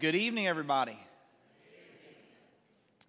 Good 0.00 0.14
evening, 0.14 0.48
everybody. 0.48 0.98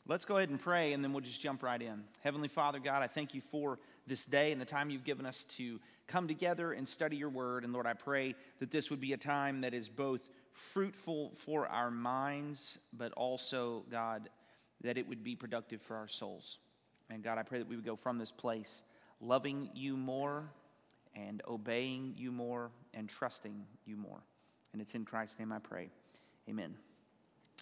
Let's 0.05 0.25
go 0.25 0.35
ahead 0.35 0.49
and 0.49 0.59
pray, 0.59 0.91
and 0.91 1.01
then 1.01 1.13
we'll 1.13 1.21
just 1.21 1.39
jump 1.39 1.63
right 1.63 1.81
in. 1.81 2.03
Heavenly 2.21 2.49
Father, 2.49 2.79
God, 2.79 3.01
I 3.01 3.07
thank 3.07 3.33
you 3.33 3.39
for 3.39 3.79
this 4.07 4.25
day 4.25 4.51
and 4.51 4.59
the 4.59 4.65
time 4.65 4.89
you've 4.89 5.05
given 5.05 5.25
us 5.25 5.45
to 5.51 5.79
come 6.07 6.27
together 6.27 6.73
and 6.73 6.85
study 6.85 7.15
your 7.15 7.29
word. 7.29 7.63
And 7.63 7.71
Lord, 7.71 7.85
I 7.85 7.93
pray 7.93 8.35
that 8.59 8.71
this 8.71 8.89
would 8.89 8.99
be 8.99 9.13
a 9.13 9.17
time 9.17 9.61
that 9.61 9.73
is 9.73 9.87
both 9.87 10.19
fruitful 10.51 11.31
for 11.37 11.65
our 11.65 11.89
minds, 11.89 12.77
but 12.91 13.13
also, 13.13 13.85
God, 13.89 14.27
that 14.83 14.97
it 14.97 15.07
would 15.07 15.23
be 15.23 15.33
productive 15.33 15.81
for 15.81 15.95
our 15.95 16.09
souls. 16.09 16.57
And 17.09 17.23
God, 17.23 17.37
I 17.37 17.43
pray 17.43 17.59
that 17.59 17.69
we 17.69 17.77
would 17.77 17.85
go 17.85 17.95
from 17.95 18.17
this 18.17 18.33
place 18.33 18.83
loving 19.21 19.69
you 19.73 19.95
more 19.95 20.43
and 21.15 21.41
obeying 21.47 22.15
you 22.17 22.33
more 22.33 22.69
and 22.93 23.07
trusting 23.07 23.63
you 23.85 23.95
more. 23.95 24.19
And 24.73 24.81
it's 24.81 24.93
in 24.93 25.05
Christ's 25.05 25.39
name 25.39 25.53
I 25.53 25.59
pray. 25.59 25.89
Amen. 26.49 26.75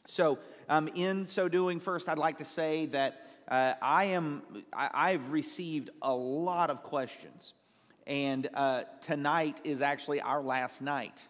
So, 0.08 0.40
um, 0.70 0.88
in 0.96 1.28
so 1.28 1.50
doing, 1.50 1.80
first, 1.80 2.08
I'd 2.08 2.18
like 2.18 2.38
to 2.38 2.46
say 2.46 2.86
that 2.88 3.28
uh, 3.50 3.74
I 3.82 4.06
am, 4.06 4.42
I, 4.74 5.12
have 5.12 5.32
received 5.32 5.90
a 6.02 6.14
lot 6.14 6.70
of 6.70 6.82
questions. 6.84 7.54
And 8.08 8.48
uh, 8.54 8.84
tonight 9.02 9.60
is 9.64 9.82
actually 9.82 10.22
our 10.22 10.42
last 10.42 10.82
night 10.82 11.22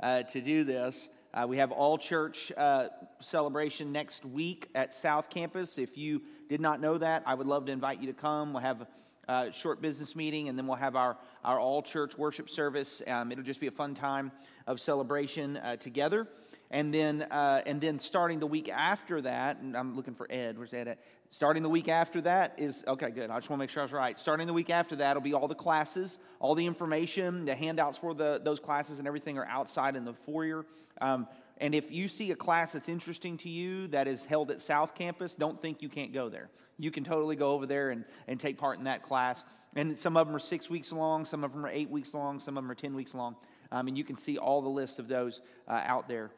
uh, 0.00 0.22
to 0.24 0.40
do 0.40 0.64
this. 0.64 1.08
Uh, 1.32 1.46
we 1.48 1.56
have 1.56 1.72
all 1.72 1.96
church 1.96 2.52
uh, 2.56 2.88
celebration 3.20 3.90
next 3.90 4.24
week 4.24 4.68
at 4.74 4.94
South 4.94 5.30
Campus. 5.30 5.78
If 5.78 5.96
you 5.96 6.22
did 6.48 6.60
not 6.60 6.80
know 6.80 6.98
that, 6.98 7.22
I 7.26 7.34
would 7.34 7.46
love 7.46 7.66
to 7.66 7.72
invite 7.72 8.00
you 8.00 8.06
to 8.08 8.12
come. 8.12 8.52
We'll 8.52 8.62
have 8.62 8.86
a 9.28 9.52
short 9.52 9.80
business 9.80 10.14
meeting, 10.14 10.48
and 10.48 10.58
then 10.58 10.66
we'll 10.66 10.76
have 10.76 10.94
our, 10.94 11.16
our 11.44 11.58
all 11.58 11.82
church 11.82 12.16
worship 12.18 12.50
service. 12.50 13.02
Um, 13.06 13.32
it'll 13.32 13.44
just 13.44 13.60
be 13.60 13.66
a 13.66 13.72
fun 13.72 13.94
time 13.94 14.30
of 14.66 14.80
celebration 14.80 15.56
uh, 15.56 15.76
together. 15.76 16.28
And 16.70 16.92
then, 16.92 17.22
uh, 17.22 17.62
and 17.64 17.80
then 17.80 17.98
starting 17.98 18.40
the 18.40 18.46
week 18.46 18.70
after 18.70 19.22
that, 19.22 19.60
and 19.60 19.74
I'm 19.74 19.96
looking 19.96 20.14
for 20.14 20.26
Ed. 20.30 20.58
Where's 20.58 20.74
Ed 20.74 20.88
at? 20.88 20.98
Starting 21.30 21.62
the 21.62 21.68
week 21.68 21.88
after 21.88 22.20
that 22.22 22.54
is, 22.58 22.84
okay, 22.86 23.10
good. 23.10 23.30
I 23.30 23.38
just 23.38 23.48
want 23.48 23.58
to 23.58 23.62
make 23.62 23.70
sure 23.70 23.82
I 23.82 23.84
was 23.84 23.92
right. 23.92 24.18
Starting 24.18 24.46
the 24.46 24.52
week 24.52 24.70
after 24.70 24.96
that 24.96 25.14
will 25.14 25.22
be 25.22 25.34
all 25.34 25.48
the 25.48 25.54
classes, 25.54 26.18
all 26.40 26.54
the 26.54 26.66
information, 26.66 27.46
the 27.46 27.54
handouts 27.54 27.98
for 27.98 28.14
the, 28.14 28.40
those 28.42 28.60
classes 28.60 28.98
and 28.98 29.06
everything 29.06 29.38
are 29.38 29.46
outside 29.46 29.96
in 29.96 30.04
the 30.04 30.12
foyer. 30.12 30.66
Um, 31.00 31.26
and 31.58 31.74
if 31.74 31.90
you 31.90 32.08
see 32.08 32.30
a 32.30 32.36
class 32.36 32.72
that's 32.72 32.88
interesting 32.88 33.36
to 33.38 33.48
you 33.48 33.88
that 33.88 34.06
is 34.06 34.24
held 34.24 34.50
at 34.50 34.60
South 34.60 34.94
Campus, 34.94 35.34
don't 35.34 35.60
think 35.60 35.82
you 35.82 35.88
can't 35.88 36.12
go 36.12 36.28
there. 36.28 36.50
You 36.78 36.90
can 36.90 37.04
totally 37.04 37.36
go 37.36 37.52
over 37.52 37.66
there 37.66 37.90
and, 37.90 38.04
and 38.26 38.38
take 38.38 38.58
part 38.58 38.78
in 38.78 38.84
that 38.84 39.02
class. 39.02 39.44
And 39.74 39.98
some 39.98 40.16
of 40.16 40.26
them 40.26 40.36
are 40.36 40.40
six 40.40 40.70
weeks 40.70 40.92
long, 40.92 41.24
some 41.24 41.44
of 41.44 41.52
them 41.52 41.64
are 41.64 41.70
eight 41.70 41.90
weeks 41.90 42.14
long, 42.14 42.38
some 42.38 42.56
of 42.56 42.64
them 42.64 42.70
are 42.70 42.76
10 42.76 42.94
weeks 42.94 43.14
long. 43.14 43.36
Um, 43.70 43.88
and 43.88 43.98
you 43.98 44.04
can 44.04 44.16
see 44.16 44.38
all 44.38 44.62
the 44.62 44.68
list 44.68 44.98
of 44.98 45.08
those 45.08 45.40
uh, 45.66 45.82
out 45.84 46.08
there. 46.08 46.30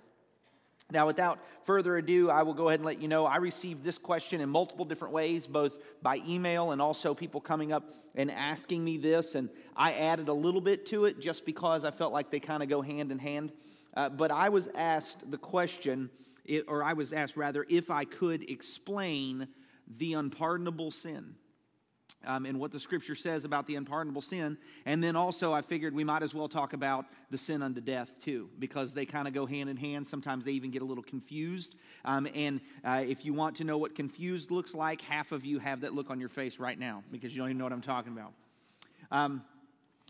Now, 0.93 1.07
without 1.07 1.39
further 1.65 1.97
ado, 1.97 2.31
I 2.31 2.43
will 2.43 2.55
go 2.55 2.69
ahead 2.69 2.81
and 2.81 2.87
let 2.87 3.01
you 3.01 3.09
know 3.09 3.27
I 3.27 3.37
received 3.37 3.85
this 3.85 3.99
question 3.99 4.41
in 4.41 4.49
multiple 4.49 4.85
different 4.85 5.15
ways, 5.15 5.47
both 5.47 5.75
by 6.03 6.21
email 6.27 6.73
and 6.73 6.83
also 6.83 7.15
people 7.15 7.41
coming 7.41 7.73
up 7.73 7.91
and 8.15 8.31
asking 8.31 8.85
me 8.85 8.99
this. 8.99 9.35
And 9.35 9.49
I 9.77 9.93
added 9.93 10.29
a 10.29 10.33
little 10.33 10.61
bit 10.61 10.87
to 10.87 11.05
it 11.05 11.21
just 11.21 11.47
because 11.47 11.85
I 11.85 11.91
felt 11.91 12.13
like 12.13 12.31
they 12.31 12.41
kind 12.41 12.63
of 12.63 12.69
go 12.69 12.83
hand 12.83 13.13
in 13.13 13.19
hand. 13.19 13.53
Uh, 13.95 14.09
but 14.09 14.31
I 14.31 14.49
was 14.49 14.69
asked 14.75 15.31
the 15.31 15.39
question, 15.39 16.11
or 16.69 16.83
I 16.83 16.93
was 16.93 17.13
asked 17.13 17.37
rather, 17.37 17.65
if 17.69 17.91
I 17.91 18.05
could 18.05 18.49
explain 18.51 19.49
the 19.97 20.15
unpardonable 20.15 20.91
sin. 20.91 21.35
Um, 22.27 22.45
and 22.45 22.61
what 22.61 22.71
the 22.71 22.79
scripture 22.79 23.15
says 23.15 23.47
about 23.47 23.67
the 23.67 23.77
unpardonable 23.77 24.21
sin. 24.21 24.59
And 24.85 25.03
then 25.03 25.17
also, 25.17 25.55
I 25.55 25.63
figured 25.63 25.95
we 25.95 26.05
might 26.05 26.23
as 26.23 26.35
well 26.35 26.49
talk 26.49 26.75
about 26.75 27.07
the 27.31 27.39
sin 27.39 27.63
unto 27.63 27.81
death 27.81 28.11
too, 28.23 28.51
because 28.59 28.93
they 28.93 29.07
kind 29.07 29.27
of 29.27 29.33
go 29.33 29.47
hand 29.47 29.71
in 29.71 29.79
hand. 29.79 30.07
Sometimes 30.07 30.45
they 30.45 30.53
even 30.53 30.71
get 30.71 30.83
a 30.83 30.85
little 30.85 31.03
confused. 31.03 31.77
Um, 32.05 32.29
and 32.35 32.61
uh, 32.85 33.03
if 33.07 33.25
you 33.25 33.33
want 33.33 33.57
to 33.57 33.65
know 33.65 33.79
what 33.79 33.95
confused 33.95 34.51
looks 34.51 34.75
like, 34.75 35.01
half 35.01 35.33
of 35.33 35.47
you 35.47 35.61
have 35.61 35.81
that 35.81 35.95
look 35.95 36.11
on 36.11 36.21
your 36.21 36.29
face 36.29 36.59
right 36.59 36.79
now 36.79 37.03
because 37.11 37.35
you 37.35 37.41
don't 37.41 37.49
even 37.49 37.59
know 37.59 37.65
what 37.65 37.73
I'm 37.73 37.81
talking 37.81 38.13
about. 38.13 38.33
Um, 39.11 39.43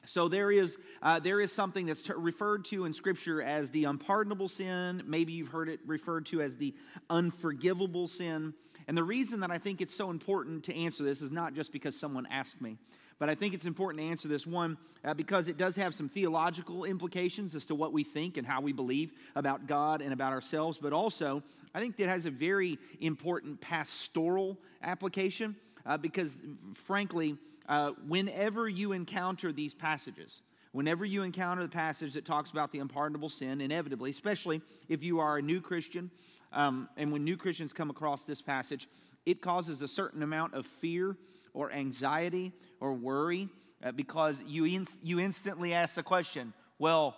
so 0.06 0.28
there 0.28 0.50
is, 0.50 0.76
uh, 1.03 1.20
there 1.20 1.41
is 1.41 1.53
something 1.53 1.87
that's 1.87 2.03
t- 2.03 2.12
referred 2.16 2.65
to 2.66 2.84
in 2.87 2.93
Scripture 2.93 3.43
as 3.43 3.70
the 3.70 3.84
unpardonable 3.84 4.49
sin. 4.49 5.03
Maybe 5.06 5.32
you've 5.32 5.49
heard 5.49 5.69
it 5.69 5.81
referred 5.87 6.26
to 6.26 6.43
as 6.43 6.56
the 6.56 6.75
unforgivable 7.09 8.09
sin. 8.09 8.54
And 8.90 8.98
the 8.98 9.04
reason 9.04 9.38
that 9.38 9.52
I 9.52 9.58
think 9.58 9.80
it's 9.80 9.94
so 9.94 10.10
important 10.10 10.64
to 10.64 10.74
answer 10.74 11.04
this 11.04 11.22
is 11.22 11.30
not 11.30 11.54
just 11.54 11.70
because 11.70 11.96
someone 11.96 12.26
asked 12.28 12.60
me, 12.60 12.76
but 13.20 13.30
I 13.30 13.36
think 13.36 13.54
it's 13.54 13.64
important 13.64 14.02
to 14.02 14.10
answer 14.10 14.26
this 14.26 14.48
one 14.48 14.78
uh, 15.04 15.14
because 15.14 15.46
it 15.46 15.56
does 15.56 15.76
have 15.76 15.94
some 15.94 16.08
theological 16.08 16.84
implications 16.84 17.54
as 17.54 17.64
to 17.66 17.76
what 17.76 17.92
we 17.92 18.02
think 18.02 18.36
and 18.36 18.44
how 18.44 18.60
we 18.60 18.72
believe 18.72 19.12
about 19.36 19.68
God 19.68 20.02
and 20.02 20.12
about 20.12 20.32
ourselves. 20.32 20.76
But 20.76 20.92
also, 20.92 21.44
I 21.72 21.78
think 21.78 22.00
it 22.00 22.08
has 22.08 22.26
a 22.26 22.32
very 22.32 22.80
important 23.00 23.60
pastoral 23.60 24.58
application 24.82 25.54
uh, 25.86 25.96
because, 25.96 26.40
frankly, 26.74 27.36
uh, 27.68 27.92
whenever 28.08 28.68
you 28.68 28.90
encounter 28.90 29.52
these 29.52 29.72
passages, 29.72 30.42
whenever 30.72 31.04
you 31.04 31.22
encounter 31.22 31.62
the 31.62 31.68
passage 31.68 32.14
that 32.14 32.24
talks 32.24 32.50
about 32.50 32.72
the 32.72 32.80
unpardonable 32.80 33.28
sin, 33.28 33.60
inevitably, 33.60 34.10
especially 34.10 34.60
if 34.88 35.04
you 35.04 35.20
are 35.20 35.38
a 35.38 35.42
new 35.42 35.60
Christian, 35.60 36.10
um, 36.53 36.88
and 36.97 37.12
when 37.12 37.25
new 37.25 37.37
Christians 37.37 37.72
come 37.72 37.91
across 37.91 38.25
this 38.25 38.43
passage, 38.43 38.88
it 39.27 39.41
causes 39.41 39.83
a 39.83 39.88
certain 39.88 40.22
amount 40.22 40.55
of 40.55 40.66
fear 40.66 41.16
or 41.53 41.72
anxiety 41.72 42.53
or 42.81 42.94
worry 42.94 43.49
uh, 43.84 43.93
because 43.93 44.43
you, 44.47 44.65
in, 44.65 44.87
you 45.03 45.21
instantly 45.21 45.75
ask 45.75 45.94
the 45.94 46.03
question, 46.03 46.53
well, 46.78 47.16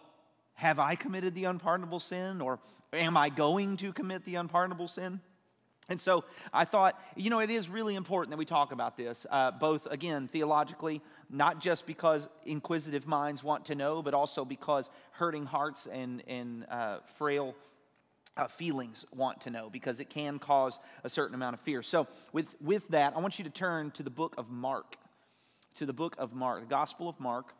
have 0.54 0.78
I 0.78 0.94
committed 0.94 1.34
the 1.34 1.44
unpardonable 1.44 2.00
sin 2.00 2.40
or 2.40 2.58
am 2.92 3.16
I 3.16 3.28
going 3.30 3.76
to 3.78 3.92
commit 3.92 4.24
the 4.24 4.36
unpardonable 4.36 4.88
sin? 4.88 5.20
And 5.88 6.00
so 6.00 6.24
I 6.52 6.64
thought, 6.64 7.00
you 7.16 7.28
know, 7.28 7.40
it 7.40 7.50
is 7.50 7.68
really 7.68 7.96
important 7.96 8.30
that 8.30 8.36
we 8.36 8.44
talk 8.44 8.70
about 8.70 8.96
this, 8.96 9.26
uh, 9.30 9.50
both, 9.50 9.86
again, 9.90 10.28
theologically, 10.28 11.02
not 11.28 11.60
just 11.60 11.86
because 11.86 12.28
inquisitive 12.46 13.06
minds 13.06 13.42
want 13.42 13.64
to 13.66 13.74
know, 13.74 14.00
but 14.00 14.14
also 14.14 14.44
because 14.44 14.90
hurting 15.12 15.44
hearts 15.44 15.88
and, 15.90 16.22
and 16.28 16.66
uh, 16.70 16.98
frail 17.16 17.54
uh, 18.36 18.48
feelings 18.48 19.04
want 19.14 19.40
to 19.42 19.50
know, 19.50 19.68
because 19.70 20.00
it 20.00 20.08
can 20.08 20.38
cause 20.38 20.78
a 21.04 21.08
certain 21.08 21.34
amount 21.34 21.54
of 21.54 21.60
fear. 21.60 21.82
So, 21.82 22.06
with, 22.32 22.46
with 22.60 22.88
that, 22.88 23.14
I 23.16 23.20
want 23.20 23.38
you 23.38 23.44
to 23.44 23.50
turn 23.50 23.90
to 23.92 24.02
the 24.02 24.10
book 24.10 24.34
of 24.38 24.50
Mark, 24.50 24.96
to 25.76 25.86
the 25.86 25.92
book 25.92 26.14
of 26.18 26.32
Mark, 26.32 26.60
the 26.60 26.66
Gospel 26.66 27.08
of 27.08 27.18
Mark 27.20 27.54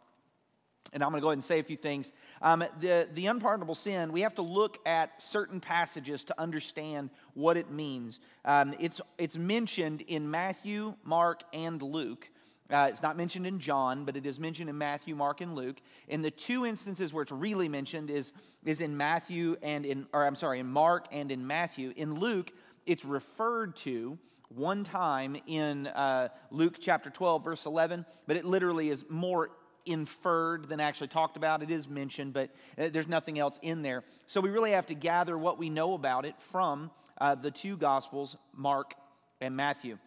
and 0.92 1.02
I'm 1.02 1.10
going 1.10 1.20
to 1.20 1.22
go 1.22 1.28
ahead 1.28 1.36
and 1.36 1.44
say 1.44 1.58
a 1.58 1.64
few 1.64 1.76
things. 1.76 2.12
Um, 2.42 2.64
the, 2.80 3.08
the 3.14 3.26
unpardonable 3.26 3.74
sin, 3.74 4.12
we 4.12 4.20
have 4.22 4.34
to 4.34 4.42
look 4.42 4.78
at 4.86 5.22
certain 5.22 5.60
passages 5.60 6.24
to 6.24 6.40
understand 6.40 7.10
what 7.34 7.56
it 7.56 7.70
means. 7.70 8.20
Um, 8.44 8.74
it's, 8.78 9.00
it's 9.16 9.36
mentioned 9.36 10.02
in 10.02 10.30
Matthew, 10.30 10.94
Mark, 11.04 11.42
and 11.52 11.80
Luke. 11.80 12.28
Uh, 12.72 12.86
it's 12.88 13.02
not 13.02 13.18
mentioned 13.18 13.46
in 13.46 13.58
John, 13.58 14.06
but 14.06 14.16
it 14.16 14.24
is 14.24 14.40
mentioned 14.40 14.70
in 14.70 14.78
Matthew, 14.78 15.14
Mark, 15.14 15.42
and 15.42 15.54
Luke. 15.54 15.76
In 16.08 16.22
the 16.22 16.30
two 16.30 16.64
instances 16.64 17.12
where 17.12 17.22
it's 17.22 17.32
really 17.32 17.68
mentioned 17.68 18.08
is, 18.08 18.32
is 18.64 18.80
in 18.80 18.96
Matthew 18.96 19.56
and 19.62 19.84
in, 19.84 20.06
or 20.14 20.24
I'm 20.24 20.36
sorry, 20.36 20.58
in 20.58 20.66
Mark 20.66 21.06
and 21.12 21.30
in 21.30 21.46
Matthew. 21.46 21.92
In 21.96 22.14
Luke, 22.14 22.50
it's 22.86 23.04
referred 23.04 23.76
to 23.76 24.18
one 24.48 24.84
time 24.84 25.36
in 25.46 25.86
uh, 25.88 26.28
Luke 26.50 26.76
chapter 26.80 27.10
12, 27.10 27.44
verse 27.44 27.66
11, 27.66 28.06
but 28.26 28.36
it 28.36 28.44
literally 28.46 28.88
is 28.88 29.04
more 29.10 29.50
inferred 29.84 30.68
than 30.68 30.80
actually 30.80 31.08
talked 31.08 31.36
about. 31.36 31.62
It 31.62 31.70
is 31.70 31.88
mentioned, 31.88 32.32
but 32.32 32.50
uh, 32.78 32.88
there's 32.90 33.08
nothing 33.08 33.38
else 33.38 33.58
in 33.62 33.82
there. 33.82 34.02
So 34.26 34.40
we 34.40 34.48
really 34.50 34.70
have 34.70 34.86
to 34.86 34.94
gather 34.94 35.36
what 35.36 35.58
we 35.58 35.68
know 35.68 35.92
about 35.92 36.24
it 36.24 36.34
from 36.50 36.90
uh, 37.20 37.34
the 37.34 37.50
two 37.50 37.76
Gospels, 37.76 38.36
Mark 38.54 38.94
and 39.40 39.56
Matthew. 39.56 39.98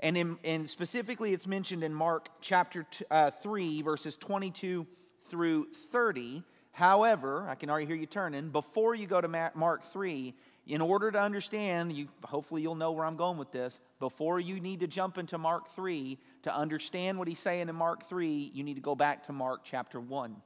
And, 0.00 0.16
in, 0.16 0.38
and 0.44 0.68
specifically, 0.70 1.32
it's 1.32 1.46
mentioned 1.46 1.82
in 1.82 1.92
Mark 1.92 2.28
chapter 2.40 2.84
t- 2.84 3.04
uh, 3.10 3.30
3, 3.42 3.82
verses 3.82 4.16
22 4.16 4.86
through 5.28 5.66
30. 5.92 6.44
However, 6.70 7.46
I 7.48 7.56
can 7.56 7.70
already 7.70 7.86
hear 7.86 7.96
you 7.96 8.06
turning. 8.06 8.50
Before 8.50 8.94
you 8.94 9.06
go 9.06 9.20
to 9.20 9.50
Mark 9.54 9.92
3, 9.92 10.34
in 10.68 10.80
order 10.80 11.10
to 11.10 11.20
understand, 11.20 11.92
you, 11.92 12.08
hopefully 12.22 12.62
you'll 12.62 12.74
know 12.74 12.92
where 12.92 13.04
I'm 13.04 13.16
going 13.16 13.38
with 13.38 13.50
this. 13.50 13.80
Before 13.98 14.38
you 14.38 14.60
need 14.60 14.80
to 14.80 14.86
jump 14.86 15.18
into 15.18 15.38
Mark 15.38 15.74
3, 15.74 16.18
to 16.42 16.54
understand 16.54 17.18
what 17.18 17.26
he's 17.26 17.40
saying 17.40 17.68
in 17.68 17.74
Mark 17.74 18.08
3, 18.08 18.52
you 18.54 18.62
need 18.62 18.74
to 18.74 18.80
go 18.80 18.94
back 18.94 19.26
to 19.26 19.32
Mark 19.32 19.62
chapter 19.64 19.98
1. 19.98 20.36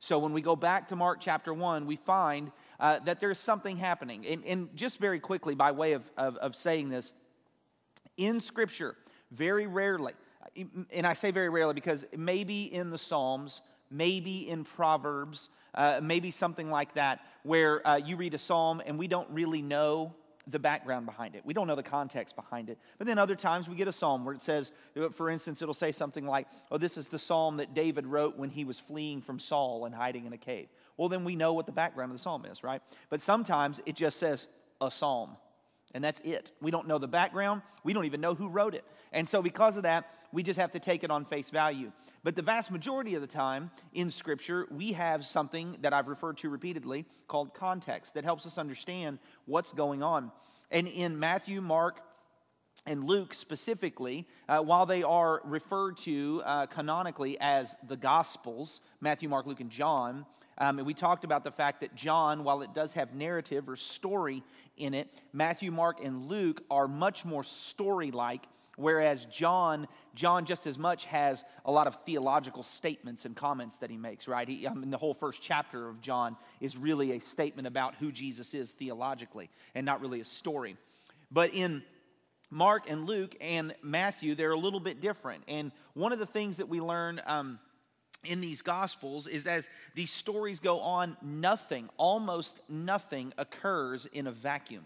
So 0.00 0.18
when 0.18 0.34
we 0.34 0.42
go 0.42 0.54
back 0.54 0.88
to 0.88 0.96
Mark 0.96 1.18
chapter 1.20 1.52
1, 1.52 1.86
we 1.86 1.96
find 1.96 2.52
uh, 2.78 2.98
that 3.00 3.20
there's 3.20 3.40
something 3.40 3.78
happening. 3.78 4.26
And, 4.26 4.44
and, 4.44 4.76
just 4.76 4.98
very 4.98 5.18
quickly, 5.18 5.54
by 5.54 5.72
way 5.72 5.92
of, 5.94 6.02
of, 6.18 6.36
of 6.36 6.54
saying 6.54 6.90
this, 6.90 7.14
in 8.16 8.40
Scripture, 8.40 8.96
very 9.30 9.66
rarely, 9.66 10.12
and 10.92 11.06
I 11.06 11.14
say 11.14 11.30
very 11.30 11.48
rarely 11.48 11.74
because 11.74 12.06
maybe 12.16 12.72
in 12.72 12.90
the 12.90 12.98
Psalms, 12.98 13.60
maybe 13.90 14.48
in 14.48 14.64
Proverbs, 14.64 15.48
uh, 15.74 16.00
maybe 16.02 16.30
something 16.30 16.70
like 16.70 16.94
that, 16.94 17.20
where 17.42 17.86
uh, 17.86 17.96
you 17.96 18.16
read 18.16 18.34
a 18.34 18.38
psalm 18.38 18.82
and 18.84 18.98
we 18.98 19.08
don't 19.08 19.28
really 19.30 19.62
know 19.62 20.14
the 20.46 20.58
background 20.58 21.06
behind 21.06 21.36
it. 21.36 21.42
We 21.44 21.54
don't 21.54 21.66
know 21.66 21.74
the 21.74 21.82
context 21.82 22.36
behind 22.36 22.68
it. 22.68 22.78
But 22.98 23.06
then 23.06 23.18
other 23.18 23.34
times 23.34 23.68
we 23.68 23.76
get 23.76 23.88
a 23.88 23.92
psalm 23.92 24.24
where 24.26 24.34
it 24.34 24.42
says, 24.42 24.72
for 25.12 25.30
instance, 25.30 25.62
it'll 25.62 25.72
say 25.72 25.90
something 25.90 26.26
like, 26.26 26.46
oh, 26.70 26.76
this 26.76 26.98
is 26.98 27.08
the 27.08 27.18
psalm 27.18 27.56
that 27.56 27.72
David 27.72 28.06
wrote 28.06 28.36
when 28.36 28.50
he 28.50 28.64
was 28.64 28.78
fleeing 28.78 29.22
from 29.22 29.38
Saul 29.38 29.86
and 29.86 29.94
hiding 29.94 30.26
in 30.26 30.34
a 30.34 30.38
cave. 30.38 30.68
Well, 30.98 31.08
then 31.08 31.24
we 31.24 31.34
know 31.34 31.54
what 31.54 31.64
the 31.64 31.72
background 31.72 32.10
of 32.10 32.18
the 32.18 32.22
psalm 32.22 32.44
is, 32.44 32.62
right? 32.62 32.82
But 33.08 33.22
sometimes 33.22 33.80
it 33.86 33.96
just 33.96 34.18
says 34.18 34.46
a 34.82 34.90
psalm. 34.90 35.36
And 35.94 36.02
that's 36.02 36.20
it. 36.22 36.50
We 36.60 36.72
don't 36.72 36.88
know 36.88 36.98
the 36.98 37.08
background. 37.08 37.62
We 37.84 37.92
don't 37.92 38.04
even 38.04 38.20
know 38.20 38.34
who 38.34 38.48
wrote 38.48 38.74
it. 38.74 38.84
And 39.12 39.28
so, 39.28 39.40
because 39.40 39.76
of 39.76 39.84
that, 39.84 40.10
we 40.32 40.42
just 40.42 40.58
have 40.58 40.72
to 40.72 40.80
take 40.80 41.04
it 41.04 41.10
on 41.10 41.24
face 41.24 41.50
value. 41.50 41.92
But 42.24 42.34
the 42.34 42.42
vast 42.42 42.72
majority 42.72 43.14
of 43.14 43.20
the 43.20 43.28
time 43.28 43.70
in 43.92 44.10
Scripture, 44.10 44.66
we 44.70 44.92
have 44.94 45.24
something 45.24 45.76
that 45.82 45.92
I've 45.92 46.08
referred 46.08 46.38
to 46.38 46.50
repeatedly 46.50 47.06
called 47.28 47.54
context 47.54 48.14
that 48.14 48.24
helps 48.24 48.44
us 48.44 48.58
understand 48.58 49.20
what's 49.46 49.72
going 49.72 50.02
on. 50.02 50.32
And 50.70 50.88
in 50.88 51.18
Matthew, 51.20 51.60
Mark, 51.60 52.00
and 52.86 53.04
Luke 53.04 53.32
specifically, 53.32 54.26
uh, 54.48 54.58
while 54.58 54.86
they 54.86 55.02
are 55.02 55.40
referred 55.44 55.96
to 55.98 56.42
uh, 56.44 56.66
canonically 56.66 57.38
as 57.40 57.76
the 57.86 57.96
Gospels, 57.96 58.80
Matthew, 59.00 59.28
Mark, 59.28 59.46
Luke, 59.46 59.60
and 59.60 59.70
John, 59.70 60.26
um, 60.58 60.78
and 60.78 60.86
we 60.86 60.94
talked 60.94 61.24
about 61.24 61.44
the 61.44 61.50
fact 61.50 61.80
that 61.80 61.94
John, 61.94 62.44
while 62.44 62.62
it 62.62 62.72
does 62.72 62.94
have 62.94 63.14
narrative 63.14 63.68
or 63.68 63.76
story 63.76 64.42
in 64.76 64.94
it, 64.94 65.08
Matthew, 65.32 65.70
Mark, 65.70 66.02
and 66.02 66.26
Luke 66.26 66.62
are 66.70 66.86
much 66.86 67.24
more 67.24 67.42
story 67.42 68.10
like, 68.10 68.46
whereas 68.76 69.24
John, 69.26 69.88
John 70.14 70.44
just 70.44 70.66
as 70.66 70.78
much 70.78 71.06
has 71.06 71.44
a 71.64 71.72
lot 71.72 71.86
of 71.86 71.96
theological 72.04 72.62
statements 72.62 73.24
and 73.24 73.34
comments 73.34 73.78
that 73.78 73.90
he 73.90 73.96
makes, 73.96 74.28
right? 74.28 74.48
He, 74.48 74.66
I 74.66 74.74
mean, 74.74 74.90
the 74.90 74.98
whole 74.98 75.14
first 75.14 75.42
chapter 75.42 75.88
of 75.88 76.00
John 76.00 76.36
is 76.60 76.76
really 76.76 77.12
a 77.12 77.20
statement 77.20 77.66
about 77.66 77.96
who 77.96 78.12
Jesus 78.12 78.54
is 78.54 78.70
theologically 78.70 79.50
and 79.74 79.84
not 79.84 80.00
really 80.00 80.20
a 80.20 80.24
story. 80.24 80.76
But 81.30 81.52
in 81.52 81.82
Mark 82.50 82.88
and 82.88 83.06
Luke 83.06 83.34
and 83.40 83.74
Matthew, 83.82 84.36
they're 84.36 84.52
a 84.52 84.58
little 84.58 84.80
bit 84.80 85.00
different. 85.00 85.42
And 85.48 85.72
one 85.94 86.12
of 86.12 86.20
the 86.20 86.26
things 86.26 86.58
that 86.58 86.68
we 86.68 86.80
learn 86.80 87.20
um, 87.26 87.58
in 88.26 88.40
these 88.40 88.62
Gospels 88.62 89.26
is 89.26 89.46
as 89.46 89.68
these 89.94 90.10
stories 90.10 90.60
go 90.60 90.80
on, 90.80 91.16
nothing, 91.22 91.88
almost 91.96 92.60
nothing, 92.68 93.32
occurs 93.38 94.06
in 94.06 94.26
a 94.26 94.32
vacuum. 94.32 94.84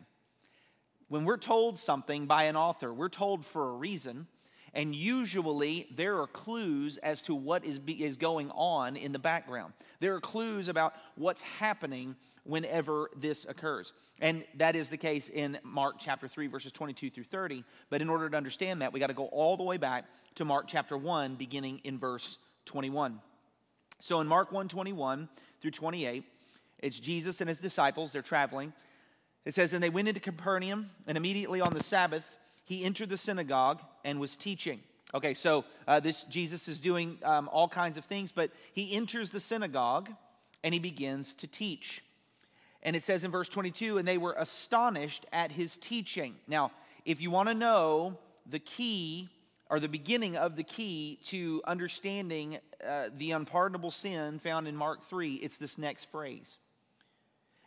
When 1.09 1.25
we're 1.25 1.39
told 1.39 1.79
something 1.79 2.27
by 2.27 2.45
an 2.45 2.57
author, 2.57 2.93
we're 2.93 3.09
told 3.09 3.47
for 3.47 3.71
a 3.71 3.73
reason. 3.73 4.27
And 4.75 4.95
usually 4.95 5.87
there 5.97 6.21
are 6.21 6.27
clues 6.27 6.99
as 6.99 7.23
to 7.23 7.35
what 7.35 7.65
is, 7.65 7.79
be, 7.79 8.05
is 8.05 8.17
going 8.17 8.51
on 8.51 8.97
in 8.97 9.13
the 9.13 9.19
background. 9.19 9.73
There 10.01 10.15
are 10.15 10.21
clues 10.21 10.69
about 10.69 10.95
what's 11.17 11.43
happening 11.43 12.17
whenever 12.45 13.11
this 13.17 13.47
occurs. 13.47 13.93
And 14.21 14.45
that 14.57 14.77
is 14.77 14.89
the 14.89 14.97
case 14.97 15.29
in 15.29 15.59
Mark 15.63 15.97
chapter 15.99 16.29
3, 16.29 16.47
verses 16.49 16.73
22 16.73 17.11
through 17.11 17.25
30. 17.25 17.65
But 17.91 18.03
in 18.03 18.09
order 18.09 18.29
to 18.29 18.37
understand 18.37 18.83
that, 18.83 18.93
we 18.93 19.01
got 19.01 19.09
to 19.09 19.15
go 19.15 19.27
all 19.27 19.57
the 19.57 19.65
way 19.65 19.79
back 19.79 20.05
to 20.37 20.45
Mark 20.45 20.67
chapter 20.69 20.97
1, 20.97 21.37
beginning 21.37 21.81
in 21.85 21.99
verse 21.99 22.39
21. 22.67 23.21
So 24.01 24.21
in 24.21 24.27
Mark 24.27 24.53
1 24.53 24.69
21 24.69 25.29
through 25.61 25.71
28, 25.71 26.25
it's 26.81 26.99
Jesus 26.99 27.41
and 27.41 27.49
his 27.49 27.59
disciples, 27.59 28.13
they're 28.13 28.23
traveling. 28.23 28.73
It 29.45 29.55
says, 29.55 29.73
And 29.73 29.83
they 29.83 29.91
went 29.91 30.09
into 30.09 30.21
Capernaum, 30.21 30.91
and 31.07 31.17
immediately 31.17 31.61
on 31.61 31.75
the 31.75 31.83
Sabbath, 31.83 32.37
he 32.65 32.85
entered 32.85 33.09
the 33.09 33.17
synagogue 33.17 33.81
and 34.05 34.21
was 34.21 34.37
teaching. 34.37 34.81
Okay, 35.15 35.33
so 35.33 35.65
uh, 35.87 36.01
this 36.01 36.25
Jesus 36.25 36.69
is 36.69 36.79
doing 36.79 37.19
um, 37.25 37.49
all 37.51 37.67
kinds 37.67 37.97
of 37.97 38.05
things, 38.05 38.31
but 38.31 38.51
he 38.75 38.93
enters 38.93 39.31
the 39.31 39.41
synagogue 39.41 40.11
and 40.63 40.75
he 40.75 40.81
begins 40.81 41.33
to 41.35 41.47
teach. 41.47 42.05
And 42.83 42.95
it 42.95 43.03
says 43.03 43.25
in 43.25 43.31
verse 43.31 43.49
22, 43.49 43.99
and 43.99 44.07
they 44.07 44.19
were 44.19 44.35
astonished 44.39 45.25
at 45.33 45.51
his 45.51 45.79
teaching. 45.79 46.35
Now, 46.47 46.73
if 47.05 47.21
you 47.23 47.31
want 47.31 47.49
to 47.49 47.55
know 47.55 48.19
the 48.47 48.59
key 48.59 49.31
or 49.71 49.81
the 49.81 49.89
beginning 49.89 50.37
of 50.37 50.57
the 50.57 50.63
key 50.63 51.19
to 51.27 51.63
understanding 51.67 52.59
uh, 52.87 53.09
the 53.15 53.33
unpardonable 53.33 53.91
sin 53.91 54.39
found 54.39 54.67
in 54.67 54.77
Mark 54.77 55.09
3, 55.09 55.35
it's 55.35 55.59
this 55.59 55.79
next 55.79 56.05
phrase. 56.05 56.59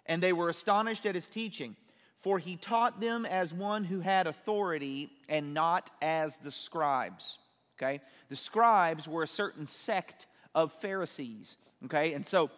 And 0.05 0.21
they 0.21 0.33
were 0.33 0.49
astonished 0.49 1.05
at 1.05 1.15
his 1.15 1.27
teaching 1.27 1.75
for 2.21 2.37
he 2.37 2.55
taught 2.55 3.01
them 3.01 3.25
as 3.25 3.53
one 3.53 3.83
who 3.83 3.99
had 3.99 4.27
authority 4.27 5.09
and 5.27 5.53
not 5.53 5.89
as 6.01 6.37
the 6.37 6.51
scribes. 6.51 7.39
Okay? 7.77 7.99
The 8.29 8.35
scribes 8.35 9.07
were 9.07 9.23
a 9.23 9.27
certain 9.27 9.67
sect 9.67 10.27
of 10.53 10.71
Pharisees. 10.73 11.57
Okay? 11.85 12.13
And 12.13 12.25
so 12.25 12.51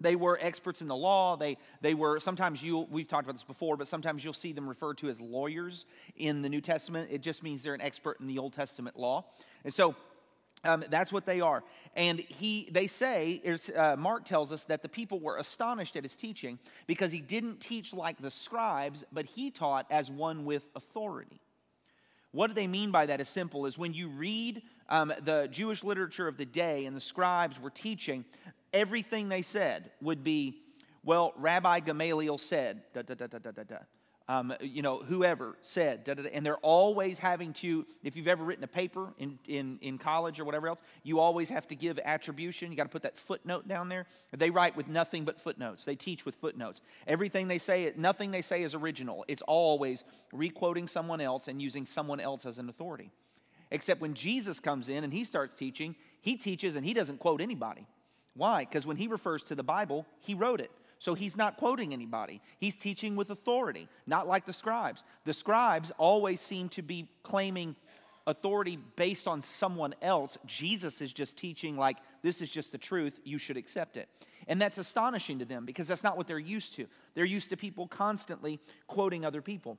they 0.00 0.16
were 0.16 0.38
experts 0.40 0.80
in 0.80 0.88
the 0.88 0.96
law. 0.96 1.36
They, 1.36 1.56
they 1.80 1.94
were, 1.94 2.20
sometimes 2.20 2.62
you, 2.62 2.86
we've 2.90 3.08
talked 3.08 3.24
about 3.24 3.34
this 3.34 3.42
before, 3.44 3.76
but 3.76 3.88
sometimes 3.88 4.24
you'll 4.24 4.32
see 4.32 4.52
them 4.52 4.68
referred 4.68 4.98
to 4.98 5.08
as 5.08 5.20
lawyers 5.20 5.86
in 6.16 6.42
the 6.42 6.48
New 6.48 6.60
Testament. 6.60 7.08
It 7.10 7.22
just 7.22 7.42
means 7.42 7.62
they're 7.62 7.74
an 7.74 7.80
expert 7.80 8.20
in 8.20 8.26
the 8.26 8.38
Old 8.38 8.52
Testament 8.52 8.96
law. 8.96 9.24
And 9.64 9.74
so 9.74 9.96
um, 10.64 10.84
that's 10.88 11.12
what 11.12 11.26
they 11.26 11.40
are. 11.40 11.62
And 11.94 12.20
he, 12.20 12.68
they 12.70 12.86
say, 12.86 13.42
uh, 13.76 13.96
Mark 13.96 14.24
tells 14.24 14.52
us 14.52 14.64
that 14.64 14.82
the 14.82 14.88
people 14.88 15.20
were 15.20 15.36
astonished 15.36 15.96
at 15.96 16.02
his 16.02 16.14
teaching 16.14 16.58
because 16.86 17.12
he 17.12 17.20
didn't 17.20 17.60
teach 17.60 17.92
like 17.92 18.20
the 18.20 18.30
scribes, 18.30 19.04
but 19.12 19.26
he 19.26 19.50
taught 19.50 19.86
as 19.90 20.10
one 20.10 20.44
with 20.44 20.64
authority. 20.74 21.40
What 22.32 22.48
do 22.48 22.54
they 22.54 22.66
mean 22.66 22.90
by 22.90 23.06
that 23.06 23.20
is 23.20 23.28
simple 23.28 23.66
is 23.66 23.78
when 23.78 23.94
you 23.94 24.08
read 24.08 24.62
um, 24.88 25.12
the 25.24 25.48
Jewish 25.50 25.82
literature 25.82 26.28
of 26.28 26.36
the 26.36 26.44
day 26.44 26.84
and 26.84 26.94
the 26.94 27.00
scribes 27.00 27.60
were 27.60 27.70
teaching, 27.70 28.24
everything 28.72 29.28
they 29.28 29.42
said 29.42 29.90
would 30.00 30.24
be, 30.24 30.62
well, 31.04 31.32
Rabbi 31.36 31.80
Gamaliel 31.80 32.38
said, 32.38 32.82
da, 32.92 33.02
da, 33.02 33.14
da, 33.14 33.26
da, 33.26 33.38
da, 33.38 33.62
da 33.62 33.78
um, 34.30 34.52
you 34.60 34.82
know, 34.82 34.98
whoever 34.98 35.56
said, 35.62 36.04
da, 36.04 36.12
da, 36.12 36.24
da, 36.24 36.28
and 36.30 36.44
they're 36.44 36.58
always 36.58 37.18
having 37.18 37.54
to, 37.54 37.86
if 38.02 38.14
you've 38.14 38.28
ever 38.28 38.44
written 38.44 38.62
a 38.62 38.68
paper 38.68 39.14
in, 39.16 39.38
in, 39.48 39.78
in 39.80 39.96
college 39.96 40.38
or 40.38 40.44
whatever 40.44 40.68
else, 40.68 40.80
you 41.02 41.18
always 41.18 41.48
have 41.48 41.66
to 41.68 41.74
give 41.74 41.98
attribution. 42.04 42.70
You 42.70 42.76
got 42.76 42.84
to 42.84 42.90
put 42.90 43.02
that 43.02 43.16
footnote 43.16 43.66
down 43.66 43.88
there. 43.88 44.04
They 44.36 44.50
write 44.50 44.76
with 44.76 44.86
nothing 44.86 45.24
but 45.24 45.40
footnotes. 45.40 45.84
They 45.84 45.96
teach 45.96 46.26
with 46.26 46.34
footnotes. 46.34 46.82
Everything 47.06 47.48
they 47.48 47.56
say, 47.56 47.90
nothing 47.96 48.30
they 48.30 48.42
say 48.42 48.62
is 48.62 48.74
original. 48.74 49.24
It's 49.28 49.42
always 49.42 50.04
requoting 50.30 50.88
someone 50.88 51.22
else 51.22 51.48
and 51.48 51.62
using 51.62 51.86
someone 51.86 52.20
else 52.20 52.44
as 52.44 52.58
an 52.58 52.68
authority. 52.68 53.10
Except 53.70 54.00
when 54.00 54.12
Jesus 54.12 54.60
comes 54.60 54.90
in 54.90 55.04
and 55.04 55.12
he 55.12 55.24
starts 55.24 55.54
teaching, 55.54 55.96
he 56.20 56.36
teaches 56.36 56.76
and 56.76 56.84
he 56.84 56.92
doesn't 56.92 57.18
quote 57.18 57.40
anybody. 57.40 57.86
Why? 58.38 58.60
Because 58.60 58.86
when 58.86 58.96
he 58.96 59.08
refers 59.08 59.42
to 59.44 59.54
the 59.54 59.64
Bible, 59.64 60.06
he 60.20 60.32
wrote 60.32 60.60
it. 60.60 60.70
So 61.00 61.14
he's 61.14 61.36
not 61.36 61.56
quoting 61.56 61.92
anybody. 61.92 62.40
He's 62.58 62.76
teaching 62.76 63.16
with 63.16 63.30
authority, 63.30 63.88
not 64.06 64.26
like 64.26 64.46
the 64.46 64.52
scribes. 64.52 65.04
The 65.24 65.34
scribes 65.34 65.92
always 65.98 66.40
seem 66.40 66.68
to 66.70 66.82
be 66.82 67.08
claiming 67.22 67.76
authority 68.26 68.78
based 68.96 69.26
on 69.26 69.42
someone 69.42 69.94
else. 70.02 70.38
Jesus 70.46 71.00
is 71.00 71.12
just 71.12 71.36
teaching, 71.36 71.76
like, 71.76 71.98
this 72.22 72.40
is 72.40 72.48
just 72.48 72.72
the 72.72 72.78
truth, 72.78 73.18
you 73.24 73.38
should 73.38 73.56
accept 73.56 73.96
it. 73.96 74.08
And 74.46 74.60
that's 74.60 74.78
astonishing 74.78 75.40
to 75.40 75.44
them 75.44 75.66
because 75.66 75.86
that's 75.86 76.04
not 76.04 76.16
what 76.16 76.26
they're 76.26 76.38
used 76.38 76.74
to. 76.76 76.86
They're 77.14 77.24
used 77.24 77.50
to 77.50 77.56
people 77.56 77.88
constantly 77.88 78.60
quoting 78.86 79.24
other 79.24 79.42
people. 79.42 79.78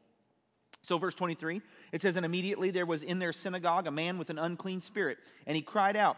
So, 0.81 0.97
verse 0.97 1.13
23, 1.13 1.61
it 1.91 2.01
says, 2.01 2.15
And 2.15 2.25
immediately 2.25 2.71
there 2.71 2.85
was 2.85 3.03
in 3.03 3.19
their 3.19 3.33
synagogue 3.33 3.87
a 3.87 3.91
man 3.91 4.17
with 4.17 4.29
an 4.29 4.39
unclean 4.39 4.81
spirit, 4.81 5.17
and 5.45 5.55
he 5.55 5.61
cried 5.61 5.95
out, 5.97 6.17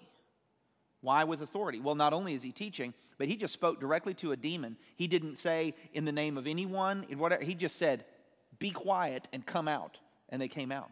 Why 1.01 1.23
with 1.23 1.41
authority? 1.41 1.79
Well, 1.79 1.95
not 1.95 2.13
only 2.13 2.35
is 2.35 2.43
he 2.43 2.51
teaching, 2.51 2.93
but 3.17 3.27
he 3.27 3.35
just 3.35 3.53
spoke 3.53 3.79
directly 3.79 4.13
to 4.15 4.31
a 4.31 4.37
demon. 4.37 4.77
He 4.95 5.07
didn't 5.07 5.37
say 5.37 5.73
in 5.93 6.05
the 6.05 6.11
name 6.11 6.37
of 6.37 6.47
anyone, 6.47 7.05
in 7.09 7.17
whatever. 7.17 7.43
He 7.43 7.55
just 7.55 7.75
said, 7.75 8.05
"Be 8.59 8.71
quiet 8.71 9.27
and 9.33 9.45
come 9.45 9.67
out," 9.67 9.99
and 10.29 10.41
they 10.41 10.47
came 10.47 10.71
out. 10.71 10.91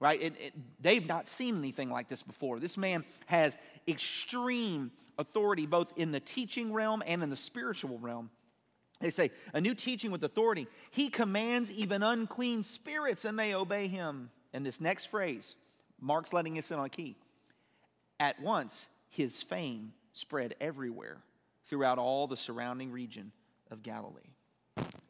Right? 0.00 0.20
It, 0.20 0.34
it, 0.40 0.54
they've 0.80 1.06
not 1.06 1.28
seen 1.28 1.58
anything 1.58 1.90
like 1.90 2.08
this 2.08 2.22
before. 2.22 2.58
This 2.58 2.76
man 2.76 3.04
has 3.26 3.58
extreme 3.86 4.90
authority, 5.18 5.66
both 5.66 5.92
in 5.96 6.10
the 6.10 6.20
teaching 6.20 6.72
realm 6.72 7.02
and 7.06 7.22
in 7.22 7.30
the 7.30 7.36
spiritual 7.36 7.98
realm. 7.98 8.30
They 9.00 9.10
say, 9.10 9.30
a 9.52 9.60
new 9.60 9.74
teaching 9.74 10.10
with 10.10 10.24
authority. 10.24 10.66
He 10.90 11.10
commands 11.10 11.72
even 11.72 12.02
unclean 12.02 12.64
spirits, 12.64 13.24
and 13.24 13.38
they 13.38 13.54
obey 13.54 13.88
him. 13.88 14.30
And 14.52 14.64
this 14.64 14.80
next 14.80 15.06
phrase, 15.06 15.54
Mark's 16.00 16.32
letting 16.32 16.58
us 16.58 16.70
in 16.70 16.78
on 16.78 16.86
a 16.86 16.90
key. 16.90 17.16
At 18.20 18.38
once, 18.38 18.90
his 19.08 19.42
fame 19.42 19.94
spread 20.12 20.54
everywhere 20.60 21.16
throughout 21.66 21.98
all 21.98 22.26
the 22.26 22.36
surrounding 22.36 22.92
region 22.92 23.32
of 23.70 23.82
Galilee. 23.82 24.20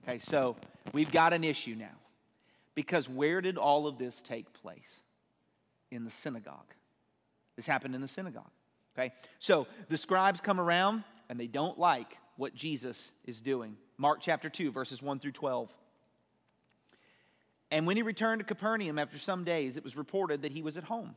Okay, 0.04 0.20
so 0.20 0.56
we've 0.92 1.10
got 1.10 1.32
an 1.32 1.42
issue 1.42 1.74
now. 1.74 1.98
Because 2.76 3.08
where 3.08 3.40
did 3.40 3.58
all 3.58 3.88
of 3.88 3.98
this 3.98 4.22
take 4.22 4.52
place? 4.52 5.02
In 5.90 6.04
the 6.04 6.10
synagogue. 6.10 6.72
This 7.56 7.66
happened 7.66 7.96
in 7.96 8.00
the 8.00 8.08
synagogue. 8.08 8.50
Okay, 8.96 9.12
so 9.40 9.66
the 9.88 9.96
scribes 9.96 10.40
come 10.40 10.60
around 10.60 11.02
and 11.28 11.38
they 11.38 11.48
don't 11.48 11.78
like 11.78 12.16
what 12.36 12.54
Jesus 12.54 13.10
is 13.24 13.40
doing. 13.40 13.76
Mark 13.98 14.20
chapter 14.20 14.48
2, 14.48 14.70
verses 14.70 15.02
1 15.02 15.18
through 15.18 15.32
12. 15.32 15.68
And 17.72 17.86
when 17.86 17.96
he 17.96 18.02
returned 18.02 18.38
to 18.40 18.44
Capernaum 18.44 18.98
after 18.98 19.18
some 19.18 19.44
days, 19.44 19.76
it 19.76 19.84
was 19.84 19.96
reported 19.96 20.42
that 20.42 20.52
he 20.52 20.62
was 20.62 20.76
at 20.76 20.84
home. 20.84 21.16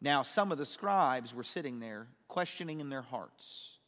Now, 0.00 0.22
some 0.22 0.50
of 0.50 0.58
the 0.58 0.66
scribes 0.66 1.34
were 1.34 1.44
sitting 1.44 1.78
there, 1.78 2.06
questioning 2.28 2.80
in 2.80 2.88
their 2.88 3.02
hearts, 3.02 3.78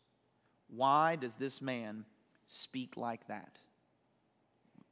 Why 0.69 1.16
does 1.16 1.35
this 1.35 1.62
man 1.62 2.04
speak 2.49 2.97
like 2.97 3.26
that? 3.28 3.59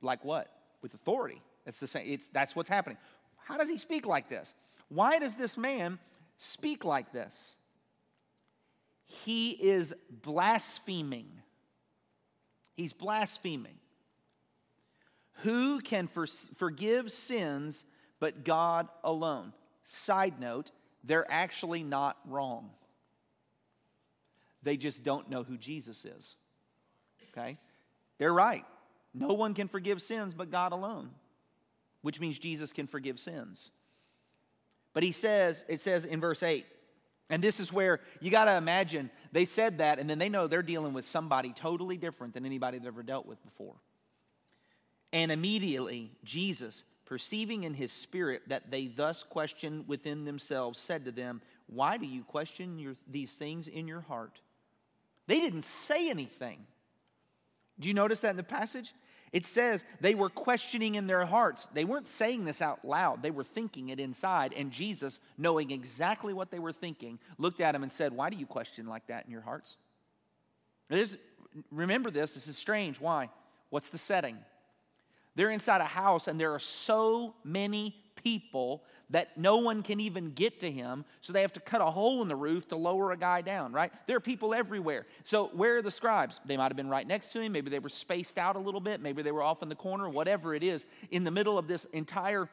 Like 0.01 0.25
what? 0.25 0.49
With 0.83 0.95
authority. 0.95 1.43
That's, 1.65 1.81
the 1.81 1.87
same, 1.87 2.05
it's, 2.07 2.29
that's 2.29 2.57
what's 2.57 2.69
happening. 2.69 2.97
How 3.37 3.57
does 3.59 3.69
he 3.69 3.77
speak 3.79 4.07
like 4.07 4.29
this? 4.29 4.55
Why 4.89 5.19
does 5.19 5.35
this 5.35 5.57
man 5.57 5.99
speak 6.39 6.85
like 6.85 7.13
this? 7.13 7.57
He 9.05 9.51
is 9.51 9.95
blaspheming. 10.11 11.29
He's 12.77 12.93
blaspheming. 12.93 13.75
Who 15.43 15.81
can 15.81 16.07
for, 16.07 16.27
forgive 16.57 17.11
sins 17.11 17.85
but 18.21 18.45
God 18.45 18.89
alone? 19.03 19.53
Side 19.85 20.41
note, 20.41 20.71
they're 21.05 21.31
actually 21.31 21.83
not 21.83 22.17
wrong. 22.27 22.71
They 24.63 24.77
just 24.77 25.03
don't 25.03 25.31
know 25.31 25.43
who 25.43 25.57
Jesus 25.57 26.05
is. 26.05 26.37
Okay? 27.31 27.59
They're 28.19 28.33
right. 28.33 28.65
No 29.15 29.33
one 29.35 29.55
can 29.55 29.69
forgive 29.69 30.03
sins 30.03 30.35
but 30.35 30.51
God 30.51 30.73
alone, 30.73 31.11
which 32.03 32.21
means 32.21 32.39
Jesus 32.39 32.73
can 32.73 32.87
forgive 32.87 33.19
sins. 33.19 33.71
But 34.93 35.03
he 35.03 35.13
says, 35.13 35.65
it 35.69 35.81
says 35.81 36.05
in 36.05 36.21
verse 36.21 36.43
8, 36.43 36.67
and 37.31 37.43
this 37.43 37.61
is 37.61 37.73
where 37.73 38.01
you 38.21 38.31
got 38.31 38.47
to 38.47 38.57
imagine 38.57 39.09
they 39.33 39.45
said 39.45 39.79
that, 39.79 40.01
and 40.01 40.11
then 40.11 40.19
they 40.19 40.29
know 40.29 40.49
they're 40.49 40.63
dealing 40.63 40.93
with 40.93 41.07
somebody 41.07 41.53
totally 41.53 41.97
different 41.97 42.35
than 42.35 42.45
anybody 42.45 42.79
they've 42.79 42.89
ever 42.89 43.05
dealt 43.05 43.25
with 43.25 43.43
before. 43.45 43.77
And 45.13 45.31
immediately, 45.31 46.11
Jesus, 46.25 46.83
perceiving 47.11 47.65
in 47.65 47.75
his 47.75 47.91
spirit 47.91 48.41
that 48.47 48.71
they 48.71 48.87
thus 48.87 49.25
questioned 49.25 49.89
within 49.89 50.25
themselves, 50.25 50.79
said 50.79 51.05
to 51.05 51.11
them, 51.11 51.43
Why 51.67 51.97
do 51.97 52.07
you 52.07 52.23
question 52.23 52.79
your, 52.79 52.95
these 53.11 53.33
things 53.33 53.67
in 53.67 53.89
your 53.89 54.01
heart? 54.01 54.41
They 55.27 55.41
didn't 55.41 55.65
say 55.65 56.09
anything. 56.09 56.65
Do 57.81 57.89
you 57.89 57.95
notice 57.95 58.21
that 58.21 58.31
in 58.31 58.37
the 58.37 58.45
passage? 58.45 58.95
It 59.33 59.45
says 59.45 59.85
they 60.01 60.15
were 60.15 60.31
questioning 60.31 60.95
in 60.95 61.09
their 61.09 61.27
hearts. 61.27 61.67
They 61.75 61.85
weren't 61.85 62.09
saying 62.09 62.45
this 62.45 62.63
out 62.63 62.85
loud, 62.85 63.23
they 63.23 63.33
were 63.33 63.45
thinking 63.45 63.89
it 63.89 63.99
inside. 63.99 64.55
And 64.57 64.71
Jesus, 64.71 65.19
knowing 65.37 65.73
exactly 65.73 66.33
what 66.33 66.53
they 66.53 66.61
were 66.61 66.73
thinking, 66.73 67.19
looked 67.39 67.61
at 67.61 67.73
them 67.73 67.83
and 67.83 67.91
said, 67.91 68.13
Why 68.13 68.31
do 68.31 68.37
you 68.37 68.47
question 68.47 68.87
like 68.87 69.09
that 69.09 69.27
in 69.27 69.33
your 69.33 69.43
hearts? 69.43 69.77
remember 71.73 72.13
this, 72.13 72.35
this 72.35 72.47
is 72.47 72.57
strange. 72.57 73.01
Why? 73.01 73.31
What's 73.71 73.89
the 73.89 73.99
setting? 73.99 74.39
They're 75.41 75.49
inside 75.49 75.81
a 75.81 75.85
house, 75.85 76.29
and 76.29 76.39
there 76.39 76.53
are 76.53 76.59
so 76.59 77.33
many 77.45 77.97
people 78.15 78.85
that 79.09 79.39
no 79.39 79.57
one 79.57 79.83
can 79.83 79.99
even 79.99 80.33
get 80.33 80.61
to 80.61 80.71
him, 80.71 81.03
so 81.23 81.33
they 81.33 81.41
have 81.41 81.55
to 81.55 81.61
cut 81.61 81.81
a 81.81 81.87
hole 81.87 82.21
in 82.21 82.29
the 82.29 82.37
roof 82.37 82.69
to 82.69 82.77
lower 82.77 83.11
a 83.13 83.17
guy 83.17 83.41
down, 83.41 83.73
right? 83.73 83.91
There 84.07 84.19
are 84.19 84.21
people 84.21 84.53
everywhere. 84.53 85.07
So, 85.25 85.47
where 85.55 85.79
are 85.79 85.83
the 85.83 85.91
scribes? 85.91 86.41
They 86.45 86.59
might 86.59 86.69
have 86.69 86.77
been 86.77 86.91
right 86.91 87.07
next 87.07 87.33
to 87.33 87.41
him. 87.41 87.53
Maybe 87.53 87.71
they 87.71 87.79
were 87.79 87.89
spaced 87.89 88.37
out 88.37 88.57
a 88.57 88.59
little 88.59 88.83
bit. 88.83 89.01
Maybe 89.01 89.23
they 89.23 89.33
were 89.33 89.43
off 89.43 89.63
in 89.63 89.71
the 89.71 89.75
corner, 89.75 90.11
whatever 90.11 90.55
it 90.55 90.63
is. 90.63 90.85
In 91.11 91.25
the 91.25 91.31
middle 91.31 91.57
of 91.57 91.67
this 91.67 91.87
entire 91.87 92.51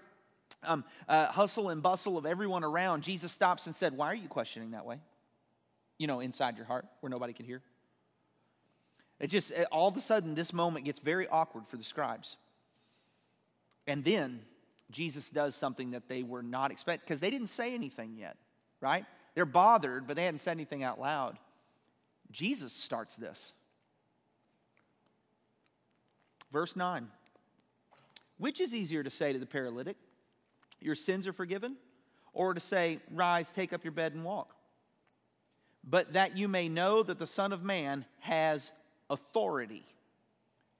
um, 0.63 0.85
uh, 1.09 1.25
hustle 1.25 1.67
and 1.67 1.83
bustle 1.83 2.17
of 2.17 2.25
everyone 2.25 2.63
around, 2.63 3.03
Jesus 3.03 3.33
stops 3.33 3.65
and 3.65 3.75
said, 3.75 3.97
Why 3.97 4.07
are 4.07 4.15
you 4.15 4.29
questioning 4.29 4.71
that 4.71 4.85
way? 4.85 5.01
You 5.97 6.07
know, 6.07 6.21
inside 6.21 6.55
your 6.55 6.67
heart 6.67 6.85
where 7.01 7.09
nobody 7.09 7.33
can 7.33 7.45
hear. 7.45 7.61
It 9.19 9.27
just, 9.27 9.51
all 9.73 9.89
of 9.89 9.97
a 9.97 10.01
sudden, 10.01 10.35
this 10.35 10.53
moment 10.53 10.85
gets 10.85 10.99
very 10.99 11.27
awkward 11.27 11.67
for 11.67 11.75
the 11.75 11.83
scribes. 11.83 12.37
And 13.87 14.03
then 14.03 14.41
Jesus 14.91 15.29
does 15.29 15.55
something 15.55 15.91
that 15.91 16.07
they 16.07 16.23
were 16.23 16.43
not 16.43 16.71
expecting 16.71 17.05
because 17.05 17.19
they 17.19 17.29
didn't 17.29 17.47
say 17.47 17.73
anything 17.73 18.15
yet, 18.17 18.37
right? 18.81 19.05
They're 19.33 19.45
bothered, 19.45 20.07
but 20.07 20.15
they 20.15 20.25
hadn't 20.25 20.39
said 20.41 20.51
anything 20.51 20.83
out 20.83 20.99
loud. 20.99 21.37
Jesus 22.31 22.73
starts 22.73 23.15
this. 23.15 23.53
Verse 26.51 26.75
9 26.75 27.07
Which 28.37 28.59
is 28.61 28.75
easier 28.75 29.03
to 29.03 29.09
say 29.09 29.33
to 29.33 29.39
the 29.39 29.45
paralytic, 29.45 29.97
Your 30.81 30.95
sins 30.95 31.27
are 31.27 31.33
forgiven? 31.33 31.77
Or 32.33 32.53
to 32.53 32.59
say, 32.59 32.99
Rise, 33.11 33.49
take 33.49 33.73
up 33.73 33.83
your 33.83 33.93
bed 33.93 34.13
and 34.13 34.23
walk? 34.23 34.53
But 35.83 36.13
that 36.13 36.37
you 36.37 36.47
may 36.47 36.69
know 36.69 37.01
that 37.01 37.17
the 37.17 37.25
Son 37.25 37.51
of 37.53 37.63
Man 37.63 38.05
has 38.19 38.71
authority 39.09 39.85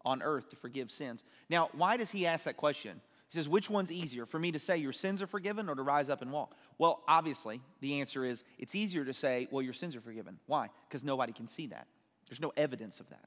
on 0.08 0.24
earth 0.24 0.50
to 0.50 0.56
forgive 0.56 0.90
sins. 0.90 1.24
Now, 1.50 1.70
why 1.74 1.98
does 1.98 2.12
he 2.12 2.26
ask 2.26 2.46
that 2.46 2.56
question? 2.56 3.02
He 3.30 3.36
says, 3.36 3.50
Which 3.50 3.70
one's 3.70 3.92
easier, 3.92 4.26
for 4.26 4.40
me 4.40 4.54
to 4.54 4.60
say 4.60 4.78
your 4.78 4.94
sins 4.94 5.22
are 5.22 5.28
forgiven 5.28 5.68
or 5.68 5.76
to 5.76 5.84
rise 5.84 6.10
up 6.10 6.22
and 6.22 6.32
walk? 6.32 6.56
Well, 6.78 7.04
obviously, 7.08 7.60
the 7.82 8.00
answer 8.00 8.24
is 8.24 8.46
it's 8.58 8.74
easier 8.74 9.04
to 9.04 9.14
say, 9.14 9.50
Well, 9.52 9.62
your 9.62 9.74
sins 9.74 9.96
are 9.96 10.02
forgiven. 10.02 10.40
Why? 10.48 10.70
Because 10.88 11.04
nobody 11.04 11.34
can 11.34 11.50
see 11.50 11.68
that. 11.68 11.88
There's 12.30 12.40
no 12.42 12.54
evidence 12.56 13.00
of 13.02 13.10
that, 13.10 13.26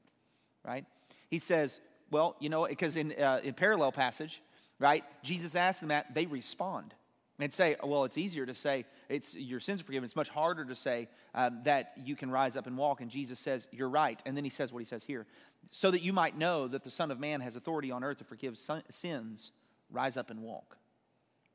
right? 0.64 0.86
He 1.28 1.38
says, 1.38 1.80
Well, 2.10 2.34
you 2.40 2.48
know, 2.48 2.66
because 2.66 2.96
in, 2.96 3.12
uh, 3.12 3.40
in 3.44 3.52
parallel 3.52 3.92
passage, 3.92 4.40
right, 4.78 5.04
Jesus 5.22 5.54
asks 5.54 5.80
them 5.80 5.90
that, 5.90 6.14
they 6.14 6.24
respond. 6.24 6.94
And 7.40 7.52
say, 7.52 7.76
well, 7.82 8.04
it's 8.04 8.18
easier 8.18 8.44
to 8.44 8.54
say 8.54 8.84
it's 9.08 9.34
your 9.34 9.60
sins 9.60 9.80
are 9.80 9.84
forgiven. 9.84 10.04
It's 10.04 10.14
much 10.14 10.28
harder 10.28 10.64
to 10.66 10.76
say 10.76 11.08
um, 11.34 11.60
that 11.64 11.92
you 11.96 12.14
can 12.14 12.30
rise 12.30 12.54
up 12.54 12.66
and 12.66 12.76
walk. 12.76 13.00
And 13.00 13.10
Jesus 13.10 13.38
says, 13.38 13.66
You're 13.72 13.88
right. 13.88 14.20
And 14.26 14.36
then 14.36 14.44
he 14.44 14.50
says 14.50 14.72
what 14.72 14.80
he 14.80 14.84
says 14.84 15.04
here 15.04 15.26
so 15.70 15.90
that 15.90 16.02
you 16.02 16.12
might 16.12 16.36
know 16.36 16.68
that 16.68 16.84
the 16.84 16.90
Son 16.90 17.10
of 17.10 17.20
Man 17.20 17.40
has 17.40 17.56
authority 17.56 17.90
on 17.90 18.02
earth 18.02 18.18
to 18.18 18.24
forgive 18.24 18.58
sins, 18.90 19.52
rise 19.90 20.16
up 20.16 20.30
and 20.30 20.42
walk. 20.42 20.76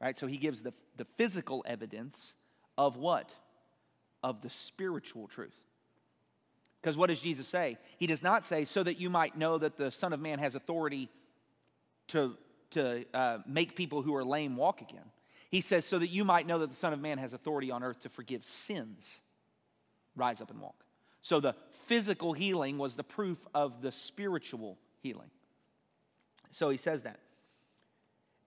Right? 0.01 0.17
So 0.17 0.27
he 0.27 0.37
gives 0.37 0.61
the, 0.61 0.73
the 0.97 1.05
physical 1.17 1.63
evidence 1.67 2.35
of 2.77 2.97
what? 2.97 3.31
Of 4.23 4.41
the 4.41 4.49
spiritual 4.49 5.27
truth. 5.27 5.55
Because 6.81 6.97
what 6.97 7.07
does 7.07 7.19
Jesus 7.19 7.47
say? 7.47 7.77
He 7.97 8.07
does 8.07 8.21
not 8.21 8.45
say, 8.45 8.65
so 8.65 8.83
that 8.83 8.99
you 8.99 9.09
might 9.09 9.37
know 9.37 9.57
that 9.57 9.77
the 9.77 9.91
Son 9.91 10.13
of 10.13 10.19
Man 10.19 10.39
has 10.39 10.55
authority 10.55 11.09
to, 12.09 12.37
to 12.71 13.05
uh, 13.13 13.39
make 13.47 13.75
people 13.75 14.01
who 14.01 14.13
are 14.15 14.23
lame 14.23 14.55
walk 14.55 14.81
again. 14.81 15.05
He 15.49 15.61
says, 15.61 15.85
so 15.85 15.99
that 15.99 16.09
you 16.09 16.25
might 16.25 16.47
know 16.47 16.59
that 16.59 16.69
the 16.69 16.75
Son 16.75 16.93
of 16.93 16.99
Man 16.99 17.17
has 17.17 17.33
authority 17.33 17.71
on 17.71 17.83
earth 17.83 18.01
to 18.01 18.09
forgive 18.09 18.43
sins, 18.43 19.21
rise 20.15 20.41
up 20.41 20.49
and 20.49 20.59
walk. 20.59 20.83
So 21.21 21.39
the 21.39 21.55
physical 21.85 22.33
healing 22.33 22.77
was 22.77 22.95
the 22.95 23.03
proof 23.03 23.37
of 23.53 23.81
the 23.81 23.91
spiritual 23.91 24.77
healing. 25.01 25.29
So 26.51 26.69
he 26.69 26.77
says 26.77 27.03
that. 27.03 27.19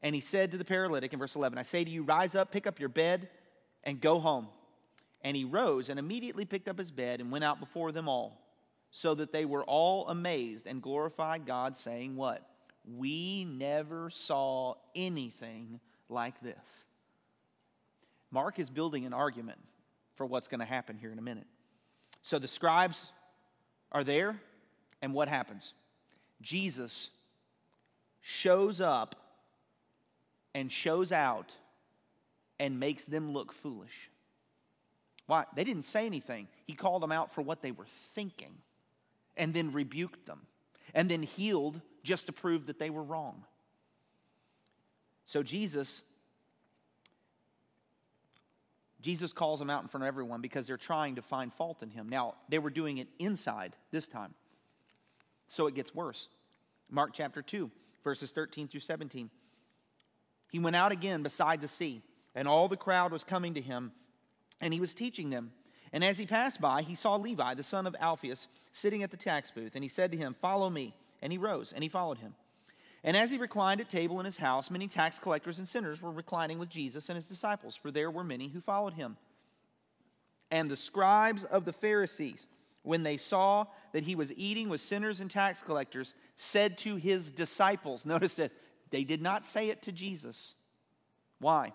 And 0.02 0.14
he 0.14 0.20
said 0.20 0.52
to 0.52 0.58
the 0.58 0.64
paralytic 0.64 1.12
in 1.12 1.18
verse 1.18 1.34
11, 1.34 1.58
I 1.58 1.62
say 1.62 1.84
to 1.84 1.90
you, 1.90 2.02
rise 2.02 2.34
up, 2.34 2.52
pick 2.52 2.66
up 2.66 2.78
your 2.78 2.88
bed, 2.88 3.28
and 3.84 4.00
go 4.00 4.20
home. 4.20 4.48
And 5.22 5.36
he 5.36 5.44
rose 5.44 5.88
and 5.88 5.98
immediately 5.98 6.44
picked 6.44 6.68
up 6.68 6.78
his 6.78 6.90
bed 6.90 7.20
and 7.20 7.32
went 7.32 7.44
out 7.44 7.58
before 7.58 7.90
them 7.90 8.08
all, 8.08 8.40
so 8.90 9.14
that 9.16 9.32
they 9.32 9.44
were 9.44 9.64
all 9.64 10.08
amazed 10.08 10.66
and 10.66 10.80
glorified 10.80 11.46
God, 11.46 11.76
saying, 11.76 12.16
What? 12.16 12.48
We 12.86 13.44
never 13.44 14.08
saw 14.08 14.74
anything 14.94 15.80
like 16.08 16.40
this. 16.40 16.84
Mark 18.30 18.58
is 18.58 18.70
building 18.70 19.06
an 19.06 19.12
argument 19.12 19.58
for 20.16 20.26
what's 20.26 20.48
going 20.48 20.60
to 20.60 20.66
happen 20.66 20.96
here 20.96 21.12
in 21.12 21.18
a 21.18 21.22
minute. 21.22 21.46
So 22.22 22.38
the 22.38 22.48
scribes 22.48 23.12
are 23.92 24.04
there, 24.04 24.38
and 25.00 25.14
what 25.14 25.28
happens? 25.28 25.72
Jesus 26.42 27.10
shows 28.20 28.80
up 28.80 29.14
and 30.54 30.70
shows 30.70 31.12
out 31.12 31.52
and 32.58 32.80
makes 32.80 33.04
them 33.04 33.32
look 33.32 33.52
foolish. 33.52 34.10
Why? 35.26 35.44
They 35.54 35.64
didn't 35.64 35.84
say 35.84 36.06
anything. 36.06 36.48
He 36.66 36.74
called 36.74 37.02
them 37.02 37.12
out 37.12 37.32
for 37.32 37.42
what 37.42 37.62
they 37.62 37.70
were 37.70 37.86
thinking 38.14 38.54
and 39.36 39.54
then 39.54 39.72
rebuked 39.72 40.26
them 40.26 40.40
and 40.94 41.10
then 41.10 41.22
healed 41.22 41.80
just 42.02 42.26
to 42.26 42.32
prove 42.32 42.66
that 42.66 42.78
they 42.78 42.90
were 42.90 43.02
wrong. 43.02 43.44
So 45.28 45.42
Jesus 45.42 46.02
Jesus 49.00 49.32
calls 49.32 49.61
them 49.61 49.70
out 49.70 49.82
in 49.82 49.88
front 49.88 50.02
of 50.02 50.08
everyone 50.08 50.40
because 50.40 50.66
they're 50.66 50.76
trying 50.76 51.14
to 51.14 51.23
find 51.23 51.54
fault 51.54 51.85
in 51.85 51.90
him. 51.90 52.08
Now, 52.08 52.35
they 52.49 52.58
were 52.58 52.68
doing 52.68 52.99
it 52.99 53.06
inside 53.20 53.76
this 53.92 54.08
time. 54.08 54.35
So 55.47 55.68
it 55.68 55.76
gets 55.76 55.94
worse. 55.94 56.26
Mark 56.90 57.11
chapter 57.14 57.40
2, 57.40 57.70
verses 58.02 58.32
13 58.32 58.66
through 58.66 58.80
17. 58.80 59.30
He 60.50 60.58
went 60.58 60.75
out 60.75 60.90
again 60.90 61.23
beside 61.23 61.61
the 61.61 61.68
sea, 61.68 62.02
And 62.35 62.49
all 62.49 62.66
the 62.66 62.76
crowd 62.76 63.12
was 63.12 63.23
coming 63.23 63.54
to 63.54 63.61
him, 63.61 63.92
and 64.61 64.75
he 64.75 64.80
was 64.80 64.94
teaching 64.94 65.30
them. 65.30 65.52
And 65.92 66.02
as 66.02 66.18
he 66.18 66.26
passed 66.26 66.61
by, 66.61 66.82
he 66.82 66.97
saw 66.97 67.14
Levi, 67.14 67.54
the 67.54 67.62
son 67.62 67.87
of 67.87 67.94
Alphaeus, 68.00 68.49
sitting 68.73 69.04
at 69.04 69.12
the 69.12 69.16
tax 69.16 69.52
booth. 69.52 69.76
And 69.76 69.85
he 69.85 69.88
said 69.88 70.11
to 70.11 70.18
him, 70.18 70.35
Follow 70.40 70.68
me. 70.70 70.92
And 71.23 71.32
he 71.32 71.38
rose, 71.38 71.73
and 71.73 71.85
he 71.85 71.88
followed 71.88 72.18
him. 72.18 72.35
And 73.04 73.16
as 73.16 73.30
he 73.30 73.38
reclined 73.38 73.80
at 73.80 73.88
table 73.88 74.18
in 74.18 74.24
his 74.24 74.38
house, 74.38 74.70
many 74.70 74.88
tax 74.88 75.18
collectors 75.18 75.58
and 75.58 75.68
sinners 75.68 76.02
were 76.02 76.10
reclining 76.10 76.58
with 76.58 76.68
Jesus 76.68 77.08
and 77.08 77.16
his 77.16 77.26
disciples, 77.26 77.76
for 77.76 77.90
there 77.90 78.10
were 78.10 78.24
many 78.24 78.48
who 78.48 78.60
followed 78.60 78.94
him. 78.94 79.16
And 80.50 80.70
the 80.70 80.76
scribes 80.76 81.44
of 81.44 81.64
the 81.64 81.72
Pharisees, 81.72 82.46
when 82.82 83.02
they 83.02 83.16
saw 83.16 83.66
that 83.92 84.04
he 84.04 84.14
was 84.14 84.32
eating 84.34 84.68
with 84.68 84.80
sinners 84.80 85.20
and 85.20 85.30
tax 85.30 85.62
collectors, 85.62 86.14
said 86.36 86.78
to 86.78 86.96
his 86.96 87.30
disciples, 87.30 88.04
notice 88.06 88.36
that 88.36 88.52
they 88.90 89.04
did 89.04 89.22
not 89.22 89.44
say 89.44 89.68
it 89.68 89.82
to 89.82 89.92
Jesus. 89.92 90.54
Why? 91.38 91.72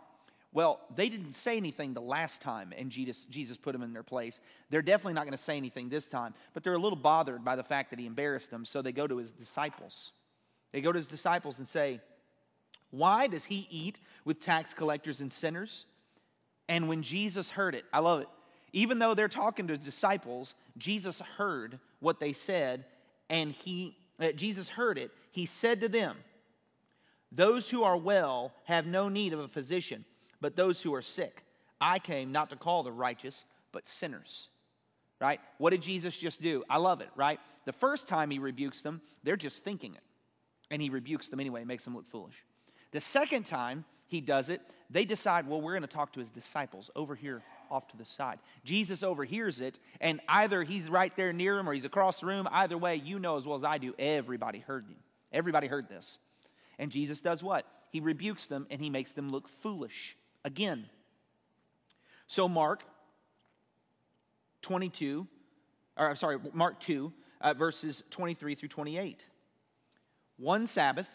Well, 0.52 0.82
they 0.96 1.10
didn't 1.10 1.34
say 1.34 1.58
anything 1.58 1.94
the 1.94 2.02
last 2.02 2.42
time, 2.42 2.74
and 2.78 2.92
Jesus, 2.92 3.26
Jesus 3.26 3.58
put 3.58 3.72
them 3.72 3.82
in 3.82 3.92
their 3.94 4.04
place. 4.04 4.40
They're 4.70 4.84
definitely 4.84 5.14
not 5.14 5.24
going 5.24 5.32
to 5.32 5.38
say 5.38 5.58
anything 5.58 5.90
this 5.90 6.06
time, 6.06 6.36
but 6.54 6.64
they're 6.64 6.74
a 6.74 6.80
little 6.80 6.98
bothered 6.98 7.44
by 7.44 7.56
the 7.56 7.64
fact 7.64 7.90
that 7.90 7.98
he 7.98 8.06
embarrassed 8.06 8.52
them, 8.52 8.66
so 8.66 8.82
they 8.82 8.92
go 8.92 9.08
to 9.08 9.18
his 9.18 9.32
disciples. 9.32 10.12
They 10.74 10.82
go 10.82 10.92
to 10.92 10.98
his 10.98 11.08
disciples 11.08 11.60
and 11.60 11.70
say, 11.70 12.02
Why 12.92 13.28
does 13.28 13.46
he 13.46 13.68
eat 13.70 14.00
with 14.26 14.42
tax 14.42 14.74
collectors 14.74 15.22
and 15.22 15.32
sinners? 15.32 15.86
And 16.68 16.90
when 16.90 17.02
Jesus 17.02 17.52
heard 17.52 17.76
it, 17.76 17.86
I 17.94 18.00
love 18.00 18.20
it. 18.20 18.28
Even 18.74 19.00
though 19.00 19.14
they're 19.14 19.30
talking 19.30 19.68
to 19.68 19.78
disciples, 19.78 20.56
Jesus 20.78 21.22
heard 21.38 21.80
what 22.02 22.20
they 22.20 22.34
said, 22.34 22.84
and 23.30 23.54
he, 23.54 23.96
uh, 24.20 24.32
Jesus 24.32 24.68
heard 24.68 24.98
it. 24.98 25.12
He 25.32 25.46
said 25.46 25.80
to 25.82 25.88
them, 25.88 26.18
Those 27.32 27.70
who 27.70 27.84
are 27.84 27.96
well 27.96 28.52
have 28.66 28.86
no 28.86 29.08
need 29.08 29.32
of 29.32 29.40
a 29.40 29.48
physician 29.48 30.04
but 30.44 30.58
those 30.58 30.82
who 30.82 30.94
are 30.94 31.02
sick. 31.02 31.46
I 31.80 32.00
came 32.00 32.34
not 32.34 32.50
to 32.50 32.58
call 32.58 32.84
the 32.84 32.92
righteous, 32.92 33.46
but 33.72 33.88
sinners. 33.88 34.50
Right? 35.20 35.40
What 35.58 35.70
did 35.70 35.82
Jesus 35.82 36.18
just 36.18 36.42
do? 36.42 36.66
I 36.70 36.78
love 36.78 37.00
it, 37.00 37.08
right? 37.16 37.40
The 37.64 37.72
first 37.72 38.10
time 38.10 38.30
he 38.30 38.40
rebukes 38.40 38.82
them, 38.82 39.02
they're 39.24 39.38
just 39.38 39.64
thinking 39.64 39.96
it. 39.96 40.04
And 40.74 40.82
he 40.82 40.90
rebukes 40.90 41.28
them 41.28 41.40
anyway, 41.40 41.64
makes 41.66 41.84
them 41.84 41.96
look 41.96 42.10
foolish. 42.10 42.34
The 42.94 43.00
second 43.00 43.46
time 43.46 43.86
he 44.08 44.22
does 44.22 44.50
it, 44.50 44.60
they 44.90 45.06
decide, 45.06 45.48
well, 45.48 45.62
we're 45.62 45.74
going 45.74 45.84
to 45.84 45.88
talk 45.88 46.14
to 46.14 46.20
his 46.20 46.32
disciples 46.32 46.90
over 46.96 47.14
here 47.14 47.44
off 47.70 47.88
to 47.90 47.98
the 47.98 48.06
side. 48.06 48.40
Jesus 48.66 49.04
overhears 49.04 49.62
it, 49.62 49.78
and 50.02 50.20
either 50.28 50.64
he's 50.64 50.90
right 50.90 51.16
there 51.16 51.32
near 51.32 51.60
him 51.60 51.70
or 51.70 51.76
he's 51.76 51.86
across 51.86 52.22
the 52.22 52.26
room. 52.26 52.48
Either 52.52 52.76
way, 52.76 52.96
you 52.96 53.20
know 53.20 53.38
as 53.38 53.46
well 53.46 53.56
as 53.56 53.64
I 53.64 53.78
do, 53.78 53.94
everybody 54.00 54.58
heard 54.58 54.88
him. 54.88 54.96
Everybody 55.32 55.68
heard 55.68 55.90
this. 55.90 56.18
And 56.80 56.92
Jesus 56.92 57.22
does 57.22 57.44
what? 57.44 57.68
He 57.92 58.00
rebukes 58.00 58.48
them 58.48 58.66
and 58.72 58.82
he 58.82 58.90
makes 58.90 59.14
them 59.14 59.30
look 59.30 59.48
foolish 59.62 60.18
again. 60.44 60.88
So, 62.26 62.50
Mark 62.50 62.82
22, 64.64 65.28
or 65.98 66.10
I'm 66.10 66.16
sorry, 66.16 66.40
Mark 66.52 66.80
2, 66.80 67.14
uh, 67.42 67.54
verses 67.54 68.04
23 68.10 68.56
through 68.56 68.70
28. 68.70 69.28
One 70.44 70.68
Sabbath, 70.68 71.08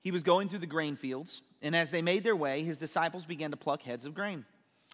he 0.00 0.10
was 0.10 0.22
going 0.22 0.48
through 0.48 0.60
the 0.60 0.66
grain 0.66 0.96
fields, 0.96 1.42
and 1.60 1.76
as 1.76 1.90
they 1.90 2.00
made 2.00 2.24
their 2.24 2.34
way, 2.34 2.62
his 2.62 2.78
disciples 2.78 3.26
began 3.26 3.50
to 3.50 3.56
pluck 3.56 3.82
heads 3.82 4.06
of 4.06 4.14
grain. 4.14 4.46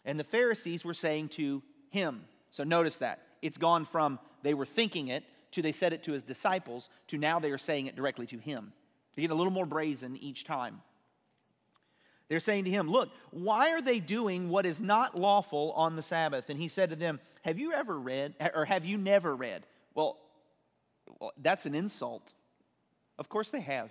And 0.04 0.19
the 0.19 0.25
Pharisees 0.25 0.85
were 0.85 0.95
saying 0.95 1.28
to 1.31 1.62
him, 1.90 2.25
so 2.50 2.64
notice 2.64 2.97
that. 2.97 3.21
It's 3.40 3.59
gone 3.59 3.87
from 3.87 4.19
they 4.42 4.52
were 4.52 4.66
thinking 4.66 5.09
it 5.09 5.23
to 5.52 5.62
they 5.62 5.71
said 5.71 5.92
it 5.92 6.02
to 6.04 6.12
his 6.12 6.25
disciples 6.25 6.90
to 7.07 7.19
now 7.19 7.38
they 7.38 7.52
are 7.52 7.59
saying 7.59 7.87
it 7.87 7.95
directly 7.95 8.26
to 8.26 8.38
him. 8.38 8.73
They 9.14 9.23
get 9.23 9.31
a 9.31 9.35
little 9.35 9.52
more 9.52 9.66
brazen 9.66 10.16
each 10.16 10.42
time. 10.42 10.83
They're 12.28 12.40
saying 12.40 12.64
to 12.64 12.71
him, 12.71 12.90
Look, 12.90 13.11
why 13.31 13.71
are 13.73 13.83
they 13.83 14.00
doing 14.00 14.49
what 14.49 14.66
is 14.66 14.81
not 14.81 15.16
lawful 15.16 15.73
on 15.73 15.95
the 15.95 16.02
Sabbath? 16.02 16.50
And 16.50 16.59
he 16.59 16.66
said 16.66 16.90
to 16.90 16.97
them, 16.97 17.20
Have 17.42 17.61
you 17.61 17.72
ever 17.72 17.96
read, 17.96 18.35
or 18.55 18.64
have 18.64 18.85
you 18.85 18.98
never 18.98 19.37
read? 19.37 19.64
Well, 19.94 20.18
that's 21.37 21.64
an 21.66 21.77
insult. 21.77 22.33
Of 23.18 23.29
course 23.29 23.51
they 23.51 23.61
have. 23.61 23.90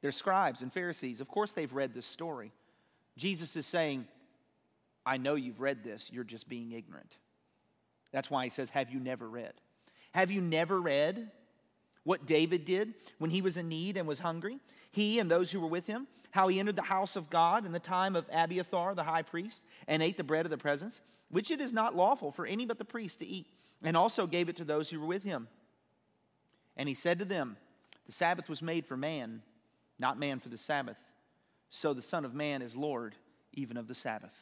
They're 0.00 0.12
scribes 0.12 0.62
and 0.62 0.72
Pharisees. 0.72 1.20
Of 1.20 1.28
course 1.28 1.52
they've 1.52 1.72
read 1.72 1.94
this 1.94 2.06
story. 2.06 2.52
Jesus 3.16 3.56
is 3.56 3.66
saying, 3.66 4.06
I 5.06 5.16
know 5.16 5.34
you've 5.34 5.60
read 5.60 5.84
this, 5.84 6.10
you're 6.12 6.24
just 6.24 6.48
being 6.48 6.72
ignorant. 6.72 7.16
That's 8.12 8.30
why 8.30 8.44
he 8.44 8.50
says, 8.50 8.70
Have 8.70 8.90
you 8.90 9.00
never 9.00 9.28
read? 9.28 9.52
Have 10.12 10.30
you 10.30 10.40
never 10.40 10.80
read 10.80 11.30
what 12.04 12.26
David 12.26 12.64
did 12.64 12.94
when 13.18 13.30
he 13.30 13.42
was 13.42 13.56
in 13.56 13.68
need 13.68 13.96
and 13.96 14.06
was 14.06 14.20
hungry? 14.20 14.58
He 14.90 15.18
and 15.18 15.30
those 15.30 15.50
who 15.50 15.60
were 15.60 15.68
with 15.68 15.86
him 15.86 16.06
how 16.34 16.48
he 16.48 16.58
entered 16.58 16.74
the 16.74 16.82
house 16.82 17.14
of 17.14 17.30
God 17.30 17.64
in 17.64 17.70
the 17.70 17.78
time 17.78 18.16
of 18.16 18.26
Abiathar 18.28 18.96
the 18.96 19.04
high 19.04 19.22
priest 19.22 19.62
and 19.86 20.02
ate 20.02 20.16
the 20.16 20.24
bread 20.24 20.44
of 20.44 20.50
the 20.50 20.58
presence, 20.58 21.00
which 21.30 21.48
it 21.48 21.60
is 21.60 21.72
not 21.72 21.94
lawful 21.94 22.32
for 22.32 22.44
any 22.44 22.66
but 22.66 22.76
the 22.76 22.84
priest 22.84 23.20
to 23.20 23.26
eat, 23.26 23.46
and 23.84 23.96
also 23.96 24.26
gave 24.26 24.48
it 24.48 24.56
to 24.56 24.64
those 24.64 24.90
who 24.90 24.98
were 24.98 25.06
with 25.06 25.22
him. 25.22 25.46
And 26.76 26.88
he 26.88 26.94
said 26.96 27.20
to 27.20 27.24
them, 27.24 27.56
The 28.06 28.12
Sabbath 28.12 28.48
was 28.48 28.62
made 28.62 28.86
for 28.86 28.96
man, 28.96 29.42
not 29.98 30.18
man 30.18 30.40
for 30.40 30.48
the 30.48 30.58
Sabbath. 30.58 30.98
So 31.70 31.94
the 31.94 32.02
Son 32.02 32.24
of 32.24 32.34
Man 32.34 32.62
is 32.62 32.76
Lord 32.76 33.14
even 33.52 33.76
of 33.76 33.88
the 33.88 33.94
Sabbath. 33.94 34.34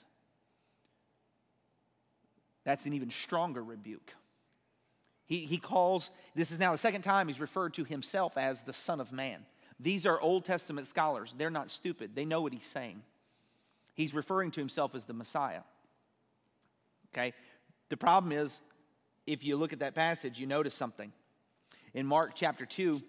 That's 2.64 2.86
an 2.86 2.92
even 2.92 3.10
stronger 3.10 3.62
rebuke. 3.62 4.14
He, 5.26 5.46
he 5.46 5.58
calls, 5.58 6.10
this 6.34 6.50
is 6.50 6.58
now 6.58 6.72
the 6.72 6.78
second 6.78 7.02
time 7.02 7.28
he's 7.28 7.40
referred 7.40 7.74
to 7.74 7.84
himself 7.84 8.36
as 8.36 8.62
the 8.62 8.72
Son 8.72 9.00
of 9.00 9.12
Man. 9.12 9.46
These 9.80 10.06
are 10.06 10.20
Old 10.20 10.44
Testament 10.44 10.86
scholars. 10.86 11.34
They're 11.36 11.50
not 11.50 11.70
stupid, 11.70 12.14
they 12.14 12.24
know 12.24 12.40
what 12.40 12.52
he's 12.52 12.66
saying. 12.66 13.02
He's 13.94 14.14
referring 14.14 14.50
to 14.52 14.60
himself 14.60 14.94
as 14.94 15.04
the 15.04 15.12
Messiah. 15.12 15.62
Okay? 17.12 17.34
The 17.88 17.96
problem 17.96 18.32
is, 18.32 18.60
if 19.26 19.44
you 19.44 19.56
look 19.56 19.72
at 19.72 19.80
that 19.80 19.94
passage, 19.94 20.38
you 20.38 20.46
notice 20.46 20.74
something. 20.74 21.12
In 21.94 22.06
Mark 22.06 22.32
chapter 22.34 22.64
2, 22.64 23.02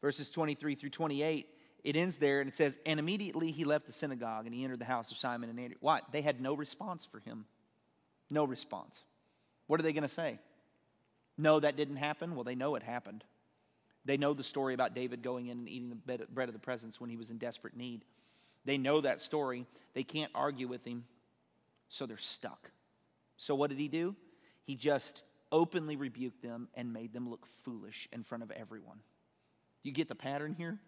verses 0.00 0.30
23 0.30 0.74
through 0.74 0.90
28, 0.90 1.46
it 1.84 1.96
ends 1.96 2.16
there 2.16 2.40
and 2.40 2.48
it 2.48 2.56
says, 2.56 2.78
And 2.86 2.98
immediately 2.98 3.50
he 3.50 3.64
left 3.64 3.86
the 3.86 3.92
synagogue 3.92 4.46
and 4.46 4.54
he 4.54 4.64
entered 4.64 4.80
the 4.80 4.84
house 4.84 5.10
of 5.10 5.16
Simon 5.16 5.50
and 5.50 5.58
Andrew. 5.58 5.76
Why? 5.80 6.00
They 6.12 6.22
had 6.22 6.40
no 6.40 6.54
response 6.54 7.06
for 7.06 7.20
him. 7.20 7.44
No 8.30 8.44
response. 8.44 9.04
What 9.66 9.80
are 9.80 9.82
they 9.82 9.92
going 9.92 10.02
to 10.02 10.08
say? 10.08 10.38
No, 11.36 11.60
that 11.60 11.76
didn't 11.76 11.96
happen? 11.96 12.34
Well, 12.34 12.44
they 12.44 12.54
know 12.54 12.74
it 12.74 12.82
happened. 12.82 13.24
They 14.04 14.16
know 14.16 14.34
the 14.34 14.44
story 14.44 14.74
about 14.74 14.94
David 14.94 15.22
going 15.22 15.46
in 15.46 15.58
and 15.58 15.68
eating 15.68 15.90
the 15.90 16.26
bread 16.26 16.48
of 16.48 16.52
the 16.52 16.58
presence 16.58 17.00
when 17.00 17.10
he 17.10 17.16
was 17.16 17.30
in 17.30 17.38
desperate 17.38 17.76
need. 17.76 18.04
They 18.64 18.78
know 18.78 19.00
that 19.00 19.20
story. 19.20 19.66
They 19.94 20.02
can't 20.02 20.32
argue 20.34 20.66
with 20.66 20.84
him, 20.84 21.04
so 21.88 22.06
they're 22.06 22.16
stuck. 22.16 22.70
So, 23.36 23.54
what 23.54 23.70
did 23.70 23.78
he 23.78 23.88
do? 23.88 24.16
He 24.64 24.74
just 24.74 25.22
openly 25.52 25.96
rebuked 25.96 26.42
them 26.42 26.68
and 26.74 26.92
made 26.92 27.12
them 27.12 27.28
look 27.28 27.46
foolish 27.64 28.08
in 28.12 28.24
front 28.24 28.42
of 28.42 28.50
everyone. 28.50 28.98
You 29.82 29.92
get 29.92 30.08
the 30.08 30.14
pattern 30.14 30.54
here? 30.54 30.78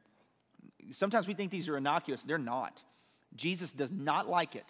Sometimes 0.90 1.26
we 1.28 1.34
think 1.34 1.50
these 1.50 1.68
are 1.68 1.76
innocuous. 1.76 2.22
They're 2.22 2.38
not. 2.38 2.82
Jesus 3.36 3.72
does 3.72 3.92
not 3.92 4.28
like 4.28 4.56
it 4.56 4.66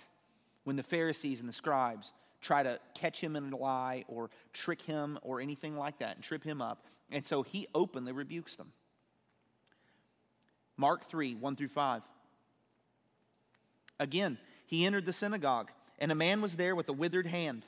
when 0.65 0.77
the 0.77 0.83
Pharisees 0.83 1.41
and 1.41 1.49
the 1.49 1.53
scribes 1.53 2.13
try 2.41 2.63
to 2.63 2.79
catch 2.95 3.21
him 3.21 3.37
in 3.37 3.53
a 3.53 3.57
lie 3.57 4.05
or 4.09 4.31
trick 4.53 4.83
him 4.83 5.19
or 5.23 5.41
anything 5.41 5.77
like 5.77 5.99
that 5.99 6.17
and 6.17 6.25
trip 6.25 6.45
him 6.45 6.61
up. 6.63 6.85
And 7.11 7.27
so 7.27 7.43
he 7.43 7.67
openly 7.75 8.13
rebukes 8.13 8.57
them. 8.57 8.73
Mark 10.77 11.09
3 11.09 11.35
1 11.35 11.57
through 11.57 11.69
5. 11.69 12.03
Again, 13.99 14.39
he 14.67 14.87
entered 14.87 15.05
the 15.05 15.13
synagogue, 15.13 15.71
and 15.99 16.11
a 16.11 16.15
man 16.15 16.41
was 16.41 16.57
there 16.57 16.75
with 16.75 16.89
a 16.89 16.93
withered 16.93 17.27
hand. 17.27 17.67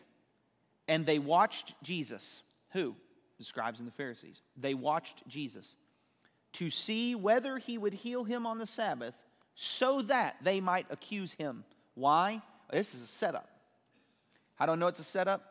And 0.88 1.04
they 1.04 1.18
watched 1.18 1.74
Jesus. 1.82 2.42
Who? 2.72 2.96
The 3.38 3.44
scribes 3.44 3.80
and 3.80 3.86
the 3.86 3.92
Pharisees. 3.92 4.40
They 4.56 4.72
watched 4.72 5.26
Jesus 5.28 5.76
to 6.54 6.70
see 6.70 7.14
whether 7.14 7.58
he 7.58 7.78
would 7.78 7.94
heal 7.94 8.24
him 8.24 8.46
on 8.46 8.58
the 8.58 8.66
Sabbath 8.66 9.14
so 9.54 10.02
that 10.02 10.36
they 10.42 10.60
might 10.60 10.86
accuse 10.90 11.32
him. 11.32 11.64
Why? 11.94 12.42
This 12.70 12.94
is 12.94 13.02
a 13.02 13.06
setup. 13.06 13.48
I 14.58 14.66
don't 14.66 14.78
know 14.78 14.86
it's 14.86 15.00
a 15.00 15.04
setup. 15.04 15.42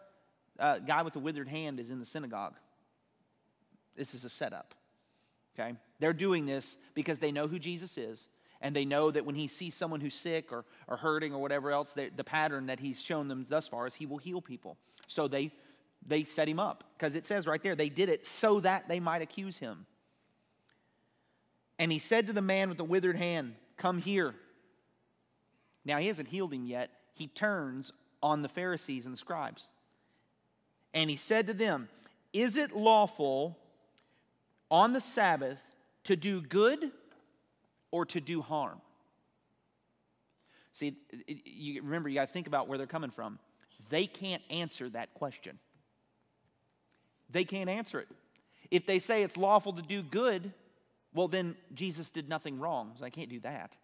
Uh, 0.60 0.80
guy 0.80 1.02
with 1.02 1.16
a 1.16 1.20
withered 1.20 1.48
hand 1.48 1.80
is 1.80 1.90
in 1.90 2.00
the 2.00 2.06
synagogue. 2.06 2.54
This 3.96 4.14
is 4.14 4.26
a 4.26 4.30
setup. 4.30 4.74
Okay? 5.60 5.76
They're 6.00 6.14
doing 6.14 6.46
this 6.46 6.78
because 6.94 7.20
they 7.20 7.32
know 7.32 7.48
who 7.48 7.60
Jesus 7.60 7.98
is, 7.98 8.30
and 8.62 8.76
they 8.76 8.86
know 8.86 9.12
that 9.12 9.26
when 9.26 9.36
he 9.36 9.48
sees 9.48 9.74
someone 9.74 10.02
who's 10.02 10.16
sick 10.16 10.52
or, 10.52 10.66
or 10.88 10.98
hurting 10.98 11.34
or 11.34 11.42
whatever 11.42 11.72
else, 11.72 11.94
they, 11.94 12.10
the 12.10 12.24
pattern 12.24 12.68
that 12.68 12.80
he's 12.80 13.02
shown 13.02 13.28
them 13.28 13.46
thus 13.50 13.68
far 13.68 13.88
is 13.88 13.96
he 13.96 14.06
will 14.06 14.18
heal 14.18 14.42
people. 14.42 14.78
So 15.08 15.28
they, 15.28 15.52
they 16.06 16.24
set 16.24 16.48
him 16.48 16.60
up 16.60 16.84
because 16.98 17.16
it 17.16 17.26
says 17.26 17.48
right 17.48 17.62
there, 17.62 17.76
they 17.76 17.90
did 17.90 18.10
it 18.10 18.26
so 18.26 18.60
that 18.62 18.88
they 18.88 19.00
might 19.00 19.22
accuse 19.22 19.58
him. 19.58 19.86
And 21.82 21.92
he 21.92 21.98
said 21.98 22.28
to 22.28 22.34
the 22.34 22.44
man 22.44 22.70
with 22.70 22.78
the 22.78 22.84
withered 22.84 23.16
hand, 23.16 23.56
Come 23.76 23.98
here. 23.98 24.36
Now, 25.84 25.98
he 25.98 26.06
hasn't 26.06 26.28
healed 26.28 26.54
him 26.54 26.64
yet. 26.64 26.92
He 27.16 27.26
turns 27.26 27.92
on 28.22 28.44
the 28.44 28.50
Pharisees 28.50 29.08
and 29.08 29.14
the 29.14 29.18
scribes. 29.18 29.66
And 30.94 31.10
he 31.10 31.16
said 31.16 31.48
to 31.48 31.56
them, 31.56 31.90
Is 32.34 32.56
it 32.56 32.76
lawful 32.76 33.58
on 34.70 34.94
the 34.94 35.02
Sabbath 35.02 35.60
to 36.04 36.16
do 36.16 36.40
good 36.40 36.92
or 37.90 38.06
to 38.06 38.22
do 38.22 38.44
harm? 38.44 38.80
See, 40.74 40.96
you 41.28 41.82
remember, 41.82 42.10
you 42.10 42.16
got 42.16 42.28
to 42.28 42.32
think 42.32 42.46
about 42.46 42.68
where 42.68 42.78
they're 42.78 42.86
coming 42.86 43.10
from. 43.10 43.40
They 43.90 44.06
can't 44.06 44.44
answer 44.52 44.88
that 44.92 45.16
question. 45.16 45.58
They 47.32 47.44
can't 47.44 47.72
answer 47.72 48.00
it. 48.00 48.08
If 48.70 48.86
they 48.86 49.00
say 49.00 49.24
it's 49.24 49.36
lawful 49.36 49.74
to 49.74 49.82
do 49.82 50.04
good, 50.04 50.54
well, 51.14 51.28
then 51.28 51.56
Jesus 51.74 52.10
did 52.10 52.30
nothing 52.30 52.60
wrong, 52.60 52.94
so 52.98 53.06
I 53.06 53.10
can't 53.10 53.30
do 53.30 53.40
that. 53.42 53.76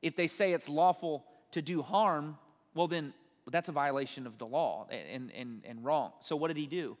If 0.00 0.16
they 0.16 0.26
say 0.26 0.52
it's 0.52 0.68
lawful 0.68 1.24
to 1.52 1.62
do 1.62 1.82
harm, 1.82 2.36
well, 2.74 2.88
then 2.88 3.14
that's 3.50 3.68
a 3.68 3.72
violation 3.72 4.26
of 4.26 4.38
the 4.38 4.46
law 4.46 4.86
and, 4.90 5.30
and, 5.32 5.62
and 5.64 5.84
wrong. 5.84 6.12
So 6.20 6.34
what 6.36 6.48
did 6.48 6.56
he 6.56 6.66
do? 6.66 6.96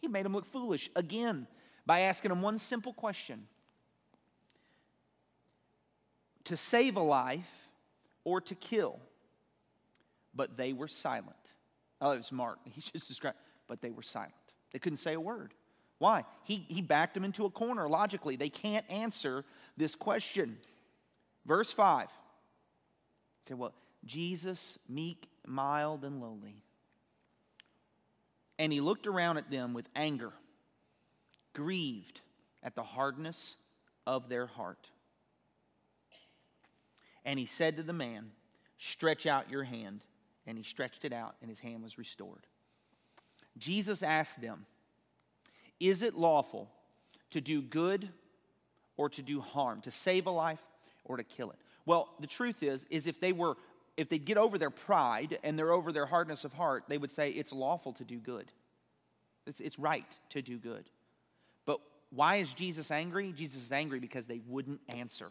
He 0.00 0.08
made 0.08 0.24
them 0.24 0.32
look 0.32 0.46
foolish 0.46 0.88
again 0.96 1.46
by 1.84 2.00
asking 2.00 2.30
them 2.30 2.40
one 2.40 2.58
simple 2.58 2.92
question 2.92 3.46
to 6.44 6.56
save 6.56 6.96
a 6.96 7.02
life 7.02 7.68
or 8.24 8.40
to 8.40 8.54
kill. 8.54 8.98
But 10.34 10.56
they 10.56 10.72
were 10.72 10.88
silent. 10.88 11.34
Oh, 12.00 12.12
it 12.12 12.18
was 12.18 12.32
Mark. 12.32 12.58
He 12.72 12.80
just 12.80 13.08
described, 13.08 13.38
but 13.66 13.80
they 13.80 13.90
were 13.90 14.02
silent. 14.02 14.32
They 14.72 14.78
couldn't 14.78 14.98
say 14.98 15.14
a 15.14 15.20
word. 15.20 15.54
Why? 15.98 16.24
He, 16.44 16.64
he 16.68 16.80
backed 16.80 17.14
them 17.14 17.24
into 17.24 17.44
a 17.44 17.50
corner 17.50 17.88
logically. 17.88 18.36
They 18.36 18.48
can't 18.48 18.88
answer 18.90 19.44
this 19.76 19.94
question. 19.94 20.58
Verse 21.44 21.72
5. 21.72 22.08
Say, 23.48 23.54
well, 23.54 23.72
Jesus, 24.04 24.78
meek, 24.88 25.28
mild, 25.46 26.04
and 26.04 26.20
lowly. 26.20 26.62
And 28.58 28.72
he 28.72 28.80
looked 28.80 29.06
around 29.06 29.38
at 29.38 29.50
them 29.50 29.74
with 29.74 29.88
anger, 29.96 30.32
grieved 31.54 32.20
at 32.62 32.74
the 32.74 32.82
hardness 32.82 33.56
of 34.06 34.28
their 34.28 34.46
heart. 34.46 34.90
And 37.24 37.38
he 37.38 37.46
said 37.46 37.76
to 37.76 37.82
the 37.82 37.92
man, 37.92 38.30
Stretch 38.78 39.26
out 39.26 39.50
your 39.50 39.64
hand. 39.64 40.00
And 40.46 40.56
he 40.56 40.64
stretched 40.64 41.04
it 41.04 41.12
out, 41.12 41.34
and 41.42 41.50
his 41.50 41.60
hand 41.60 41.82
was 41.82 41.98
restored. 41.98 42.46
Jesus 43.58 44.02
asked 44.02 44.40
them, 44.40 44.64
Is 45.80 46.02
it 46.02 46.14
lawful 46.14 46.68
to 47.30 47.40
do 47.40 47.62
good 47.62 48.08
or 48.96 49.08
to 49.10 49.22
do 49.22 49.40
harm, 49.40 49.80
to 49.82 49.90
save 49.90 50.26
a 50.26 50.30
life 50.30 50.62
or 51.04 51.16
to 51.16 51.24
kill 51.24 51.50
it? 51.50 51.58
Well, 51.86 52.08
the 52.20 52.26
truth 52.26 52.62
is, 52.62 52.84
is 52.90 53.06
if 53.06 53.20
they 53.20 53.32
were, 53.32 53.56
if 53.96 54.08
they 54.08 54.18
get 54.18 54.36
over 54.36 54.58
their 54.58 54.70
pride 54.70 55.38
and 55.42 55.58
they're 55.58 55.72
over 55.72 55.92
their 55.92 56.06
hardness 56.06 56.44
of 56.44 56.52
heart, 56.52 56.84
they 56.88 56.98
would 56.98 57.12
say 57.12 57.30
it's 57.30 57.52
lawful 57.52 57.92
to 57.94 58.04
do 58.04 58.18
good. 58.18 58.50
It's, 59.46 59.60
it's 59.60 59.78
right 59.78 60.04
to 60.30 60.42
do 60.42 60.58
good. 60.58 60.84
But 61.64 61.80
why 62.10 62.36
is 62.36 62.52
Jesus 62.52 62.90
angry? 62.90 63.32
Jesus 63.32 63.62
is 63.62 63.72
angry 63.72 64.00
because 64.00 64.26
they 64.26 64.40
wouldn't 64.46 64.80
answer. 64.88 65.30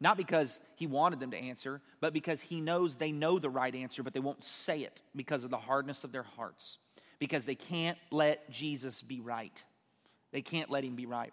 Not 0.00 0.16
because 0.16 0.60
he 0.76 0.86
wanted 0.86 1.18
them 1.18 1.30
to 1.30 1.38
answer, 1.38 1.80
but 2.00 2.12
because 2.12 2.40
he 2.40 2.60
knows 2.60 2.94
they 2.94 3.10
know 3.10 3.38
the 3.38 3.50
right 3.50 3.74
answer, 3.74 4.02
but 4.02 4.12
they 4.12 4.20
won't 4.20 4.44
say 4.44 4.80
it 4.80 5.00
because 5.16 5.44
of 5.44 5.50
the 5.50 5.56
hardness 5.56 6.04
of 6.04 6.12
their 6.12 6.22
hearts 6.22 6.78
because 7.18 7.44
they 7.44 7.54
can't 7.54 7.98
let 8.10 8.50
Jesus 8.50 9.02
be 9.02 9.20
right. 9.20 9.62
They 10.32 10.42
can't 10.42 10.70
let 10.70 10.84
him 10.84 10.94
be 10.94 11.06
right. 11.06 11.32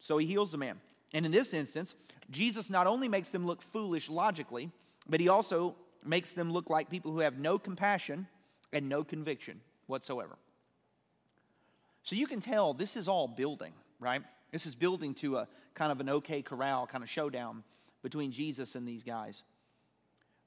So 0.00 0.18
he 0.18 0.26
heals 0.26 0.50
the 0.50 0.58
man. 0.58 0.80
And 1.12 1.26
in 1.26 1.32
this 1.32 1.54
instance, 1.54 1.94
Jesus 2.30 2.70
not 2.70 2.86
only 2.86 3.08
makes 3.08 3.30
them 3.30 3.46
look 3.46 3.62
foolish 3.62 4.08
logically, 4.08 4.70
but 5.08 5.20
he 5.20 5.28
also 5.28 5.74
makes 6.04 6.32
them 6.32 6.52
look 6.52 6.70
like 6.70 6.88
people 6.88 7.12
who 7.12 7.20
have 7.20 7.38
no 7.38 7.58
compassion 7.58 8.26
and 8.72 8.88
no 8.88 9.04
conviction 9.04 9.60
whatsoever. 9.86 10.36
So 12.02 12.16
you 12.16 12.26
can 12.26 12.40
tell 12.40 12.72
this 12.72 12.96
is 12.96 13.08
all 13.08 13.28
building, 13.28 13.72
right? 13.98 14.22
This 14.52 14.66
is 14.66 14.74
building 14.74 15.14
to 15.16 15.36
a 15.36 15.48
kind 15.74 15.92
of 15.92 16.00
an 16.00 16.08
OK 16.08 16.42
corral 16.42 16.86
kind 16.86 17.04
of 17.04 17.10
showdown 17.10 17.62
between 18.02 18.32
Jesus 18.32 18.74
and 18.74 18.88
these 18.88 19.04
guys. 19.04 19.42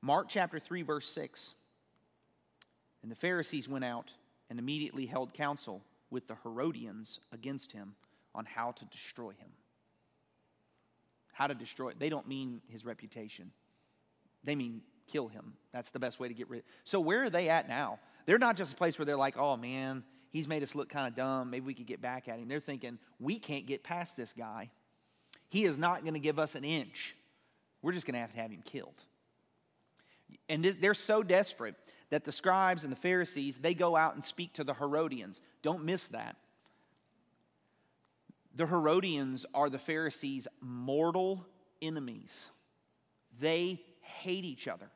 Mark 0.01 0.27
chapter 0.27 0.59
3, 0.59 0.81
verse 0.81 1.07
6. 1.09 1.53
And 3.03 3.11
the 3.11 3.15
Pharisees 3.15 3.69
went 3.69 3.85
out 3.85 4.11
and 4.49 4.57
immediately 4.57 5.05
held 5.05 5.33
counsel 5.33 5.83
with 6.09 6.27
the 6.27 6.35
Herodians 6.43 7.19
against 7.31 7.73
him 7.73 7.95
on 8.33 8.45
how 8.45 8.71
to 8.71 8.85
destroy 8.85 9.31
him. 9.31 9.49
How 11.33 11.47
to 11.47 11.53
destroy 11.53 11.89
it. 11.89 11.99
They 11.99 12.09
don't 12.09 12.27
mean 12.27 12.61
his 12.69 12.85
reputation. 12.85 13.51
They 14.43 14.55
mean 14.55 14.81
kill 15.07 15.27
him. 15.27 15.53
That's 15.73 15.91
the 15.91 15.99
best 15.99 16.19
way 16.19 16.27
to 16.27 16.33
get 16.33 16.49
rid. 16.49 16.63
So 16.83 16.99
where 16.99 17.23
are 17.23 17.29
they 17.29 17.49
at 17.49 17.67
now? 17.67 17.99
They're 18.25 18.39
not 18.39 18.55
just 18.55 18.73
a 18.73 18.75
place 18.75 18.97
where 18.97 19.05
they're 19.05 19.17
like, 19.17 19.37
"Oh 19.37 19.57
man, 19.57 20.03
he's 20.29 20.47
made 20.47 20.63
us 20.63 20.75
look 20.75 20.89
kind 20.89 21.07
of 21.07 21.15
dumb. 21.15 21.49
Maybe 21.49 21.65
we 21.65 21.73
could 21.73 21.87
get 21.87 22.01
back 22.01 22.29
at 22.29 22.39
him." 22.39 22.47
They're 22.47 22.59
thinking, 22.59 22.99
"We 23.19 23.39
can't 23.39 23.65
get 23.65 23.83
past 23.83 24.15
this 24.15 24.31
guy. 24.31 24.69
He 25.49 25.65
is 25.65 25.77
not 25.77 26.01
going 26.01 26.13
to 26.13 26.19
give 26.19 26.39
us 26.39 26.55
an 26.55 26.63
inch. 26.63 27.15
We're 27.81 27.91
just 27.91 28.05
going 28.05 28.13
to 28.13 28.19
have 28.19 28.31
to 28.31 28.39
have 28.39 28.51
him 28.51 28.61
killed." 28.63 29.03
And 30.49 30.63
this, 30.63 30.75
they're 30.75 30.93
so 30.93 31.23
desperate 31.23 31.75
that 32.09 32.23
the 32.23 32.31
scribes 32.31 32.83
and 32.83 32.91
the 32.91 32.97
Pharisees, 32.97 33.57
they 33.57 33.73
go 33.73 33.95
out 33.95 34.15
and 34.15 34.23
speak 34.23 34.53
to 34.53 34.63
the 34.63 34.73
Herodians. 34.73 35.41
Don't 35.61 35.83
miss 35.83 36.07
that. 36.09 36.35
The 38.55 38.67
Herodians 38.67 39.45
are 39.53 39.69
the 39.69 39.79
Pharisees' 39.79 40.47
mortal 40.61 41.45
enemies. 41.81 42.47
They 43.39 43.81
hate 44.01 44.45
each 44.45 44.67
other 44.67 44.91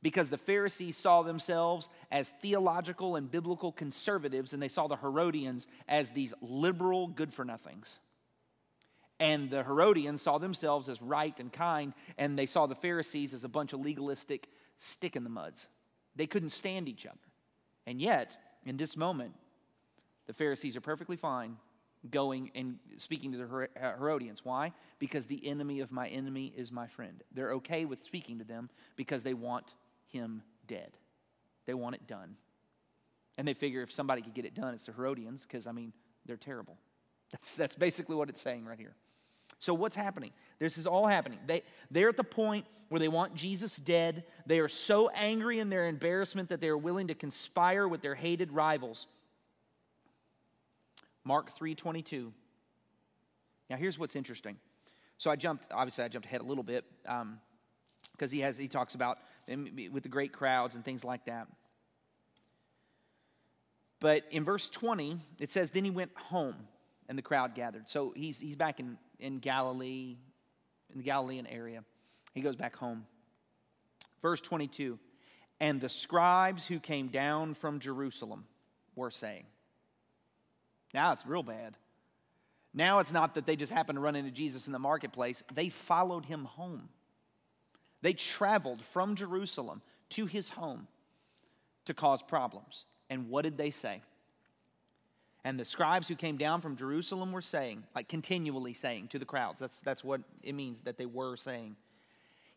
because 0.00 0.30
the 0.30 0.38
Pharisees 0.38 0.96
saw 0.96 1.22
themselves 1.22 1.88
as 2.10 2.32
theological 2.40 3.16
and 3.16 3.30
biblical 3.30 3.72
conservatives, 3.72 4.52
and 4.54 4.62
they 4.62 4.68
saw 4.68 4.86
the 4.86 4.96
Herodians 4.96 5.66
as 5.86 6.10
these 6.10 6.32
liberal 6.40 7.08
good 7.08 7.34
for 7.34 7.44
nothings. 7.44 7.98
And 9.20 9.50
the 9.50 9.64
Herodians 9.64 10.22
saw 10.22 10.38
themselves 10.38 10.88
as 10.88 11.02
right 11.02 11.38
and 11.40 11.52
kind, 11.52 11.92
and 12.16 12.38
they 12.38 12.46
saw 12.46 12.66
the 12.66 12.74
Pharisees 12.74 13.34
as 13.34 13.44
a 13.44 13.48
bunch 13.48 13.72
of 13.72 13.80
legalistic 13.80 14.48
stick 14.76 15.16
in 15.16 15.24
the 15.24 15.30
muds. 15.30 15.68
They 16.14 16.26
couldn't 16.26 16.50
stand 16.50 16.88
each 16.88 17.04
other. 17.04 17.18
And 17.86 18.00
yet, 18.00 18.36
in 18.64 18.76
this 18.76 18.96
moment, 18.96 19.34
the 20.26 20.34
Pharisees 20.34 20.76
are 20.76 20.80
perfectly 20.80 21.16
fine 21.16 21.56
going 22.10 22.50
and 22.54 22.78
speaking 22.96 23.32
to 23.32 23.38
the 23.38 23.68
uh, 23.80 23.96
Herodians. 23.98 24.44
Why? 24.44 24.72
Because 24.98 25.26
the 25.26 25.46
enemy 25.48 25.80
of 25.80 25.90
my 25.90 26.06
enemy 26.08 26.52
is 26.56 26.70
my 26.70 26.86
friend. 26.86 27.22
They're 27.32 27.54
okay 27.54 27.84
with 27.84 28.04
speaking 28.04 28.38
to 28.38 28.44
them 28.44 28.70
because 28.94 29.22
they 29.22 29.34
want 29.34 29.74
him 30.06 30.42
dead. 30.66 30.92
They 31.66 31.74
want 31.74 31.96
it 31.96 32.06
done. 32.06 32.36
And 33.36 33.46
they 33.46 33.54
figure 33.54 33.82
if 33.82 33.92
somebody 33.92 34.22
could 34.22 34.34
get 34.34 34.44
it 34.44 34.54
done, 34.54 34.74
it's 34.74 34.84
the 34.84 34.92
Herodians, 34.92 35.42
because, 35.42 35.66
I 35.66 35.72
mean, 35.72 35.92
they're 36.26 36.36
terrible. 36.36 36.76
That's, 37.32 37.56
that's 37.56 37.74
basically 37.74 38.16
what 38.16 38.28
it's 38.28 38.40
saying 38.40 38.64
right 38.64 38.78
here. 38.78 38.94
So, 39.58 39.74
what's 39.74 39.96
happening? 39.96 40.30
This 40.58 40.78
is 40.78 40.86
all 40.86 41.06
happening. 41.06 41.38
They, 41.46 41.62
they're 41.90 42.08
at 42.08 42.16
the 42.16 42.24
point 42.24 42.66
where 42.88 42.98
they 42.98 43.08
want 43.08 43.34
Jesus 43.34 43.76
dead. 43.76 44.24
They 44.46 44.60
are 44.60 44.68
so 44.68 45.08
angry 45.10 45.58
in 45.58 45.68
their 45.68 45.88
embarrassment 45.88 46.48
that 46.48 46.60
they 46.60 46.68
are 46.68 46.78
willing 46.78 47.08
to 47.08 47.14
conspire 47.14 47.86
with 47.86 48.00
their 48.00 48.14
hated 48.14 48.52
rivals. 48.52 49.06
Mark 51.24 51.56
3:22. 51.58 52.32
Now, 53.68 53.76
here's 53.76 53.98
what's 53.98 54.16
interesting. 54.16 54.56
So 55.18 55.30
I 55.30 55.36
jumped. 55.36 55.66
Obviously, 55.70 56.04
I 56.04 56.08
jumped 56.08 56.26
ahead 56.26 56.40
a 56.40 56.44
little 56.44 56.64
bit 56.64 56.84
because 57.02 57.22
um, 57.22 58.28
he 58.30 58.40
has. 58.40 58.56
He 58.56 58.68
talks 58.68 58.94
about 58.94 59.18
with 59.46 60.02
the 60.02 60.08
great 60.08 60.32
crowds 60.32 60.74
and 60.74 60.84
things 60.84 61.04
like 61.04 61.26
that. 61.26 61.48
But 64.00 64.24
in 64.30 64.44
verse 64.44 64.70
20, 64.70 65.18
it 65.40 65.50
says, 65.50 65.70
"Then 65.70 65.84
he 65.84 65.90
went 65.90 66.12
home, 66.16 66.68
and 67.08 67.16
the 67.18 67.22
crowd 67.22 67.54
gathered." 67.54 67.88
So 67.88 68.12
he's 68.16 68.40
he's 68.40 68.56
back 68.56 68.80
in 68.80 68.98
in 69.18 69.38
Galilee, 69.38 70.16
in 70.90 70.98
the 70.98 71.04
Galilean 71.04 71.46
area. 71.46 71.84
He 72.34 72.40
goes 72.40 72.56
back 72.56 72.76
home. 72.76 73.06
Verse 74.22 74.40
22 74.40 74.98
And 75.60 75.80
the 75.80 75.88
scribes 75.88 76.66
who 76.66 76.80
came 76.80 77.08
down 77.08 77.54
from 77.54 77.80
Jerusalem 77.80 78.46
were 78.94 79.10
saying, 79.10 79.44
Now 80.94 81.12
it's 81.12 81.26
real 81.26 81.42
bad. 81.42 81.76
Now 82.74 82.98
it's 82.98 83.12
not 83.12 83.34
that 83.34 83.46
they 83.46 83.56
just 83.56 83.72
happened 83.72 83.96
to 83.96 84.00
run 84.00 84.16
into 84.16 84.30
Jesus 84.30 84.66
in 84.66 84.72
the 84.72 84.78
marketplace, 84.78 85.42
they 85.54 85.68
followed 85.68 86.26
him 86.26 86.44
home. 86.44 86.88
They 88.02 88.12
traveled 88.12 88.84
from 88.84 89.16
Jerusalem 89.16 89.82
to 90.10 90.26
his 90.26 90.50
home 90.50 90.86
to 91.86 91.94
cause 91.94 92.22
problems. 92.22 92.84
And 93.10 93.28
what 93.28 93.42
did 93.42 93.56
they 93.56 93.70
say? 93.70 94.02
And 95.44 95.58
the 95.58 95.64
scribes 95.64 96.08
who 96.08 96.16
came 96.16 96.36
down 96.36 96.60
from 96.60 96.76
Jerusalem 96.76 97.32
were 97.32 97.42
saying, 97.42 97.84
like 97.94 98.08
continually 98.08 98.74
saying 98.74 99.08
to 99.08 99.18
the 99.18 99.24
crowds, 99.24 99.60
that's, 99.60 99.80
that's 99.80 100.02
what 100.02 100.20
it 100.42 100.54
means 100.54 100.82
that 100.82 100.98
they 100.98 101.06
were 101.06 101.36
saying, 101.36 101.76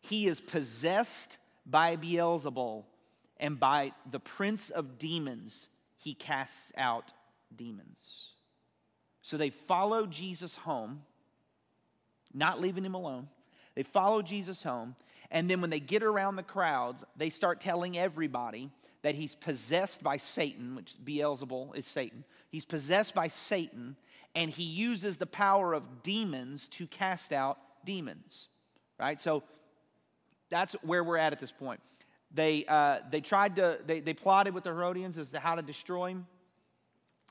He 0.00 0.26
is 0.26 0.40
possessed 0.40 1.38
by 1.64 1.96
Beelzebul, 1.96 2.84
and 3.38 3.58
by 3.58 3.92
the 4.10 4.20
prince 4.20 4.70
of 4.70 4.98
demons, 4.98 5.68
he 5.96 6.14
casts 6.14 6.72
out 6.76 7.12
demons. 7.54 8.30
So 9.22 9.36
they 9.36 9.50
follow 9.50 10.06
Jesus 10.06 10.56
home, 10.56 11.02
not 12.34 12.60
leaving 12.60 12.84
him 12.84 12.94
alone. 12.94 13.28
They 13.74 13.84
follow 13.84 14.22
Jesus 14.22 14.62
home, 14.62 14.96
and 15.30 15.48
then 15.48 15.60
when 15.60 15.70
they 15.70 15.80
get 15.80 16.02
around 16.02 16.36
the 16.36 16.42
crowds, 16.42 17.04
they 17.16 17.30
start 17.30 17.60
telling 17.60 17.96
everybody 17.96 18.70
that 19.02 19.14
he's 19.16 19.34
possessed 19.34 20.02
by 20.02 20.16
Satan, 20.16 20.74
which 20.76 20.94
Beelzebul 21.04 21.76
is 21.76 21.86
Satan. 21.86 22.24
He's 22.48 22.64
possessed 22.64 23.14
by 23.14 23.28
Satan, 23.28 23.96
and 24.34 24.50
he 24.50 24.62
uses 24.62 25.16
the 25.16 25.26
power 25.26 25.74
of 25.74 26.02
demons 26.02 26.68
to 26.70 26.86
cast 26.86 27.32
out 27.32 27.58
demons. 27.84 28.48
right? 28.98 29.20
So 29.20 29.42
that's 30.48 30.74
where 30.82 31.02
we're 31.02 31.16
at 31.16 31.32
at 31.32 31.40
this 31.40 31.52
point. 31.52 31.80
They, 32.34 32.64
uh, 32.66 33.00
they 33.10 33.20
tried 33.20 33.56
to, 33.56 33.78
they, 33.84 34.00
they 34.00 34.14
plotted 34.14 34.54
with 34.54 34.64
the 34.64 34.70
Herodians 34.70 35.18
as 35.18 35.30
to 35.32 35.38
how 35.38 35.56
to 35.56 35.62
destroy 35.62 36.10
him. 36.10 36.26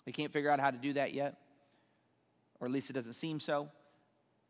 They 0.05 0.11
can't 0.11 0.31
figure 0.31 0.49
out 0.49 0.59
how 0.59 0.71
to 0.71 0.77
do 0.77 0.93
that 0.93 1.13
yet, 1.13 1.37
or 2.59 2.67
at 2.67 2.73
least 2.73 2.89
it 2.89 2.93
doesn't 2.93 3.13
seem 3.13 3.39
so. 3.39 3.69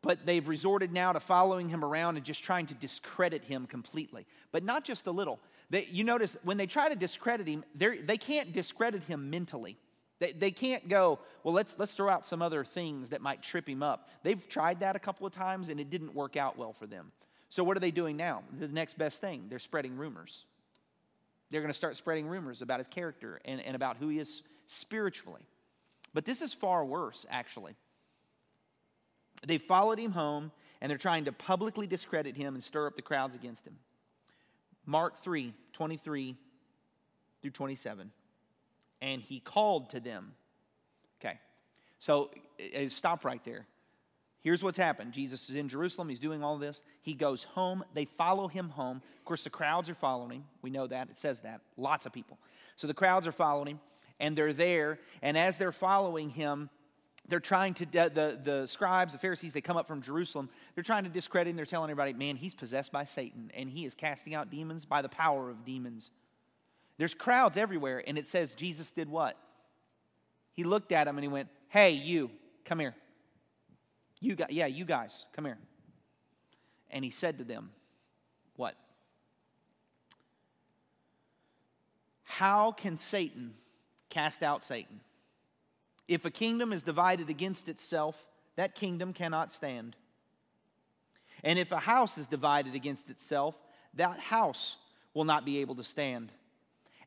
But 0.02 0.26
they've 0.26 0.46
resorted 0.46 0.92
now 0.92 1.12
to 1.12 1.20
following 1.20 1.68
him 1.68 1.84
around 1.84 2.16
and 2.16 2.26
just 2.26 2.42
trying 2.42 2.66
to 2.66 2.74
discredit 2.74 3.44
him 3.44 3.66
completely. 3.66 4.26
But 4.50 4.64
not 4.64 4.84
just 4.84 5.06
a 5.06 5.12
little. 5.12 5.38
They, 5.70 5.86
you 5.90 6.04
notice 6.04 6.36
when 6.42 6.56
they 6.56 6.66
try 6.66 6.88
to 6.88 6.96
discredit 6.96 7.46
him, 7.46 7.64
they 7.74 8.18
can't 8.18 8.52
discredit 8.52 9.04
him 9.04 9.30
mentally. 9.30 9.76
They, 10.18 10.32
they 10.32 10.50
can't 10.50 10.88
go, 10.88 11.20
well, 11.44 11.54
let's, 11.54 11.76
let's 11.78 11.92
throw 11.92 12.08
out 12.08 12.26
some 12.26 12.42
other 12.42 12.64
things 12.64 13.10
that 13.10 13.20
might 13.20 13.42
trip 13.42 13.68
him 13.68 13.82
up. 13.82 14.08
They've 14.22 14.48
tried 14.48 14.80
that 14.80 14.96
a 14.96 14.98
couple 14.98 15.26
of 15.26 15.32
times 15.32 15.68
and 15.68 15.80
it 15.80 15.88
didn't 15.88 16.14
work 16.14 16.36
out 16.36 16.58
well 16.58 16.72
for 16.72 16.86
them. 16.86 17.12
So, 17.48 17.62
what 17.64 17.76
are 17.76 17.80
they 17.80 17.90
doing 17.90 18.16
now? 18.16 18.42
The 18.58 18.68
next 18.68 18.96
best 18.96 19.20
thing 19.20 19.46
they're 19.48 19.58
spreading 19.58 19.96
rumors. 19.96 20.46
They're 21.50 21.60
going 21.60 21.72
to 21.72 21.76
start 21.76 21.96
spreading 21.96 22.26
rumors 22.26 22.62
about 22.62 22.80
his 22.80 22.88
character 22.88 23.40
and, 23.44 23.60
and 23.60 23.76
about 23.76 23.98
who 23.98 24.08
he 24.08 24.18
is 24.18 24.42
spiritually. 24.66 25.42
But 26.14 26.24
this 26.24 26.40
is 26.40 26.54
far 26.54 26.84
worse, 26.84 27.26
actually. 27.28 27.74
They 29.46 29.58
followed 29.58 29.98
him 29.98 30.12
home 30.12 30.52
and 30.80 30.90
they're 30.90 30.98
trying 30.98 31.24
to 31.26 31.32
publicly 31.32 31.86
discredit 31.86 32.36
him 32.36 32.54
and 32.54 32.62
stir 32.62 32.86
up 32.86 32.96
the 32.96 33.02
crowds 33.02 33.34
against 33.34 33.66
him. 33.66 33.76
Mark 34.86 35.22
3 35.22 35.54
23 35.72 36.36
through 37.40 37.50
27. 37.50 38.10
And 39.00 39.22
he 39.22 39.40
called 39.40 39.90
to 39.90 40.00
them. 40.00 40.32
Okay, 41.20 41.38
so 41.98 42.30
stop 42.88 43.24
right 43.24 43.44
there. 43.44 43.66
Here's 44.42 44.62
what's 44.62 44.78
happened 44.78 45.12
Jesus 45.12 45.48
is 45.48 45.56
in 45.56 45.68
Jerusalem. 45.68 46.08
He's 46.08 46.18
doing 46.18 46.42
all 46.42 46.58
this. 46.58 46.82
He 47.02 47.14
goes 47.14 47.44
home. 47.44 47.84
They 47.94 48.04
follow 48.04 48.48
him 48.48 48.68
home. 48.68 49.02
Of 49.18 49.24
course, 49.24 49.44
the 49.44 49.50
crowds 49.50 49.88
are 49.88 49.94
following 49.94 50.38
him. 50.38 50.44
We 50.62 50.70
know 50.70 50.86
that. 50.88 51.10
It 51.10 51.18
says 51.18 51.40
that. 51.40 51.60
Lots 51.76 52.06
of 52.06 52.12
people. 52.12 52.38
So 52.76 52.86
the 52.86 52.94
crowds 52.94 53.26
are 53.26 53.32
following 53.32 53.68
him, 53.68 53.80
and 54.18 54.36
they're 54.36 54.52
there. 54.52 54.98
And 55.22 55.38
as 55.38 55.58
they're 55.58 55.72
following 55.72 56.30
him, 56.30 56.70
they're 57.28 57.40
trying 57.40 57.74
to, 57.74 57.86
the, 57.86 58.38
the 58.42 58.66
scribes, 58.66 59.12
the 59.12 59.18
Pharisees, 59.18 59.52
they 59.52 59.60
come 59.60 59.76
up 59.76 59.86
from 59.86 60.02
Jerusalem. 60.02 60.50
They're 60.74 60.84
trying 60.84 61.04
to 61.04 61.10
discredit 61.10 61.50
him. 61.50 61.56
They're 61.56 61.64
telling 61.64 61.90
everybody, 61.90 62.12
man, 62.12 62.36
he's 62.36 62.54
possessed 62.54 62.92
by 62.92 63.04
Satan, 63.04 63.50
and 63.54 63.70
he 63.70 63.84
is 63.84 63.94
casting 63.94 64.34
out 64.34 64.50
demons 64.50 64.84
by 64.84 65.02
the 65.02 65.08
power 65.08 65.48
of 65.48 65.64
demons. 65.64 66.10
There's 66.98 67.14
crowds 67.14 67.56
everywhere, 67.56 68.02
and 68.06 68.18
it 68.18 68.26
says 68.26 68.54
Jesus 68.54 68.90
did 68.90 69.08
what? 69.08 69.36
He 70.52 70.64
looked 70.64 70.92
at 70.92 71.04
them 71.04 71.16
and 71.16 71.24
he 71.24 71.28
went, 71.28 71.48
hey, 71.68 71.92
you, 71.92 72.30
come 72.64 72.80
here. 72.80 72.94
You 74.20 74.36
guys, 74.36 74.48
yeah, 74.50 74.66
you 74.66 74.84
guys, 74.84 75.26
come 75.32 75.44
here. 75.44 75.58
And 76.90 77.04
he 77.04 77.10
said 77.10 77.38
to 77.38 77.44
them, 77.44 77.70
What? 78.54 78.76
How 82.22 82.72
can 82.72 82.96
Satan 82.96 83.54
cast 84.10 84.42
out 84.42 84.62
Satan? 84.62 85.00
If 86.08 86.24
a 86.24 86.30
kingdom 86.30 86.72
is 86.72 86.82
divided 86.82 87.30
against 87.30 87.68
itself, 87.68 88.16
that 88.56 88.74
kingdom 88.74 89.12
cannot 89.12 89.52
stand. 89.52 89.96
And 91.44 91.58
if 91.58 91.72
a 91.72 91.78
house 91.78 92.18
is 92.18 92.26
divided 92.26 92.74
against 92.74 93.10
itself, 93.10 93.54
that 93.94 94.20
house 94.20 94.76
will 95.14 95.24
not 95.24 95.44
be 95.44 95.58
able 95.58 95.74
to 95.76 95.84
stand. 95.84 96.32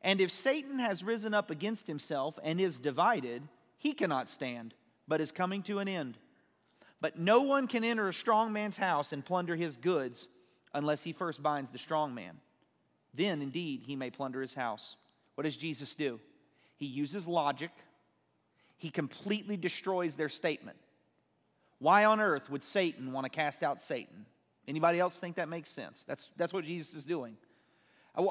And 0.02 0.20
if 0.20 0.30
Satan 0.30 0.78
has 0.78 1.02
risen 1.02 1.34
up 1.34 1.50
against 1.50 1.86
himself 1.86 2.38
and 2.42 2.60
is 2.60 2.78
divided, 2.78 3.42
he 3.78 3.92
cannot 3.92 4.28
stand, 4.28 4.74
but 5.08 5.20
is 5.20 5.32
coming 5.32 5.62
to 5.64 5.78
an 5.78 5.88
end. 5.88 6.16
But 7.00 7.18
no 7.18 7.42
one 7.42 7.66
can 7.66 7.84
enter 7.84 8.08
a 8.08 8.12
strong 8.12 8.52
man's 8.52 8.76
house 8.76 9.12
and 9.12 9.24
plunder 9.24 9.56
his 9.56 9.76
goods 9.76 10.28
unless 10.74 11.02
he 11.02 11.12
first 11.12 11.42
binds 11.42 11.70
the 11.70 11.78
strong 11.78 12.14
man. 12.14 12.38
Then, 13.14 13.40
indeed, 13.40 13.82
he 13.84 13.96
may 13.96 14.10
plunder 14.10 14.42
his 14.42 14.54
house. 14.54 14.96
What 15.34 15.44
does 15.44 15.56
Jesus 15.56 15.94
do? 15.94 16.20
He 16.76 16.86
uses 16.86 17.26
logic, 17.26 17.70
he 18.76 18.90
completely 18.90 19.56
destroys 19.56 20.16
their 20.16 20.28
statement. 20.28 20.76
Why 21.78 22.04
on 22.04 22.20
earth 22.20 22.50
would 22.50 22.64
Satan 22.64 23.12
want 23.12 23.24
to 23.24 23.30
cast 23.30 23.62
out 23.62 23.80
Satan? 23.80 24.26
Anybody 24.68 24.98
else 24.98 25.18
think 25.18 25.36
that 25.36 25.48
makes 25.48 25.70
sense? 25.70 26.04
That's, 26.06 26.28
that's 26.36 26.52
what 26.52 26.64
Jesus 26.64 26.94
is 26.94 27.04
doing. 27.04 27.36
A, 28.16 28.24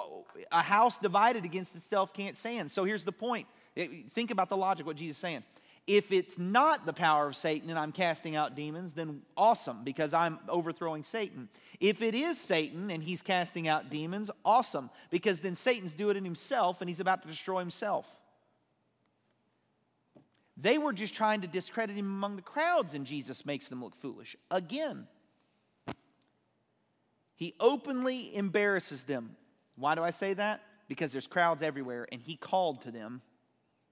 a 0.52 0.62
house 0.62 0.98
divided 0.98 1.46
against 1.46 1.76
itself 1.76 2.14
can't 2.14 2.36
stand. 2.36 2.72
So 2.72 2.84
here's 2.84 3.06
the 3.06 3.12
point. 3.12 3.48
Eh, 3.78 3.88
think 4.14 4.32
about 4.32 4.50
the 4.50 4.58
logic, 4.58 4.86
what 4.86 4.96
Jesus 4.96 5.18
is 5.18 5.22
saying. 5.22 5.44
If 5.88 6.12
it's 6.12 6.40
not 6.40 6.88
the 6.88 6.94
power 6.94 7.28
of 7.28 7.36
Satan 7.36 7.70
and 7.70 7.78
I'm 7.78 7.92
casting 7.92 8.36
out 8.36 8.56
demons, 8.56 8.94
then 8.94 9.22
awesome, 9.38 9.84
because 9.84 10.16
I'm 10.16 10.40
overthrowing 10.50 11.04
Satan. 11.04 11.48
If 11.80 12.02
it 12.02 12.16
is 12.16 12.40
Satan 12.40 12.90
and 12.90 13.04
he's 13.04 13.22
casting 13.22 13.68
out 13.68 13.92
demons, 13.92 14.32
awesome, 14.44 14.90
because 15.12 15.42
then 15.42 15.54
Satan's 15.54 15.94
doing 15.94 16.18
it 16.18 16.24
himself 16.24 16.82
and 16.82 16.90
he's 16.90 17.00
about 17.00 17.22
to 17.22 17.28
destroy 17.28 17.60
himself. 17.60 18.08
They 20.58 20.78
were 20.78 20.94
just 20.94 21.13
trying 21.13 21.41
to 21.41 21.48
discredit 21.48 21.96
him 21.96 22.06
among 22.06 22.38
the 22.38 22.41
crowds, 22.41 22.94
and 22.94 23.06
Jesus 23.06 23.46
makes 23.46 23.68
them 23.68 23.84
look 23.84 23.96
foolish. 23.96 24.36
Again, 24.50 25.08
he 27.36 27.54
openly 27.60 28.36
embarrasses 28.36 29.04
them. 29.04 29.36
Why 29.76 29.96
do 29.96 30.04
I 30.04 30.12
say 30.12 30.34
that? 30.34 30.62
Because 30.88 31.12
there's 31.12 31.28
crowds 31.28 31.62
everywhere, 31.62 32.08
and 32.12 32.22
he 32.22 32.38
called 32.38 32.82
to 32.82 32.91
them 32.91 33.22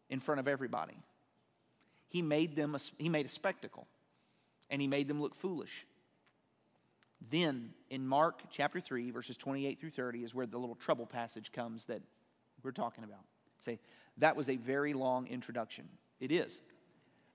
in 0.10 0.20
front 0.20 0.40
of 0.40 0.48
everybody. 0.48 0.96
He 2.08 2.22
made 2.22 2.56
them 2.56 2.76
a, 2.76 2.80
he 2.98 3.10
made 3.10 3.26
a 3.26 3.30
spectacle 3.30 3.88
and 4.70 4.80
he 4.80 4.88
made 4.88 5.08
them 5.08 5.20
look 5.20 5.34
foolish. 5.34 5.88
Then 7.32 7.72
in 7.90 8.08
Mark 8.08 8.44
chapter 8.52 8.80
3 8.80 9.10
verses 9.10 9.36
28 9.36 9.80
through 9.80 9.90
30 9.90 10.24
is 10.24 10.36
where 10.36 10.46
the 10.46 10.60
little 10.60 10.76
trouble 10.76 11.08
passage 11.08 11.52
comes 11.52 11.86
that 11.86 12.04
we're 12.62 12.72
talking 12.72 13.04
about. 13.04 13.22
Say 13.58 13.80
that 14.18 14.36
was 14.36 14.50
a 14.50 14.58
very 14.58 14.94
long 14.94 15.26
introduction. 15.28 15.90
It 16.24 16.32
is. 16.32 16.62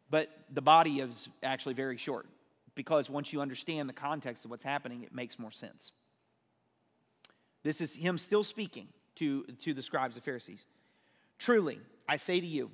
But 0.09 0.31
the 0.51 0.62
body 0.62 1.01
is 1.01 1.29
actually 1.42 1.74
very 1.74 1.98
short 1.98 2.27
because 2.74 3.11
once 3.11 3.35
you 3.35 3.42
understand 3.42 3.87
the 3.87 3.92
context 3.92 4.46
of 4.46 4.51
what's 4.51 4.64
happening, 4.64 5.03
it 5.03 5.14
makes 5.14 5.38
more 5.38 5.51
sense. 5.51 5.92
This 7.62 7.83
is 7.83 7.94
him 7.94 8.16
still 8.16 8.42
speaking 8.42 8.88
to, 9.16 9.42
to 9.61 9.74
the 9.74 9.83
scribes 9.83 10.16
and 10.16 10.24
Pharisees. 10.24 10.64
Truly, 11.38 11.81
I 12.09 12.16
say 12.16 12.40
to 12.40 12.46
you, 12.46 12.70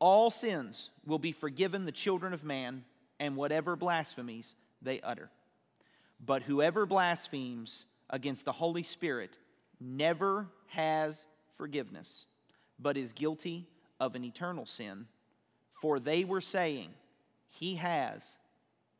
all 0.00 0.28
sins 0.28 0.90
will 1.06 1.20
be 1.20 1.30
forgiven 1.30 1.84
the 1.84 1.92
children 1.92 2.34
of 2.34 2.42
man 2.42 2.84
and 3.20 3.36
whatever 3.36 3.76
blasphemies 3.76 4.56
they 4.80 5.00
utter. 5.02 5.30
But 6.26 6.42
whoever 6.42 6.84
blasphemes 6.84 7.86
against 8.10 8.44
the 8.44 8.50
Holy 8.50 8.82
Spirit 8.82 9.38
never 9.80 10.48
has 10.66 11.28
forgiveness, 11.56 12.24
but 12.80 12.96
is 12.96 13.12
guilty 13.12 13.68
of 14.02 14.16
an 14.16 14.24
eternal 14.24 14.66
sin. 14.66 15.06
For 15.80 16.00
they 16.00 16.24
were 16.24 16.40
saying, 16.40 16.90
He 17.48 17.76
has 17.76 18.36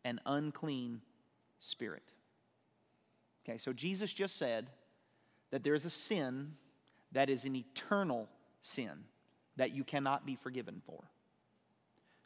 an 0.05 0.21
unclean 0.25 1.01
spirit. 1.59 2.05
Okay, 3.45 3.59
so 3.59 3.73
Jesus 3.73 4.13
just 4.13 4.37
said 4.37 4.69
that 5.51 5.65
there 5.65 5.75
is 5.75 5.85
a 5.85 5.91
sin 5.91 6.53
that 7.11 7.29
is 7.29 7.45
an 7.45 7.57
eternal 7.57 8.29
sin 8.61 8.93
that 9.57 9.73
you 9.73 9.83
cannot 9.83 10.25
be 10.25 10.37
forgiven 10.37 10.81
for. 10.87 11.03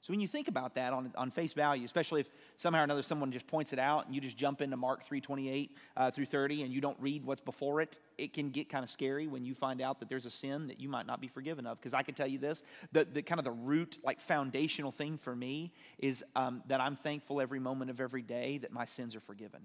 So 0.06 0.12
when 0.12 0.20
you 0.20 0.28
think 0.28 0.46
about 0.46 0.76
that 0.76 0.92
on, 0.92 1.12
on 1.16 1.32
face 1.32 1.52
value, 1.52 1.84
especially 1.84 2.20
if 2.20 2.28
somehow 2.58 2.82
or 2.82 2.84
another 2.84 3.02
someone 3.02 3.32
just 3.32 3.48
points 3.48 3.72
it 3.72 3.80
out 3.80 4.06
and 4.06 4.14
you 4.14 4.20
just 4.20 4.36
jump 4.36 4.62
into 4.62 4.76
Mark 4.76 5.04
3.28 5.04 5.70
uh, 5.96 6.12
through 6.12 6.26
30 6.26 6.62
and 6.62 6.72
you 6.72 6.80
don't 6.80 6.96
read 7.00 7.24
what's 7.24 7.40
before 7.40 7.80
it, 7.80 7.98
it 8.16 8.32
can 8.32 8.50
get 8.50 8.68
kind 8.68 8.84
of 8.84 8.88
scary 8.88 9.26
when 9.26 9.44
you 9.44 9.52
find 9.52 9.80
out 9.80 9.98
that 9.98 10.08
there's 10.08 10.24
a 10.24 10.30
sin 10.30 10.68
that 10.68 10.78
you 10.78 10.88
might 10.88 11.08
not 11.08 11.20
be 11.20 11.26
forgiven 11.26 11.66
of. 11.66 11.80
Because 11.80 11.92
I 11.92 12.04
can 12.04 12.14
tell 12.14 12.28
you 12.28 12.38
this, 12.38 12.62
the, 12.92 13.04
the 13.04 13.20
kind 13.20 13.40
of 13.40 13.44
the 13.44 13.50
root, 13.50 13.98
like 14.04 14.20
foundational 14.20 14.92
thing 14.92 15.18
for 15.18 15.34
me 15.34 15.72
is 15.98 16.24
um, 16.36 16.62
that 16.68 16.80
I'm 16.80 16.94
thankful 16.94 17.40
every 17.40 17.58
moment 17.58 17.90
of 17.90 18.00
every 18.00 18.22
day 18.22 18.58
that 18.58 18.70
my 18.70 18.84
sins 18.84 19.16
are 19.16 19.20
forgiven. 19.20 19.62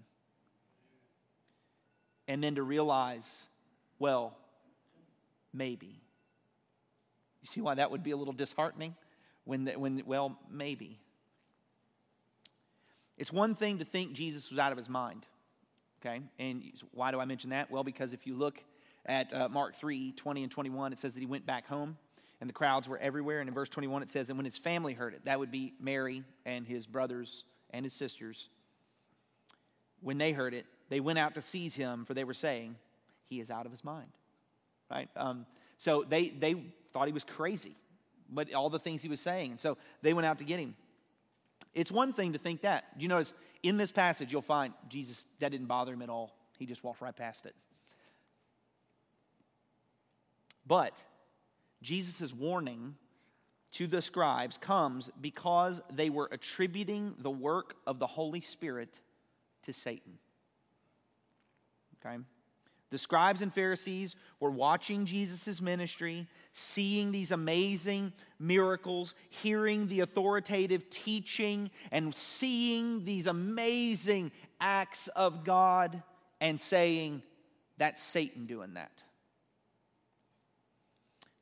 And 2.27 2.43
then 2.43 2.56
to 2.56 2.63
realize, 2.63 3.47
well, 3.99 4.36
maybe 5.54 6.01
you 7.43 7.47
see 7.47 7.62
why 7.62 7.75
that 7.75 7.91
would 7.91 8.01
be 8.01 8.10
a 8.10 8.17
little 8.17 8.34
disheartening? 8.34 8.95
When, 9.51 9.65
the, 9.65 9.73
when 9.73 10.01
well, 10.05 10.39
maybe. 10.49 10.97
It's 13.17 13.33
one 13.33 13.53
thing 13.53 13.79
to 13.79 13.83
think 13.83 14.13
Jesus 14.13 14.49
was 14.49 14.57
out 14.57 14.71
of 14.71 14.77
his 14.77 14.87
mind, 14.87 15.25
okay? 15.99 16.21
And 16.39 16.63
why 16.93 17.11
do 17.11 17.19
I 17.19 17.25
mention 17.25 17.49
that? 17.49 17.69
Well, 17.69 17.83
because 17.83 18.13
if 18.13 18.25
you 18.25 18.33
look 18.33 18.63
at 19.05 19.33
uh, 19.33 19.49
Mark 19.49 19.75
3 19.75 20.13
20 20.13 20.43
and 20.43 20.49
21, 20.49 20.93
it 20.93 20.99
says 20.99 21.13
that 21.15 21.19
he 21.19 21.25
went 21.25 21.45
back 21.45 21.67
home 21.67 21.97
and 22.39 22.49
the 22.49 22.53
crowds 22.53 22.87
were 22.87 22.97
everywhere. 22.99 23.41
And 23.41 23.49
in 23.49 23.53
verse 23.53 23.67
21, 23.67 24.03
it 24.03 24.09
says, 24.09 24.29
And 24.29 24.37
when 24.37 24.45
his 24.45 24.57
family 24.57 24.93
heard 24.93 25.13
it, 25.13 25.25
that 25.25 25.37
would 25.37 25.51
be 25.51 25.73
Mary 25.81 26.23
and 26.45 26.65
his 26.65 26.87
brothers 26.87 27.43
and 27.71 27.83
his 27.83 27.93
sisters, 27.93 28.47
when 29.99 30.17
they 30.17 30.31
heard 30.31 30.53
it, 30.53 30.65
they 30.87 31.01
went 31.01 31.19
out 31.19 31.35
to 31.35 31.41
seize 31.41 31.75
him, 31.75 32.05
for 32.05 32.13
they 32.13 32.23
were 32.23 32.33
saying, 32.33 32.77
He 33.25 33.41
is 33.41 33.51
out 33.51 33.65
of 33.65 33.73
his 33.73 33.83
mind. 33.83 34.11
Right? 34.89 35.09
Um, 35.17 35.45
so 35.77 36.05
they, 36.07 36.29
they 36.29 36.55
thought 36.93 37.07
he 37.07 37.13
was 37.13 37.25
crazy, 37.25 37.75
but 38.31 38.53
all 38.53 38.69
the 38.69 38.79
things 38.79 39.03
he 39.03 39.09
was 39.09 39.19
saying. 39.19 39.51
And 39.51 39.59
so 39.59 39.77
they 40.01 40.13
went 40.13 40.25
out 40.25 40.39
to 40.39 40.45
get 40.45 40.59
him. 40.59 40.75
It's 41.73 41.91
one 41.91 42.13
thing 42.13 42.33
to 42.33 42.39
think 42.39 42.61
that. 42.61 42.85
You 42.97 43.07
notice 43.07 43.33
in 43.63 43.77
this 43.77 43.91
passage, 43.91 44.31
you'll 44.31 44.41
find 44.41 44.73
Jesus, 44.89 45.25
that 45.39 45.51
didn't 45.51 45.67
bother 45.67 45.93
him 45.93 46.01
at 46.01 46.09
all. 46.09 46.35
He 46.57 46.65
just 46.65 46.83
walked 46.83 47.01
right 47.01 47.15
past 47.15 47.45
it. 47.45 47.55
But 50.65 51.03
Jesus' 51.81 52.33
warning 52.33 52.95
to 53.73 53.87
the 53.87 54.01
scribes 54.01 54.57
comes 54.57 55.09
because 55.19 55.81
they 55.91 56.09
were 56.09 56.27
attributing 56.31 57.15
the 57.19 57.31
work 57.31 57.75
of 57.87 57.99
the 57.99 58.07
Holy 58.07 58.41
Spirit 58.41 58.99
to 59.63 59.73
Satan. 59.73 60.17
Okay? 62.05 62.17
The 62.91 62.97
scribes 62.97 63.41
and 63.41 63.54
Pharisees 63.54 64.17
were 64.41 64.51
watching 64.51 65.06
Jesus' 65.06 65.62
ministry, 65.62 66.27
seeing 66.51 67.13
these 67.13 67.32
amazing 67.32 68.12
miracles, 68.38 69.15
hearing 69.30 69.88
the 69.88 70.01
authoritative 70.01 70.89
teaching, 70.89 71.71
and 71.91 72.13
seeing 72.13 73.06
these 73.06 73.27
amazing 73.27 74.34
acts 74.60 75.08
of 75.10 75.45
God, 75.45 76.04
and 76.41 76.60
saying, 76.60 77.23
That's 77.77 78.04
Satan 78.04 78.45
doing 78.45 78.73
that. 78.73 78.91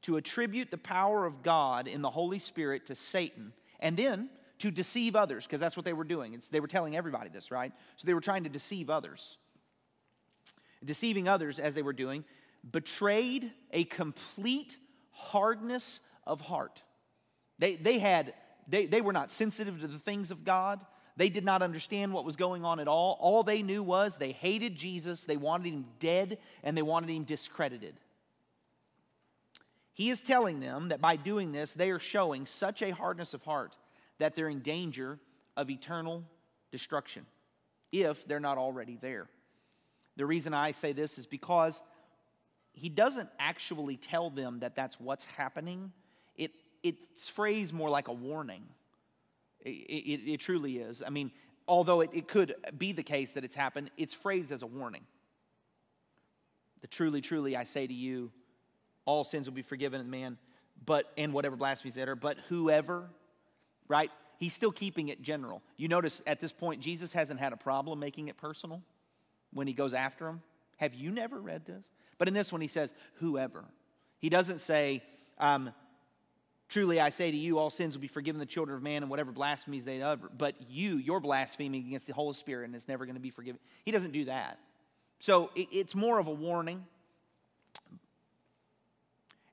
To 0.03 0.17
attribute 0.17 0.69
the 0.69 0.77
power 0.77 1.25
of 1.25 1.41
God 1.41 1.87
in 1.87 2.03
the 2.03 2.11
Holy 2.11 2.39
Spirit 2.39 2.85
to 2.85 2.95
Satan, 2.95 3.53
and 3.79 3.97
then 3.97 4.29
to 4.59 4.69
deceive 4.69 5.15
others, 5.15 5.47
because 5.47 5.59
that's 5.59 5.75
what 5.75 5.85
they 5.85 5.93
were 5.93 6.03
doing. 6.03 6.35
It's, 6.35 6.47
they 6.47 6.59
were 6.59 6.67
telling 6.67 6.95
everybody 6.95 7.31
this, 7.31 7.49
right? 7.49 7.73
So 7.97 8.05
they 8.05 8.13
were 8.13 8.21
trying 8.21 8.43
to 8.43 8.49
deceive 8.49 8.91
others 8.91 9.37
deceiving 10.83 11.27
others 11.27 11.59
as 11.59 11.75
they 11.75 11.81
were 11.81 11.93
doing, 11.93 12.23
betrayed 12.69 13.51
a 13.71 13.83
complete 13.85 14.77
hardness 15.11 15.99
of 16.25 16.41
heart. 16.41 16.81
They, 17.57 17.75
they, 17.75 17.99
had, 17.99 18.33
they, 18.67 18.85
they 18.85 19.01
were 19.01 19.13
not 19.13 19.31
sensitive 19.31 19.81
to 19.81 19.87
the 19.87 19.99
things 19.99 20.31
of 20.31 20.43
God. 20.43 20.85
They 21.17 21.29
did 21.29 21.43
not 21.43 21.61
understand 21.61 22.13
what 22.13 22.23
was 22.25 22.37
going 22.37 22.63
on 22.63 22.79
at 22.79 22.87
all. 22.87 23.17
All 23.19 23.43
they 23.43 23.61
knew 23.61 23.83
was 23.83 24.17
they 24.17 24.31
hated 24.31 24.75
Jesus, 24.75 25.25
they 25.25 25.37
wanted 25.37 25.73
him 25.73 25.85
dead, 25.99 26.37
and 26.63 26.77
they 26.77 26.81
wanted 26.81 27.09
him 27.09 27.23
discredited. 27.23 27.95
He 29.93 30.09
is 30.09 30.21
telling 30.21 30.61
them 30.61 30.89
that 30.89 31.01
by 31.01 31.17
doing 31.17 31.51
this, 31.51 31.73
they 31.73 31.89
are 31.89 31.99
showing 31.99 32.45
such 32.45 32.81
a 32.81 32.91
hardness 32.91 33.33
of 33.33 33.43
heart 33.43 33.75
that 34.17 34.33
they're 34.33 34.47
in 34.47 34.59
danger 34.59 35.19
of 35.57 35.69
eternal 35.69 36.23
destruction 36.71 37.25
if 37.91 38.25
they're 38.25 38.39
not 38.39 38.57
already 38.57 38.97
there. 39.01 39.27
The 40.17 40.25
reason 40.25 40.53
I 40.53 40.71
say 40.71 40.91
this 40.91 41.17
is 41.17 41.25
because 41.25 41.81
he 42.73 42.89
doesn't 42.89 43.29
actually 43.39 43.97
tell 43.97 44.29
them 44.29 44.59
that 44.59 44.75
that's 44.75 44.99
what's 44.99 45.25
happening. 45.25 45.91
It, 46.35 46.51
it's 46.83 47.27
phrased 47.27 47.73
more 47.73 47.89
like 47.89 48.07
a 48.07 48.13
warning. 48.13 48.63
It, 49.61 49.69
it, 49.69 50.33
it 50.33 50.39
truly 50.39 50.77
is. 50.77 51.03
I 51.05 51.09
mean, 51.09 51.31
although 51.67 52.01
it, 52.01 52.11
it 52.13 52.27
could 52.27 52.55
be 52.77 52.91
the 52.91 53.03
case 53.03 53.33
that 53.33 53.43
it's 53.43 53.55
happened, 53.55 53.91
it's 53.97 54.13
phrased 54.13 54.51
as 54.51 54.61
a 54.61 54.67
warning. 54.67 55.03
The 56.81 56.87
truly, 56.87 57.21
truly, 57.21 57.55
I 57.57 57.65
say 57.65 57.85
to 57.85 57.93
you, 57.93 58.31
all 59.05 59.23
sins 59.23 59.47
will 59.47 59.55
be 59.55 59.61
forgiven 59.61 60.09
man, 60.09 60.37
but 60.85 61.11
and 61.17 61.33
whatever 61.33 61.55
blasphemies 61.55 61.95
that 61.95 62.07
are, 62.07 62.15
but 62.15 62.37
whoever, 62.47 63.09
right? 63.87 64.11
He's 64.37 64.53
still 64.53 64.71
keeping 64.71 65.09
it 65.09 65.21
general. 65.21 65.61
You 65.75 65.89
notice 65.89 66.21
at 66.25 66.39
this 66.39 66.53
point, 66.53 66.81
Jesus 66.81 67.11
hasn't 67.11 67.39
had 67.39 67.51
a 67.51 67.57
problem 67.57 67.99
making 67.99 68.29
it 68.29 68.37
personal 68.37 68.81
when 69.53 69.67
he 69.67 69.73
goes 69.73 69.93
after 69.93 70.25
them? 70.25 70.41
Have 70.77 70.93
you 70.93 71.11
never 71.11 71.39
read 71.39 71.65
this? 71.65 71.85
But 72.17 72.27
in 72.27 72.33
this 72.33 72.51
one, 72.51 72.61
he 72.61 72.67
says, 72.67 72.93
whoever. 73.15 73.65
He 74.19 74.29
doesn't 74.29 74.59
say, 74.59 75.03
um, 75.37 75.73
Truly 76.69 76.99
I 76.99 77.09
say 77.09 77.31
to 77.31 77.37
you, 77.37 77.57
all 77.57 77.71
sins 77.71 77.95
will 77.95 78.01
be 78.01 78.07
forgiven 78.07 78.39
the 78.39 78.45
children 78.45 78.77
of 78.77 78.83
man 78.83 79.01
and 79.01 79.09
whatever 79.09 79.31
blasphemies 79.31 79.85
they 79.85 80.03
utter. 80.03 80.29
But 80.37 80.53
you, 80.69 80.97
you're 80.97 81.19
blaspheming 81.19 81.87
against 81.87 82.05
the 82.05 82.13
Holy 82.13 82.35
Spirit 82.35 82.65
and 82.65 82.75
it's 82.75 82.87
never 82.87 83.05
going 83.05 83.15
to 83.15 83.21
be 83.21 83.31
forgiven. 83.31 83.59
He 83.83 83.91
doesn't 83.91 84.11
do 84.11 84.25
that. 84.25 84.59
So 85.17 85.49
it, 85.55 85.67
it's 85.71 85.95
more 85.95 86.19
of 86.19 86.27
a 86.27 86.31
warning. 86.31 86.85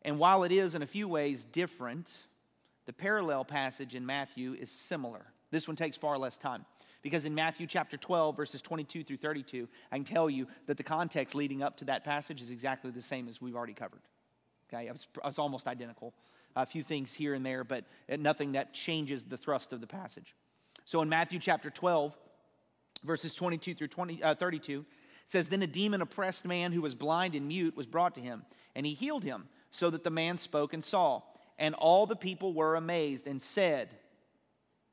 And 0.02 0.18
while 0.18 0.44
it 0.44 0.52
is 0.52 0.74
in 0.74 0.82
a 0.82 0.86
few 0.86 1.08
ways 1.08 1.46
different, 1.50 2.12
the 2.84 2.92
parallel 2.92 3.46
passage 3.46 3.94
in 3.94 4.04
Matthew 4.04 4.52
is 4.52 4.70
similar. 4.70 5.24
This 5.50 5.66
one 5.66 5.74
takes 5.74 5.96
far 5.96 6.18
less 6.18 6.36
time. 6.36 6.66
Because 7.06 7.24
in 7.24 7.36
Matthew 7.36 7.68
chapter 7.68 7.96
12, 7.96 8.36
verses 8.36 8.60
22 8.60 9.04
through 9.04 9.18
32, 9.18 9.68
I 9.92 9.96
can 9.96 10.04
tell 10.04 10.28
you 10.28 10.48
that 10.66 10.76
the 10.76 10.82
context 10.82 11.36
leading 11.36 11.62
up 11.62 11.76
to 11.76 11.84
that 11.84 12.02
passage 12.02 12.42
is 12.42 12.50
exactly 12.50 12.90
the 12.90 13.00
same 13.00 13.28
as 13.28 13.40
we've 13.40 13.54
already 13.54 13.74
covered. 13.74 14.00
Okay, 14.68 14.88
it's, 14.88 15.06
it's 15.24 15.38
almost 15.38 15.68
identical. 15.68 16.14
A 16.56 16.66
few 16.66 16.82
things 16.82 17.12
here 17.12 17.34
and 17.34 17.46
there, 17.46 17.62
but 17.62 17.84
nothing 18.18 18.50
that 18.54 18.74
changes 18.74 19.22
the 19.22 19.36
thrust 19.36 19.72
of 19.72 19.80
the 19.80 19.86
passage. 19.86 20.34
So 20.84 21.00
in 21.00 21.08
Matthew 21.08 21.38
chapter 21.38 21.70
12, 21.70 22.12
verses 23.04 23.34
22 23.34 23.74
through 23.76 23.86
20, 23.86 24.24
uh, 24.24 24.34
32, 24.34 24.84
says, 25.28 25.46
Then 25.46 25.62
a 25.62 25.68
demon 25.68 26.02
oppressed 26.02 26.44
man 26.44 26.72
who 26.72 26.82
was 26.82 26.96
blind 26.96 27.36
and 27.36 27.46
mute 27.46 27.76
was 27.76 27.86
brought 27.86 28.16
to 28.16 28.20
him, 28.20 28.42
and 28.74 28.84
he 28.84 28.94
healed 28.94 29.22
him, 29.22 29.44
so 29.70 29.90
that 29.90 30.02
the 30.02 30.10
man 30.10 30.38
spoke 30.38 30.74
and 30.74 30.84
saw. 30.84 31.22
And 31.56 31.76
all 31.76 32.04
the 32.04 32.16
people 32.16 32.52
were 32.52 32.74
amazed 32.74 33.28
and 33.28 33.40
said, 33.40 33.90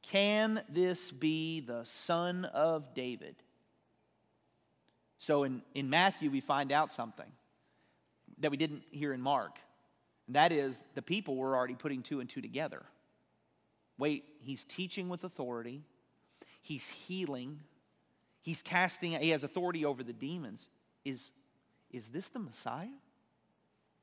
can 0.04 0.62
this 0.70 1.12
be 1.12 1.60
the 1.60 1.84
son 1.84 2.46
of 2.46 2.94
David? 2.94 3.36
So 5.18 5.44
in, 5.44 5.62
in 5.74 5.90
Matthew, 5.90 6.30
we 6.30 6.42
find 6.42 6.72
out 6.72 6.92
something 6.92 7.32
that 8.40 8.52
we 8.52 8.58
didn't 8.58 8.84
hear 8.92 9.14
in 9.14 9.22
Mark. 9.22 9.58
And 10.28 10.36
that 10.36 10.52
is, 10.52 10.84
the 10.96 11.02
people 11.02 11.36
were 11.36 11.56
already 11.56 11.76
putting 11.76 12.04
two 12.04 12.20
and 12.20 12.30
two 12.30 12.42
together. 12.42 12.84
Wait, 13.98 14.26
he's 14.42 14.66
teaching 14.66 15.08
with 15.08 15.24
authority, 15.24 15.82
he's 16.62 16.90
healing, 16.90 17.60
he's 18.42 18.62
casting, 18.62 19.14
he 19.14 19.30
has 19.30 19.44
authority 19.44 19.86
over 19.86 20.04
the 20.04 20.14
demons. 20.14 20.68
Is, 21.06 21.32
is 21.92 22.10
this 22.10 22.30
the 22.30 22.40
Messiah? 22.40 22.88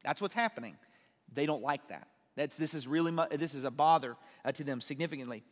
That's 0.05 0.23
what's 0.23 0.35
happening. 0.35 0.77
They 1.33 1.45
don't 1.45 1.63
like 1.63 1.89
that. 1.89 2.09
That's, 2.37 2.57
this 2.57 2.73
is 2.73 2.87
really 2.87 3.15
this 3.33 3.55
is 3.55 3.65
a 3.65 3.71
bother 3.71 4.17
uh, 4.45 4.53
to 4.53 4.65
them 4.65 4.81
significantly. 4.81 5.43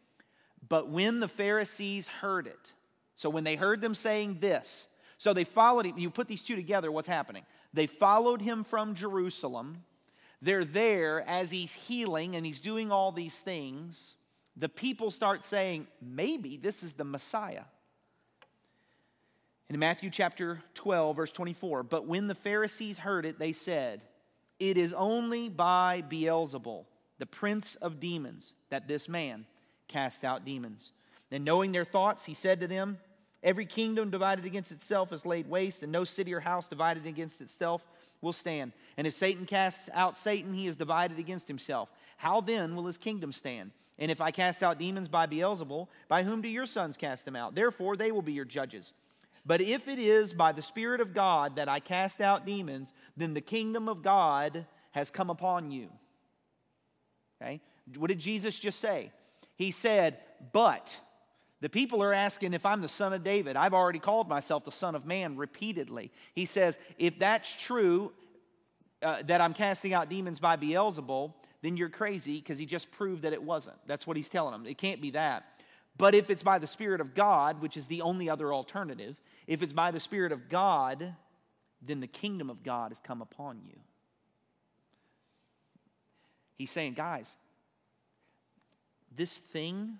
But 0.67 0.89
when 0.89 1.21
the 1.21 1.29
Pharisees 1.29 2.09
heard 2.09 2.47
it, 2.47 2.73
so 3.17 3.29
when 3.29 3.45
they 3.45 3.57
heard 3.57 3.81
them 3.81 3.95
saying 3.95 4.39
this, 4.41 4.89
so 5.19 5.33
they 5.33 5.45
followed 5.45 5.85
him. 5.85 5.99
You 5.99 6.11
put 6.11 6.29
these 6.29 6.43
two 6.43 6.57
together, 6.57 6.91
what's 6.91 7.09
happening? 7.09 7.45
They 7.75 7.87
followed 7.87 8.41
him 8.41 8.65
from 8.65 8.95
Jerusalem. 8.95 9.85
They're 10.41 10.65
there 10.65 11.29
as 11.29 11.51
he's 11.51 11.75
healing 11.75 12.37
and 12.37 12.47
he's 12.47 12.61
doing 12.61 12.93
all 12.93 13.11
these 13.11 13.41
things. 13.41 14.15
The 14.57 14.69
people 14.69 15.11
start 15.11 15.45
saying, 15.45 15.89
maybe 16.01 16.57
this 16.57 16.83
is 16.83 16.93
the 16.93 17.05
Messiah. 17.05 17.65
In 19.69 19.79
Matthew 19.79 20.09
chapter 20.09 20.63
12, 20.75 21.17
verse 21.17 21.31
24, 21.31 21.83
but 21.83 22.07
when 22.07 22.27
the 22.27 22.35
Pharisees 22.35 22.99
heard 22.99 23.27
it, 23.27 23.39
they 23.39 23.53
said, 23.53 24.01
It 24.59 24.79
is 24.79 24.95
only 24.95 25.51
by 25.51 26.03
Beelzebul, 26.09 26.87
the 27.19 27.27
prince 27.27 27.75
of 27.75 28.01
demons, 28.01 28.55
that 28.71 28.89
this 28.89 29.09
man 29.09 29.45
cast 29.89 30.25
out 30.25 30.45
demons. 30.45 30.93
Then, 31.31 31.45
knowing 31.45 31.73
their 31.73 31.85
thoughts, 31.85 32.25
he 32.25 32.35
said 32.35 32.61
to 32.61 32.67
them, 32.67 32.99
Every 33.43 33.67
kingdom 33.67 34.11
divided 34.11 34.45
against 34.45 34.73
itself 34.73 35.13
is 35.13 35.25
laid 35.25 35.49
waste, 35.49 35.83
and 35.83 35.93
no 35.93 36.05
city 36.05 36.35
or 36.35 36.41
house 36.41 36.67
divided 36.67 37.07
against 37.07 37.41
itself 37.41 37.87
will 38.21 38.33
stand. 38.33 38.73
And 38.97 39.07
if 39.07 39.15
Satan 39.15 39.47
casts 39.47 39.89
out 39.95 40.19
Satan, 40.19 40.55
he 40.55 40.67
is 40.67 40.77
divided 40.77 41.19
against 41.19 41.47
himself. 41.47 41.89
How 42.17 42.41
then 42.41 42.75
will 42.75 42.87
his 42.87 42.99
kingdom 42.99 43.33
stand? 43.33 43.71
And 43.99 44.11
if 44.11 44.21
I 44.21 44.33
cast 44.33 44.63
out 44.63 44.79
demons 44.79 45.09
by 45.09 45.27
Beelzebul, 45.27 45.87
by 46.09 46.25
whom 46.25 46.41
do 46.41 46.49
your 46.49 46.67
sons 46.67 46.97
cast 46.97 47.25
them 47.25 47.37
out? 47.37 47.55
Therefore, 47.55 47.97
they 47.97 48.11
will 48.11 48.23
be 48.23 48.33
your 48.33 48.45
judges. 48.45 48.93
But 49.47 49.61
if 49.61 49.89
it 49.89 49.99
is 49.99 50.35
by 50.35 50.53
the 50.53 50.63
Spirit 50.63 51.01
of 51.01 51.15
God 51.15 51.57
that 51.57 51.69
I 51.69 51.81
cast 51.81 52.21
out 52.21 52.45
demons, 52.45 52.93
then 53.17 53.35
the 53.35 53.41
kingdom 53.41 53.89
of 53.89 54.03
God 54.03 54.67
has 54.93 55.11
come 55.11 55.31
upon 55.31 55.71
you. 55.71 55.89
Okay? 57.41 57.61
What 57.97 58.09
did 58.09 58.19
Jesus 58.19 58.59
just 58.59 58.81
say? 58.81 59.13
He 59.59 59.73
said, 59.73 60.19
But 60.53 60.97
the 61.61 61.69
people 61.69 62.03
are 62.03 62.15
asking 62.15 62.55
if 62.55 62.65
I'm 62.65 62.81
the 62.81 62.89
son 62.89 63.13
of 63.13 63.25
David. 63.25 63.57
I've 63.57 63.75
already 63.75 63.99
called 63.99 64.29
myself 64.29 64.65
the 64.65 64.73
son 64.73 64.95
of 64.95 65.05
man 65.05 65.37
repeatedly. 65.37 66.13
He 66.33 66.47
says, 66.47 66.79
If 66.97 67.19
that's 67.19 67.55
true, 67.55 68.13
uh, 69.03 69.23
that 69.27 69.41
I'm 69.41 69.55
casting 69.55 69.93
out 69.93 70.09
demons 70.09 70.41
by 70.41 70.57
Beelzebul, 70.57 71.35
then 71.63 71.77
you're 71.77 71.89
crazy 71.89 72.39
because 72.39 72.59
he 72.59 72.67
just 72.67 72.91
proved 72.93 73.23
that 73.23 73.33
it 73.33 73.43
wasn't. 73.43 73.77
That's 73.87 74.07
what 74.07 74.17
he's 74.17 74.29
telling 74.29 74.53
them. 74.53 74.67
It 74.67 74.79
can't 74.79 75.01
be 75.01 75.11
that. 75.11 75.45
But 75.97 76.15
if 76.15 76.31
it's 76.31 76.45
by 76.45 76.61
the 76.61 76.67
Spirit 76.69 77.01
of 77.01 77.15
God, 77.15 77.61
which 77.61 77.77
is 77.77 77.87
the 77.87 78.03
only 78.03 78.31
other 78.31 78.55
alternative, 78.55 79.17
if 79.49 79.63
it's 79.63 79.73
by 79.73 79.91
the 79.91 79.99
Spirit 79.99 80.31
of 80.31 80.49
God, 80.49 81.15
then 81.83 81.99
the 81.99 82.07
kingdom 82.07 82.51
of 82.51 82.63
God 82.63 82.93
has 82.93 83.01
come 83.01 83.21
upon 83.21 83.61
you. 83.67 83.79
He's 86.57 86.71
saying, 86.71 86.95
guys, 86.95 87.37
this 89.19 89.37
thing 89.37 89.99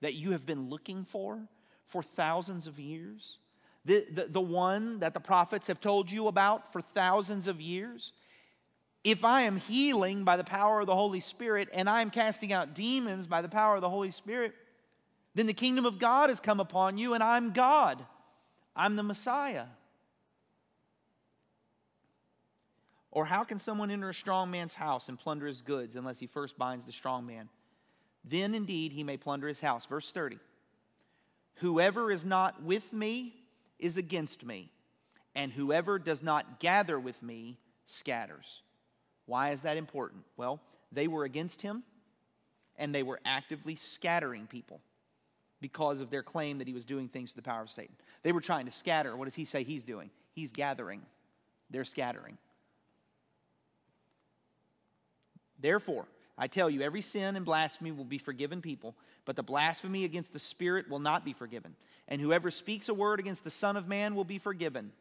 that 0.00 0.14
you 0.14 0.32
have 0.32 0.44
been 0.44 0.68
looking 0.68 1.04
for 1.04 1.38
for 1.86 2.02
thousands 2.02 2.66
of 2.66 2.80
years, 2.80 3.38
the, 3.84 4.06
the, 4.12 4.24
the 4.24 4.40
one 4.40 4.98
that 4.98 5.14
the 5.14 5.20
prophets 5.20 5.68
have 5.68 5.80
told 5.80 6.10
you 6.10 6.26
about 6.26 6.72
for 6.72 6.80
thousands 6.80 7.46
of 7.46 7.60
years, 7.60 8.12
if 9.04 9.24
I 9.24 9.42
am 9.42 9.56
healing 9.56 10.24
by 10.24 10.36
the 10.36 10.44
power 10.44 10.80
of 10.80 10.86
the 10.86 10.94
Holy 10.94 11.20
Spirit 11.20 11.68
and 11.72 11.88
I 11.88 12.02
am 12.02 12.10
casting 12.10 12.52
out 12.52 12.74
demons 12.74 13.26
by 13.26 13.40
the 13.40 13.48
power 13.48 13.76
of 13.76 13.80
the 13.80 13.88
Holy 13.88 14.10
Spirit, 14.10 14.54
then 15.34 15.46
the 15.46 15.54
kingdom 15.54 15.86
of 15.86 15.98
God 15.98 16.30
has 16.30 16.40
come 16.40 16.58
upon 16.58 16.98
you, 16.98 17.14
and 17.14 17.22
I'm 17.22 17.52
God. 17.52 18.04
I'm 18.74 18.96
the 18.96 19.02
Messiah. 19.02 19.66
Or 23.10 23.24
how 23.24 23.44
can 23.44 23.58
someone 23.58 23.90
enter 23.90 24.08
a 24.08 24.14
strong 24.14 24.50
man's 24.50 24.74
house 24.74 25.08
and 25.08 25.18
plunder 25.18 25.46
his 25.46 25.62
goods 25.62 25.96
unless 25.96 26.18
he 26.18 26.26
first 26.26 26.58
binds 26.58 26.84
the 26.84 26.92
strong 26.92 27.26
man? 27.26 27.48
Then 28.28 28.54
indeed 28.54 28.92
he 28.92 29.04
may 29.04 29.16
plunder 29.16 29.48
his 29.48 29.60
house. 29.60 29.86
Verse 29.86 30.12
30 30.12 30.38
Whoever 31.56 32.12
is 32.12 32.24
not 32.24 32.62
with 32.62 32.92
me 32.92 33.34
is 33.78 33.96
against 33.96 34.44
me, 34.44 34.70
and 35.34 35.52
whoever 35.52 35.98
does 35.98 36.22
not 36.22 36.60
gather 36.60 36.98
with 36.98 37.20
me 37.22 37.58
scatters. 37.84 38.62
Why 39.26 39.50
is 39.50 39.62
that 39.62 39.76
important? 39.76 40.24
Well, 40.36 40.60
they 40.92 41.08
were 41.08 41.24
against 41.24 41.62
him, 41.62 41.82
and 42.76 42.94
they 42.94 43.02
were 43.02 43.20
actively 43.24 43.74
scattering 43.76 44.46
people 44.46 44.80
because 45.60 46.00
of 46.00 46.10
their 46.10 46.22
claim 46.22 46.58
that 46.58 46.68
he 46.68 46.72
was 46.72 46.84
doing 46.84 47.08
things 47.08 47.30
to 47.30 47.36
the 47.36 47.42
power 47.42 47.62
of 47.62 47.70
Satan. 47.70 47.94
They 48.22 48.32
were 48.32 48.40
trying 48.40 48.66
to 48.66 48.72
scatter. 48.72 49.16
What 49.16 49.24
does 49.24 49.34
he 49.34 49.44
say 49.44 49.64
he's 49.64 49.82
doing? 49.82 50.10
He's 50.32 50.52
gathering, 50.52 51.02
they're 51.70 51.84
scattering. 51.84 52.38
Therefore, 55.60 56.06
I 56.38 56.46
tell 56.46 56.70
you, 56.70 56.82
every 56.82 57.02
sin 57.02 57.34
and 57.34 57.44
blasphemy 57.44 57.90
will 57.90 58.04
be 58.04 58.18
forgiven 58.18 58.62
people, 58.62 58.94
but 59.24 59.34
the 59.34 59.42
blasphemy 59.42 60.04
against 60.04 60.32
the 60.32 60.38
Spirit 60.38 60.88
will 60.88 61.00
not 61.00 61.24
be 61.24 61.32
forgiven. 61.32 61.74
And 62.06 62.20
whoever 62.20 62.50
speaks 62.52 62.88
a 62.88 62.94
word 62.94 63.18
against 63.18 63.42
the 63.42 63.50
Son 63.50 63.76
of 63.76 63.88
Man 63.88 64.14
will 64.14 64.24
be 64.24 64.38
forgiven. 64.38 64.92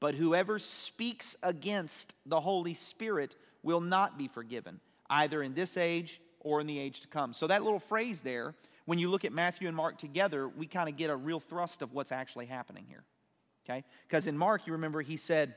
But 0.00 0.16
whoever 0.16 0.58
speaks 0.58 1.36
against 1.42 2.12
the 2.26 2.40
Holy 2.40 2.74
Spirit 2.74 3.36
will 3.62 3.80
not 3.80 4.18
be 4.18 4.26
forgiven, 4.26 4.80
either 5.08 5.42
in 5.42 5.54
this 5.54 5.76
age 5.76 6.20
or 6.40 6.60
in 6.60 6.66
the 6.66 6.78
age 6.78 7.02
to 7.02 7.08
come. 7.08 7.32
So, 7.32 7.46
that 7.46 7.62
little 7.62 7.80
phrase 7.80 8.20
there, 8.20 8.54
when 8.84 8.98
you 8.98 9.10
look 9.10 9.24
at 9.24 9.32
Matthew 9.32 9.68
and 9.68 9.76
Mark 9.76 9.98
together, 9.98 10.48
we 10.48 10.66
kind 10.66 10.88
of 10.88 10.96
get 10.96 11.10
a 11.10 11.16
real 11.16 11.40
thrust 11.40 11.82
of 11.82 11.92
what's 11.92 12.12
actually 12.12 12.46
happening 12.46 12.84
here. 12.88 13.04
Okay? 13.68 13.84
Because 14.08 14.26
in 14.26 14.36
Mark, 14.36 14.66
you 14.66 14.72
remember 14.72 15.02
he 15.02 15.16
said, 15.16 15.54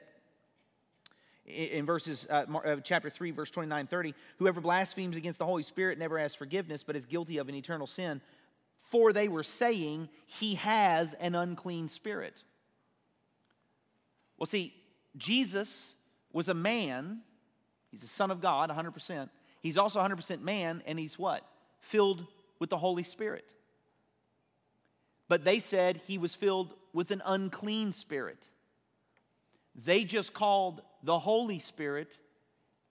in 1.46 1.86
verses 1.86 2.28
uh, 2.30 2.46
uh, 2.54 2.76
chapter 2.84 3.10
3 3.10 3.32
verse 3.32 3.50
29 3.50 3.88
30 3.88 4.14
whoever 4.38 4.62
blasphemes 4.62 5.18
against 5.18 5.40
the 5.40 5.46
holy 5.46 5.64
spirit 5.64 5.98
never 5.98 6.20
has 6.20 6.36
forgiveness 6.36 6.84
but 6.84 6.96
is 6.96 7.06
guilty 7.06 7.40
of 7.40 7.50
an 7.50 7.56
eternal 7.56 7.88
sin 7.88 8.22
for 8.84 9.14
they 9.14 9.28
were 9.28 9.44
saying 9.44 10.10
he 10.26 10.56
has 10.56 11.14
an 11.16 11.34
unclean 11.34 11.90
spirit. 11.90 12.44
Well 14.38 14.48
see 14.48 14.74
jesus 15.18 15.94
was 16.32 16.48
a 16.48 16.54
man. 16.54 17.22
He's 17.90 18.02
the 18.02 18.08
son 18.08 18.32
of 18.32 18.42
god 18.42 18.70
100% 18.70 19.30
he's 19.62 19.78
also 19.78 20.00
100% 20.00 20.42
man 20.42 20.84
and 20.86 21.00
he's 21.00 21.18
what? 21.18 21.46
Filled 21.80 22.26
with 22.60 22.70
the 22.70 22.78
holy 22.78 23.04
spirit. 23.04 23.52
But 25.28 25.46
they 25.46 25.60
said 25.60 26.02
he 26.08 26.18
was 26.18 26.36
filled 26.36 26.74
with 26.94 27.12
an 27.12 27.22
unclean 27.26 27.94
spirit. 27.94 28.50
They 29.74 30.04
just 30.04 30.34
called 30.34 30.82
the 31.04 31.20
Holy 31.20 31.60
Spirit 31.60 32.18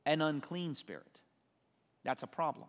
an 0.06 0.22
unclean 0.22 0.74
spirit. 0.74 1.20
That's 2.04 2.22
a 2.22 2.26
problem. 2.26 2.68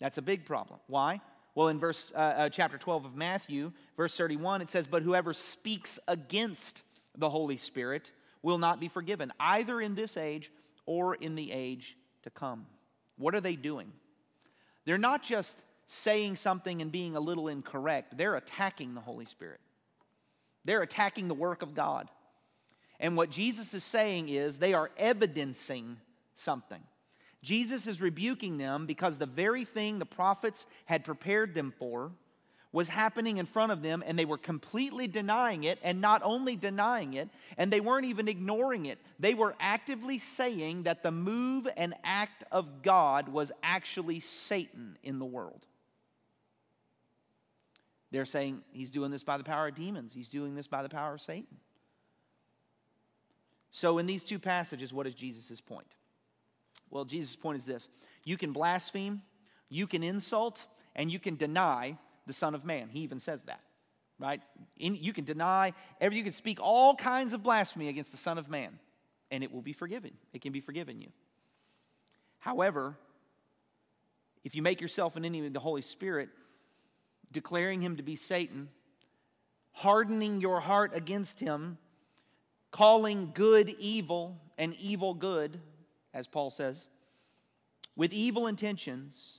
That's 0.00 0.18
a 0.18 0.22
big 0.22 0.44
problem. 0.44 0.80
Why? 0.86 1.20
Well, 1.54 1.68
in 1.68 1.78
verse 1.78 2.12
uh, 2.14 2.18
uh, 2.18 2.48
chapter 2.48 2.78
12 2.78 3.04
of 3.04 3.14
Matthew, 3.16 3.72
verse 3.96 4.16
31, 4.16 4.62
it 4.62 4.70
says, 4.70 4.86
But 4.86 5.02
whoever 5.02 5.32
speaks 5.32 5.98
against 6.08 6.82
the 7.16 7.28
Holy 7.28 7.56
Spirit 7.56 8.12
will 8.42 8.58
not 8.58 8.80
be 8.80 8.88
forgiven, 8.88 9.32
either 9.38 9.80
in 9.80 9.94
this 9.94 10.16
age 10.16 10.50
or 10.86 11.14
in 11.14 11.34
the 11.34 11.52
age 11.52 11.96
to 12.22 12.30
come. 12.30 12.66
What 13.16 13.34
are 13.34 13.40
they 13.40 13.56
doing? 13.56 13.92
They're 14.84 14.98
not 14.98 15.22
just 15.22 15.58
saying 15.86 16.36
something 16.36 16.80
and 16.80 16.90
being 16.92 17.16
a 17.16 17.20
little 17.20 17.48
incorrect, 17.48 18.16
they're 18.16 18.36
attacking 18.36 18.94
the 18.94 19.00
Holy 19.00 19.26
Spirit. 19.26 19.60
They're 20.64 20.82
attacking 20.82 21.28
the 21.28 21.34
work 21.34 21.62
of 21.62 21.74
God. 21.74 22.08
And 23.00 23.16
what 23.16 23.30
Jesus 23.30 23.74
is 23.74 23.82
saying 23.82 24.28
is 24.28 24.58
they 24.58 24.74
are 24.74 24.90
evidencing 24.96 25.96
something. 26.34 26.82
Jesus 27.42 27.86
is 27.86 28.00
rebuking 28.00 28.58
them 28.58 28.86
because 28.86 29.16
the 29.16 29.26
very 29.26 29.64
thing 29.64 29.98
the 29.98 30.06
prophets 30.06 30.66
had 30.84 31.04
prepared 31.04 31.54
them 31.54 31.72
for 31.78 32.12
was 32.72 32.88
happening 32.88 33.38
in 33.38 33.46
front 33.46 33.72
of 33.72 33.82
them, 33.82 34.04
and 34.06 34.16
they 34.16 34.24
were 34.24 34.38
completely 34.38 35.08
denying 35.08 35.64
it, 35.64 35.78
and 35.82 36.00
not 36.00 36.22
only 36.22 36.54
denying 36.54 37.14
it, 37.14 37.28
and 37.58 37.72
they 37.72 37.80
weren't 37.80 38.04
even 38.04 38.28
ignoring 38.28 38.86
it. 38.86 38.98
They 39.18 39.34
were 39.34 39.56
actively 39.58 40.18
saying 40.18 40.84
that 40.84 41.02
the 41.02 41.10
move 41.10 41.66
and 41.76 41.94
act 42.04 42.44
of 42.52 42.82
God 42.82 43.28
was 43.28 43.50
actually 43.62 44.20
Satan 44.20 44.96
in 45.02 45.18
the 45.18 45.24
world. 45.24 45.66
They're 48.12 48.26
saying 48.26 48.62
he's 48.70 48.90
doing 48.90 49.10
this 49.10 49.24
by 49.24 49.36
the 49.36 49.44
power 49.44 49.68
of 49.68 49.74
demons, 49.74 50.12
he's 50.12 50.28
doing 50.28 50.54
this 50.54 50.68
by 50.68 50.82
the 50.82 50.88
power 50.88 51.14
of 51.14 51.22
Satan. 51.22 51.56
So, 53.70 53.98
in 53.98 54.06
these 54.06 54.24
two 54.24 54.38
passages, 54.38 54.92
what 54.92 55.06
is 55.06 55.14
Jesus' 55.14 55.60
point? 55.60 55.86
Well, 56.90 57.04
Jesus' 57.04 57.36
point 57.36 57.58
is 57.58 57.66
this 57.66 57.88
you 58.24 58.36
can 58.36 58.52
blaspheme, 58.52 59.22
you 59.68 59.86
can 59.86 60.02
insult, 60.02 60.64
and 60.96 61.10
you 61.10 61.18
can 61.18 61.36
deny 61.36 61.96
the 62.26 62.32
Son 62.32 62.54
of 62.54 62.64
Man. 62.64 62.88
He 62.88 63.00
even 63.00 63.20
says 63.20 63.42
that, 63.44 63.60
right? 64.18 64.40
In, 64.78 64.94
you 64.96 65.12
can 65.12 65.24
deny, 65.24 65.72
every, 66.00 66.18
you 66.18 66.24
can 66.24 66.32
speak 66.32 66.58
all 66.60 66.94
kinds 66.94 67.32
of 67.32 67.42
blasphemy 67.42 67.88
against 67.88 68.10
the 68.10 68.18
Son 68.18 68.38
of 68.38 68.48
Man, 68.48 68.78
and 69.30 69.44
it 69.44 69.52
will 69.52 69.62
be 69.62 69.72
forgiven. 69.72 70.12
It 70.32 70.42
can 70.42 70.52
be 70.52 70.60
forgiven 70.60 71.00
you. 71.00 71.08
However, 72.40 72.96
if 74.44 74.54
you 74.54 74.62
make 74.62 74.80
yourself 74.80 75.16
an 75.16 75.24
enemy 75.24 75.46
of 75.46 75.52
the 75.52 75.60
Holy 75.60 75.82
Spirit, 75.82 76.30
declaring 77.30 77.82
him 77.82 77.96
to 77.96 78.02
be 78.02 78.16
Satan, 78.16 78.68
hardening 79.72 80.40
your 80.40 80.60
heart 80.60 80.92
against 80.94 81.38
him, 81.38 81.78
calling 82.70 83.32
good 83.34 83.74
evil 83.78 84.40
and 84.58 84.74
evil 84.74 85.14
good, 85.14 85.60
as 86.14 86.26
Paul 86.26 86.50
says, 86.50 86.86
with 87.96 88.12
evil 88.12 88.46
intentions, 88.46 89.38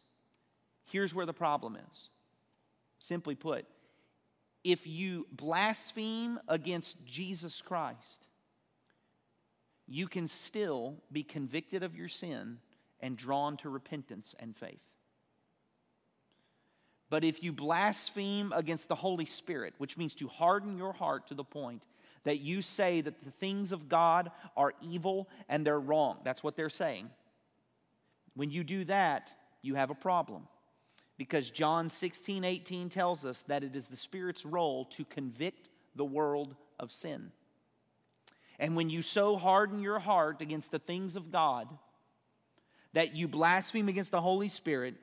here's 0.92 1.14
where 1.14 1.26
the 1.26 1.34
problem 1.34 1.76
is. 1.76 2.10
Simply 3.00 3.36
put, 3.36 3.66
if 4.64 4.86
you 4.86 5.26
blaspheme 5.32 6.40
against 6.48 7.04
Jesus 7.06 7.62
Christ, 7.62 8.28
you 9.88 10.08
can 10.08 10.28
still 10.28 10.96
be 11.12 11.24
convicted 11.24 11.84
of 11.84 11.96
your 11.96 12.08
sin 12.08 12.60
and 13.00 13.18
drawn 13.18 13.58
to 13.58 13.70
repentance 13.70 14.36
and 14.40 14.56
faith. 14.56 14.80
But 17.10 17.26
if 17.26 17.44
you 17.44 17.52
blaspheme 17.52 18.54
against 18.54 18.88
the 18.88 18.96
Holy 18.96 19.26
Spirit, 19.26 19.74
which 19.80 19.98
means 19.98 20.16
to 20.16 20.28
harden 20.28 20.78
your 20.78 20.94
heart 20.94 21.28
to 21.28 21.34
the 21.34 21.44
point 21.44 21.84
that 22.24 22.40
you 22.40 22.62
say 22.62 23.02
that 23.02 23.24
the 23.24 23.32
things 23.32 23.72
of 23.72 23.90
God 23.90 24.32
are 24.56 24.74
evil 24.82 25.28
and 25.50 25.66
they're 25.66 25.80
wrong. 25.80 26.18
That's 26.24 26.44
what 26.44 26.56
they're 26.56 26.70
saying. 26.70 27.10
When 28.36 28.52
you 28.52 28.64
do 28.64 28.86
that, 28.86 29.34
you 29.62 29.76
have 29.76 29.90
a 29.90 29.96
problem. 29.96 30.48
Because 31.18 31.50
John 31.50 31.90
16, 31.90 32.44
18 32.44 32.90
tells 32.90 33.26
us 33.26 33.44
that 33.44 33.64
it 33.64 33.76
is 33.76 33.88
the 33.88 33.96
Spirit's 33.96 34.46
role 34.46 34.86
to 34.86 35.06
convict 35.06 35.70
the 35.96 36.06
world 36.06 36.56
of 36.80 36.92
sin. 36.92 37.32
And 38.60 38.76
when 38.76 38.90
you 38.90 39.02
so 39.02 39.38
harden 39.38 39.82
your 39.82 40.00
heart 40.00 40.42
against 40.42 40.72
the 40.72 40.80
things 40.80 41.16
of 41.16 41.32
God 41.32 41.68
that 42.94 43.16
you 43.16 43.28
blaspheme 43.28 43.88
against 43.88 44.12
the 44.12 44.22
Holy 44.22 44.50
Spirit, 44.50 44.96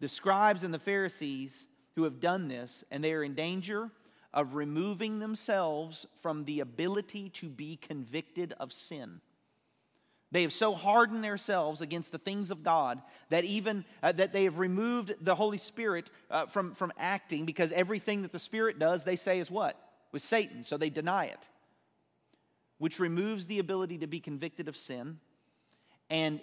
the 0.00 0.08
scribes 0.08 0.64
and 0.64 0.72
the 0.72 0.78
Pharisees 0.78 1.66
who 1.94 2.04
have 2.04 2.20
done 2.20 2.48
this, 2.48 2.84
and 2.90 3.02
they 3.02 3.12
are 3.12 3.24
in 3.24 3.34
danger 3.34 3.90
of 4.32 4.54
removing 4.54 5.18
themselves 5.18 6.06
from 6.20 6.44
the 6.44 6.60
ability 6.60 7.30
to 7.30 7.48
be 7.48 7.76
convicted 7.76 8.54
of 8.60 8.72
sin. 8.72 9.20
They 10.30 10.42
have 10.42 10.52
so 10.52 10.74
hardened 10.74 11.24
themselves 11.24 11.80
against 11.80 12.12
the 12.12 12.18
things 12.18 12.50
of 12.50 12.62
God 12.62 13.00
that 13.30 13.44
even 13.44 13.84
uh, 14.02 14.12
that 14.12 14.34
they 14.34 14.44
have 14.44 14.58
removed 14.58 15.14
the 15.22 15.34
Holy 15.34 15.56
Spirit 15.56 16.10
uh, 16.30 16.46
from, 16.46 16.74
from 16.74 16.92
acting 16.98 17.46
because 17.46 17.72
everything 17.72 18.22
that 18.22 18.32
the 18.32 18.38
Spirit 18.38 18.78
does, 18.78 19.04
they 19.04 19.16
say 19.16 19.38
is 19.38 19.50
what? 19.50 19.76
With 20.12 20.20
Satan, 20.20 20.62
so 20.62 20.76
they 20.76 20.90
deny 20.90 21.26
it. 21.26 21.48
Which 22.76 22.98
removes 22.98 23.46
the 23.46 23.58
ability 23.58 23.98
to 23.98 24.06
be 24.06 24.20
convicted 24.20 24.68
of 24.68 24.76
sin 24.76 25.18
and 26.10 26.40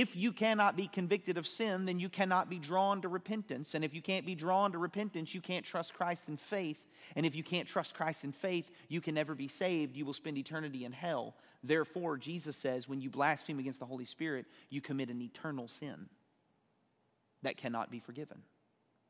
if 0.00 0.16
you 0.16 0.32
cannot 0.32 0.76
be 0.76 0.88
convicted 0.88 1.38
of 1.38 1.46
sin, 1.46 1.84
then 1.84 2.00
you 2.00 2.08
cannot 2.08 2.50
be 2.50 2.58
drawn 2.58 3.00
to 3.02 3.08
repentance. 3.08 3.76
And 3.76 3.84
if 3.84 3.94
you 3.94 4.02
can't 4.02 4.26
be 4.26 4.34
drawn 4.34 4.72
to 4.72 4.78
repentance, 4.78 5.32
you 5.32 5.40
can't 5.40 5.64
trust 5.64 5.94
Christ 5.94 6.22
in 6.26 6.36
faith. 6.36 6.78
And 7.14 7.24
if 7.24 7.36
you 7.36 7.44
can't 7.44 7.68
trust 7.68 7.94
Christ 7.94 8.24
in 8.24 8.32
faith, 8.32 8.68
you 8.88 9.00
can 9.00 9.14
never 9.14 9.36
be 9.36 9.46
saved. 9.46 9.96
You 9.96 10.04
will 10.04 10.12
spend 10.12 10.36
eternity 10.36 10.84
in 10.84 10.90
hell. 10.90 11.34
Therefore, 11.62 12.16
Jesus 12.16 12.56
says, 12.56 12.88
when 12.88 13.00
you 13.00 13.08
blaspheme 13.08 13.60
against 13.60 13.78
the 13.78 13.86
Holy 13.86 14.04
Spirit, 14.04 14.46
you 14.68 14.80
commit 14.80 15.10
an 15.10 15.22
eternal 15.22 15.68
sin 15.68 16.08
that 17.42 17.56
cannot 17.56 17.88
be 17.88 18.00
forgiven. 18.00 18.38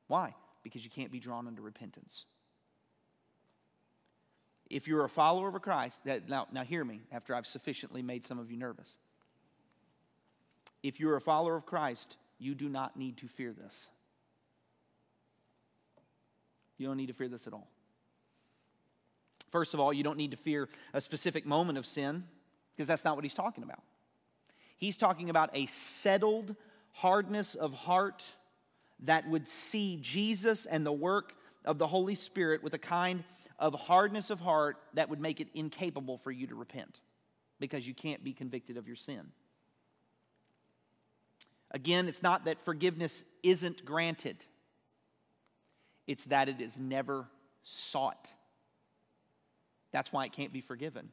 Why? 0.09 0.35
Because 0.63 0.85
you 0.85 0.91
can't 0.91 1.11
be 1.11 1.19
drawn 1.19 1.47
unto 1.47 1.63
repentance. 1.63 2.27
If 4.69 4.87
you're 4.87 5.05
a 5.07 5.09
follower 5.09 5.49
of 5.49 5.63
Christ, 5.63 6.01
that, 6.05 6.29
now, 6.29 6.47
now 6.53 6.63
hear 6.63 6.85
me 6.85 7.01
after 7.11 7.35
I've 7.35 7.47
sufficiently 7.47 8.03
made 8.03 8.27
some 8.27 8.39
of 8.39 8.51
you 8.51 8.59
nervous. 8.59 8.99
If 10.85 11.01
you're 11.01 11.17
a 11.17 11.21
follower 11.21 11.57
of 11.57 11.65
Christ, 11.65 12.19
you 12.39 12.55
do 12.55 12.69
not 12.69 12.95
need 12.95 13.17
to 13.17 13.27
fear 13.27 13.55
this. 13.55 13.89
You 16.77 16.87
don't 16.87 16.99
need 16.99 17.07
to 17.07 17.15
fear 17.15 17.27
this 17.27 17.47
at 17.47 17.55
all. 17.55 17.69
First 19.51 19.73
of 19.73 19.81
all, 19.81 19.95
you 19.95 20.03
don't 20.03 20.19
need 20.19 20.33
to 20.33 20.37
fear 20.37 20.69
a 20.93 21.01
specific 21.01 21.47
moment 21.47 21.79
of 21.79 21.87
sin 21.87 22.25
because 22.77 22.87
that's 22.87 23.03
not 23.03 23.17
what 23.17 23.25
he's 23.25 23.35
talking 23.35 23.65
about. 23.65 23.83
He's 24.77 24.99
talking 24.99 25.31
about 25.31 25.49
a 25.55 25.65
settled 25.67 26.55
hardness 26.93 27.55
of 27.55 27.73
heart 27.73 28.23
that 29.05 29.27
would 29.29 29.49
see 29.49 29.99
Jesus 30.03 30.67
and 30.67 30.85
the 30.85 30.93
work 30.93 31.35
of 31.65 31.79
the 31.79 31.87
Holy 31.87 32.15
Spirit 32.15 32.63
with 32.63 32.75
a 32.75 32.79
kind 32.79 33.25
of 33.59 33.73
hardness 33.73 34.29
of 34.29 34.39
heart 34.39 34.77
that 34.93 35.09
would 35.09 35.21
make 35.21 35.41
it 35.41 35.49
incapable 35.55 36.19
for 36.19 36.31
you 36.31 36.47
to 36.49 36.55
repent 36.55 37.01
because 37.59 37.89
you 37.89 37.95
can't 37.95 38.23
be 38.23 38.35
convicted 38.35 38.77
of 38.77 38.87
your 38.87 38.97
sin. 38.97 39.31
Again, 41.71 42.09
it's 42.09 42.23
not 42.23 42.45
that 42.45 42.65
forgiveness 42.65 43.25
isn't 43.43 43.85
granted, 43.85 44.37
it's 46.07 46.27
that 46.27 46.49
it 46.49 46.61
is 46.61 46.79
never 46.79 47.27
sought. 47.63 48.31
That's 49.93 50.13
why 50.13 50.25
it 50.27 50.33
can't 50.33 50.53
be 50.53 50.61
forgiven. 50.61 51.11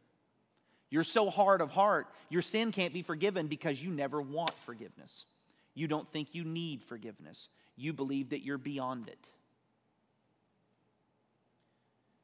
You're 0.90 1.04
so 1.06 1.30
hard 1.30 1.62
of 1.62 1.70
heart, 1.72 2.08
your 2.30 2.42
sin 2.42 2.72
can't 2.72 2.94
be 2.94 3.02
forgiven 3.02 3.48
because 3.48 3.82
you 3.82 3.90
never 3.90 4.22
want 4.22 4.52
forgiveness. 4.66 5.26
You 5.74 5.88
don't 5.88 6.12
think 6.12 6.36
you 6.36 6.44
need 6.44 6.84
forgiveness. 6.84 7.48
You 7.78 7.94
believe 7.94 8.30
that 8.30 8.44
you're 8.44 8.58
beyond 8.58 9.08
it. 9.08 9.30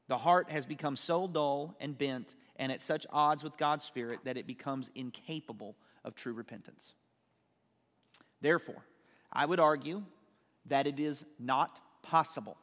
The 0.07 0.17
heart 0.17 0.49
has 0.49 0.65
become 0.65 0.95
so 0.95 1.27
dull 1.27 1.75
and 1.79 1.97
bent 1.97 2.35
and 2.57 2.71
at 2.71 2.81
such 2.81 3.05
odds 3.11 3.43
with 3.43 3.57
God's 3.57 3.85
Spirit 3.85 4.19
that 4.23 4.37
it 4.37 4.47
becomes 4.47 4.89
incapable 4.95 5.75
of 6.03 6.15
true 6.15 6.33
repentance. 6.33 6.93
Therefore, 8.41 8.85
I 9.31 9.45
would 9.45 9.59
argue 9.59 10.03
that 10.67 10.87
it 10.87 10.99
is 10.99 11.25
not 11.39 11.79
possible 12.01 12.57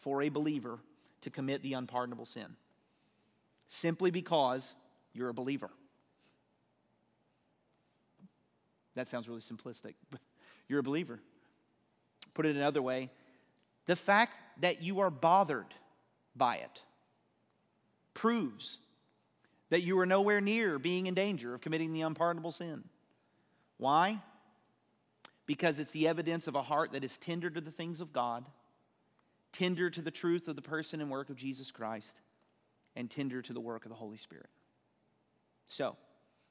for 0.00 0.22
a 0.22 0.28
believer 0.28 0.78
to 1.22 1.30
commit 1.30 1.62
the 1.62 1.72
unpardonable 1.72 2.26
sin 2.26 2.56
simply 3.66 4.10
because 4.10 4.74
you're 5.12 5.30
a 5.30 5.34
believer. 5.34 5.70
That 8.94 9.08
sounds 9.08 9.28
really 9.28 9.40
simplistic, 9.40 9.94
but 10.10 10.20
you're 10.68 10.80
a 10.80 10.84
believer. 10.84 11.20
Put 12.34 12.46
it 12.46 12.56
another 12.56 12.82
way 12.82 13.10
the 13.86 13.96
fact 13.96 14.32
that 14.60 14.82
you 14.82 15.00
are 15.00 15.10
bothered 15.10 15.74
by 16.34 16.56
it 16.56 16.80
proves 18.14 18.78
that 19.70 19.82
you 19.82 19.98
are 19.98 20.06
nowhere 20.06 20.40
near 20.40 20.78
being 20.78 21.06
in 21.06 21.14
danger 21.14 21.54
of 21.54 21.60
committing 21.60 21.92
the 21.92 22.02
unpardonable 22.02 22.52
sin. 22.52 22.84
Why? 23.76 24.22
Because 25.46 25.78
it's 25.78 25.92
the 25.92 26.08
evidence 26.08 26.46
of 26.46 26.54
a 26.54 26.62
heart 26.62 26.92
that 26.92 27.04
is 27.04 27.18
tender 27.18 27.50
to 27.50 27.60
the 27.60 27.70
things 27.70 28.00
of 28.00 28.12
God, 28.12 28.44
tender 29.52 29.90
to 29.90 30.02
the 30.02 30.10
truth 30.10 30.48
of 30.48 30.56
the 30.56 30.62
person 30.62 31.00
and 31.00 31.10
work 31.10 31.30
of 31.30 31.36
Jesus 31.36 31.70
Christ, 31.70 32.20
and 32.96 33.10
tender 33.10 33.42
to 33.42 33.52
the 33.52 33.60
work 33.60 33.84
of 33.84 33.90
the 33.90 33.96
Holy 33.96 34.16
Spirit. 34.16 34.48
So, 35.66 35.96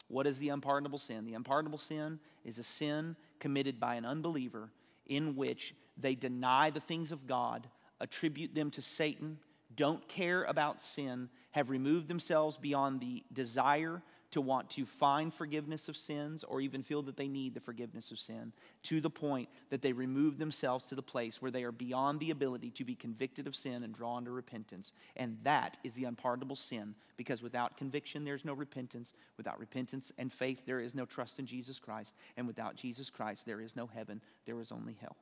what 0.08 0.28
is 0.28 0.38
the 0.38 0.50
unpardonable 0.50 1.00
sin? 1.00 1.26
The 1.26 1.34
unpardonable 1.34 1.80
sin 1.80 2.20
is 2.44 2.60
a 2.60 2.64
sin 2.64 3.16
committed 3.40 3.80
by 3.80 3.96
an 3.96 4.06
unbeliever 4.06 4.70
in 5.08 5.36
which 5.36 5.74
they 5.98 6.16
deny 6.16 6.70
the 6.70 6.80
things 6.80 7.12
of 7.12 7.28
God, 7.28 7.68
attribute 8.00 8.54
them 8.54 8.72
to 8.72 8.82
Satan, 8.82 9.40
don't 9.76 10.08
care 10.08 10.44
about 10.44 10.82
sin, 10.82 11.30
have 11.52 11.70
removed 11.70 12.08
themselves 12.08 12.58
beyond 12.58 13.00
the 13.00 13.24
desire 13.32 14.02
to 14.34 14.42
want 14.42 14.68
to 14.72 14.86
find 14.86 15.32
forgiveness 15.32 15.88
of 15.90 15.96
sins 15.96 16.44
or 16.44 16.60
even 16.60 16.82
feel 16.82 17.04
that 17.04 17.18
they 17.18 17.28
need 17.28 17.54
the 17.54 17.60
forgiveness 17.60 18.10
of 18.10 18.18
sin 18.18 18.52
to 18.82 19.00
the 19.00 19.10
point 19.10 19.48
that 19.70 19.84
they 19.84 19.94
remove 19.94 20.40
themselves 20.40 20.86
to 20.86 20.96
the 20.96 21.04
place 21.04 21.40
where 21.40 21.52
they 21.52 21.64
are 21.64 21.72
beyond 21.72 22.20
the 22.20 22.32
ability 22.32 22.72
to 22.72 22.84
be 22.84 22.96
convicted 22.96 23.46
of 23.46 23.56
sin 23.56 23.84
and 23.84 23.94
drawn 23.94 24.26
to 24.26 24.32
repentance. 24.32 24.92
And 25.16 25.38
that 25.44 25.78
is 25.84 25.94
the 25.94 26.06
unpardonable 26.06 26.56
sin 26.56 26.96
because 27.16 27.44
without 27.44 27.78
conviction, 27.78 28.26
there's 28.26 28.44
no 28.44 28.54
repentance. 28.54 29.14
Without 29.38 29.60
repentance 29.60 30.12
and 30.18 30.34
faith, 30.34 30.62
there 30.66 30.80
is 30.80 30.96
no 30.96 31.06
trust 31.06 31.38
in 31.38 31.46
Jesus 31.46 31.78
Christ. 31.78 32.16
And 32.36 32.48
without 32.48 32.76
Jesus 32.76 33.12
Christ, 33.12 33.46
there 33.46 33.62
is 33.62 33.76
no 33.76 33.86
heaven, 33.86 34.20
there 34.46 34.60
is 34.60 34.72
only 34.72 34.98
hell. 35.00 35.16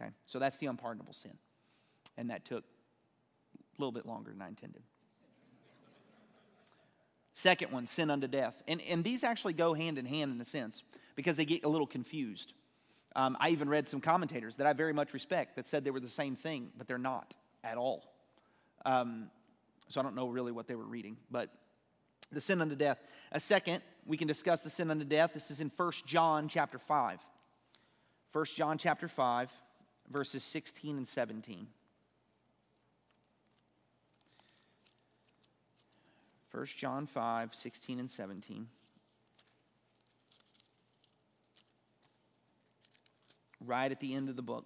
Okay, 0.00 0.10
so 0.24 0.38
that's 0.38 0.56
the 0.56 0.66
unpardonable 0.66 1.12
sin. 1.12 1.36
And 2.16 2.30
that 2.30 2.46
took 2.46 2.64
a 2.64 3.80
little 3.80 3.92
bit 3.92 4.06
longer 4.06 4.30
than 4.30 4.40
I 4.40 4.48
intended. 4.48 4.82
Second 7.34 7.72
one, 7.72 7.86
sin 7.86 8.10
unto 8.10 8.28
death. 8.28 8.62
And, 8.68 8.80
and 8.82 9.02
these 9.02 9.24
actually 9.24 9.52
go 9.54 9.74
hand 9.74 9.98
in 9.98 10.06
hand 10.06 10.32
in 10.32 10.40
a 10.40 10.44
sense 10.44 10.84
because 11.16 11.36
they 11.36 11.44
get 11.44 11.64
a 11.64 11.68
little 11.68 11.86
confused. 11.86 12.54
Um, 13.16 13.36
I 13.40 13.50
even 13.50 13.68
read 13.68 13.88
some 13.88 14.00
commentators 14.00 14.56
that 14.56 14.66
I 14.66 14.72
very 14.72 14.92
much 14.92 15.12
respect 15.12 15.56
that 15.56 15.66
said 15.66 15.84
they 15.84 15.90
were 15.90 16.00
the 16.00 16.08
same 16.08 16.36
thing, 16.36 16.70
but 16.78 16.86
they're 16.86 16.96
not 16.96 17.34
at 17.64 17.76
all. 17.76 18.04
Um, 18.86 19.30
so 19.88 20.00
I 20.00 20.04
don't 20.04 20.14
know 20.14 20.28
really 20.28 20.52
what 20.52 20.68
they 20.68 20.76
were 20.76 20.84
reading, 20.84 21.16
but 21.30 21.50
the 22.30 22.40
sin 22.40 22.60
unto 22.60 22.76
death. 22.76 22.98
A 23.32 23.40
second, 23.40 23.82
we 24.06 24.16
can 24.16 24.28
discuss 24.28 24.60
the 24.60 24.70
sin 24.70 24.90
unto 24.90 25.04
death. 25.04 25.32
This 25.34 25.50
is 25.50 25.60
in 25.60 25.72
1 25.76 25.92
John 26.06 26.48
chapter 26.48 26.78
5. 26.78 27.20
1 28.32 28.44
John 28.54 28.78
chapter 28.78 29.08
5, 29.08 29.50
verses 30.10 30.42
16 30.44 30.96
and 30.96 31.06
17. 31.06 31.66
1 36.54 36.66
John 36.66 37.08
5, 37.08 37.52
16 37.52 37.98
and 37.98 38.08
17. 38.08 38.68
Right 43.60 43.90
at 43.90 43.98
the 43.98 44.14
end 44.14 44.28
of 44.28 44.36
the 44.36 44.42
book. 44.42 44.64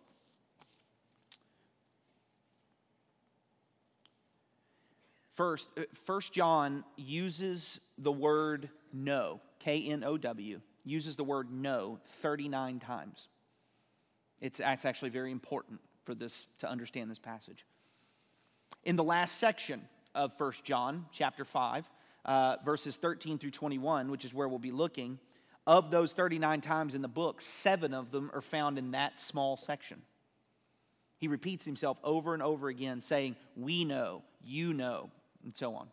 First, 5.34 5.70
uh, 5.78 5.84
First 6.04 6.34
John 6.34 6.84
uses 6.96 7.80
the 7.96 8.12
word 8.12 8.68
know, 8.92 9.40
K 9.58 9.88
N 9.88 10.04
O 10.04 10.18
W, 10.18 10.60
uses 10.84 11.16
the 11.16 11.24
word 11.24 11.50
know 11.50 12.00
39 12.20 12.80
times. 12.80 13.28
It's, 14.42 14.60
it's 14.60 14.84
actually 14.84 15.10
very 15.10 15.32
important 15.32 15.80
for 16.04 16.14
this 16.14 16.48
to 16.58 16.68
understand 16.68 17.10
this 17.10 17.18
passage. 17.18 17.64
In 18.84 18.96
the 18.96 19.04
last 19.04 19.38
section, 19.38 19.88
of 20.18 20.36
First 20.36 20.64
John 20.64 21.06
chapter 21.12 21.44
5, 21.44 21.88
uh, 22.24 22.56
verses 22.64 22.96
13 22.96 23.38
through 23.38 23.52
21, 23.52 24.10
which 24.10 24.24
is 24.24 24.34
where 24.34 24.48
we'll 24.48 24.58
be 24.58 24.72
looking, 24.72 25.20
of 25.64 25.90
those 25.90 26.12
39 26.12 26.60
times 26.60 26.94
in 26.96 27.02
the 27.02 27.08
book, 27.08 27.40
seven 27.40 27.94
of 27.94 28.10
them 28.10 28.30
are 28.34 28.40
found 28.40 28.78
in 28.78 28.90
that 28.90 29.18
small 29.18 29.56
section. 29.56 30.02
He 31.18 31.28
repeats 31.28 31.64
himself 31.64 31.98
over 32.02 32.34
and 32.34 32.42
over 32.42 32.68
again, 32.68 33.00
saying, 33.00 33.36
We 33.56 33.84
know, 33.84 34.22
you 34.42 34.74
know, 34.74 35.10
and 35.44 35.56
so 35.56 35.74
on. 35.74 35.88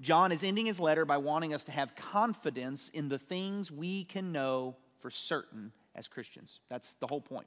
John 0.00 0.30
is 0.30 0.44
ending 0.44 0.66
his 0.66 0.78
letter 0.78 1.06
by 1.06 1.16
wanting 1.16 1.54
us 1.54 1.64
to 1.64 1.72
have 1.72 1.96
confidence 1.96 2.90
in 2.90 3.08
the 3.08 3.18
things 3.18 3.70
we 3.70 4.04
can 4.04 4.30
know 4.32 4.76
for 5.00 5.10
certain 5.10 5.72
as 5.94 6.06
Christians. 6.06 6.60
That's 6.68 6.94
the 6.94 7.06
whole 7.06 7.20
point. 7.20 7.46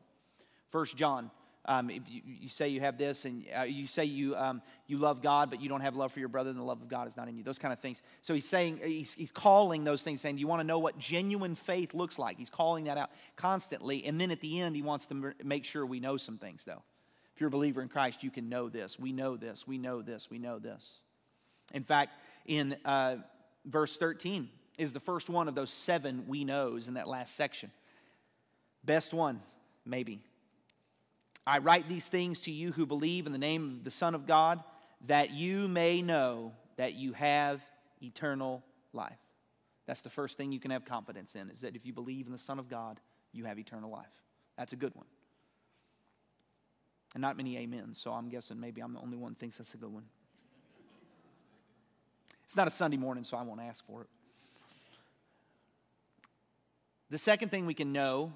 First 0.71 0.97
John 0.97 1.29
um, 1.68 1.89
you, 1.89 2.01
you, 2.26 2.49
say 2.49 2.70
you 2.70 2.80
have 2.80 2.97
this 2.97 3.26
and 3.26 3.45
uh, 3.57 3.63
you 3.63 3.88
say 3.88 4.05
you, 4.05 4.36
um, 4.36 4.61
you 4.88 4.97
love 4.97 5.22
God, 5.22 5.49
but 5.49 5.61
you 5.61 5.68
don't 5.68 5.82
have 5.82 5.95
love 5.95 6.13
for 6.13 6.20
your 6.20 6.30
brother, 6.30 6.49
and 6.49 6.57
the 6.57 6.63
love 6.63 6.82
of 6.82 6.88
God 6.88 7.07
is 7.07 7.18
not 7.18 7.28
in 7.28 7.38
you. 7.38 7.43
Those 7.43 7.59
kind 7.59 7.74
of 7.74 7.80
things. 7.80 8.01
So 8.22 8.34
he's 8.34 8.47
saying, 8.47 8.80
he's, 8.84 9.13
he's 9.13 9.32
calling 9.32 9.84
those 9.84 10.01
things, 10.01 10.22
saying, 10.22 10.38
you 10.38 10.47
want 10.47 10.61
to 10.61 10.68
know 10.68 10.80
what 10.80 10.97
genuine 10.97 11.55
faith 11.55 11.93
looks 11.93 12.18
like? 12.18 12.38
He's 12.38 12.49
calling 12.49 12.86
that 12.86 12.97
out 12.97 13.09
constantly. 13.36 14.05
And 14.05 14.20
then 14.20 14.32
at 14.32 14.39
the 14.39 14.61
end, 14.61 14.76
he 14.76 14.82
wants 14.82 15.07
to 15.07 15.34
make 15.43 15.65
sure 15.65 15.86
we 15.86 15.99
know 15.99 16.15
some 16.15 16.38
things, 16.38 16.63
though. 16.63 16.82
If 17.36 17.41
you're 17.41 17.49
a 17.49 17.51
believer 17.51 17.82
in 17.82 17.89
Christ, 17.89 18.24
you 18.24 18.32
can 18.32 18.49
know 18.49 18.70
this. 18.70 18.97
We 18.97 19.11
know 19.11 19.36
this. 19.36 19.68
We 19.68 19.78
know 19.78 20.01
this. 20.01 20.30
We 20.32 20.39
know 20.39 20.59
this. 20.59 20.88
In 21.74 21.84
fact, 21.84 22.13
in 22.45 22.78
uh, 22.86 23.18
verse 23.65 23.97
13 23.97 24.49
is 24.78 24.93
the 24.93 24.99
first 24.99 25.30
one 25.30 25.47
of 25.47 25.55
those 25.55 25.70
seven 25.70 26.24
we 26.28 26.45
knows 26.45 26.88
in 26.88 26.93
that 26.93 27.07
last 27.07 27.36
section. 27.36 27.72
Best 28.86 29.13
one, 29.13 29.41
maybe. 29.86 30.22
I 31.48 31.60
write 31.60 31.88
these 31.88 32.06
things 32.06 32.39
to 32.39 32.52
you 32.52 32.74
who 32.74 32.86
believe 32.86 33.26
in 33.26 33.32
the 33.32 33.38
name 33.38 33.78
of 33.78 33.84
the 33.86 33.91
Son 33.91 34.14
of 34.14 34.28
God, 34.28 34.62
that 35.06 35.32
you 35.32 35.70
may 35.70 36.02
know 36.02 36.52
that 36.76 36.95
you 36.95 37.14
have 37.14 37.62
eternal 38.04 38.62
life. 38.91 39.18
That's 39.86 40.02
the 40.02 40.10
first 40.10 40.38
thing 40.38 40.52
you 40.52 40.60
can 40.60 40.72
have 40.72 40.84
confidence 40.84 41.36
in, 41.36 41.50
is 41.50 41.62
that 41.62 41.78
if 41.78 41.86
you 41.86 41.93
believe 41.93 42.26
in 42.26 42.34
the 42.34 42.38
Son 42.38 42.60
of 42.60 42.68
God, 42.68 43.00
you 43.32 43.45
have 43.45 43.58
eternal 43.58 43.89
life. 43.89 44.06
That's 44.58 44.74
a 44.74 44.76
good 44.76 44.93
one. 44.93 45.06
And 47.14 47.22
not 47.22 47.38
many 47.38 47.58
amens, 47.58 47.98
so 47.98 48.12
I'm 48.12 48.28
guessing 48.28 48.60
maybe 48.60 48.82
I'm 48.82 48.93
the 48.93 49.00
only 49.00 49.18
one 49.18 49.34
thinks 49.34 49.58
that's 49.58 49.74
a 49.74 49.78
good 49.78 49.93
one. 49.93 50.04
It's 52.43 52.58
not 52.58 52.68
a 52.68 52.72
Sunday 52.72 52.98
morning, 52.98 53.24
so 53.24 53.38
I 53.38 53.43
won't 53.43 53.62
ask 53.62 53.86
for 53.86 54.02
it. 54.02 54.08
The 57.10 57.18
second 57.18 57.52
thing 57.52 57.66
we 57.66 57.74
can 57.74 57.93
know 57.93 58.34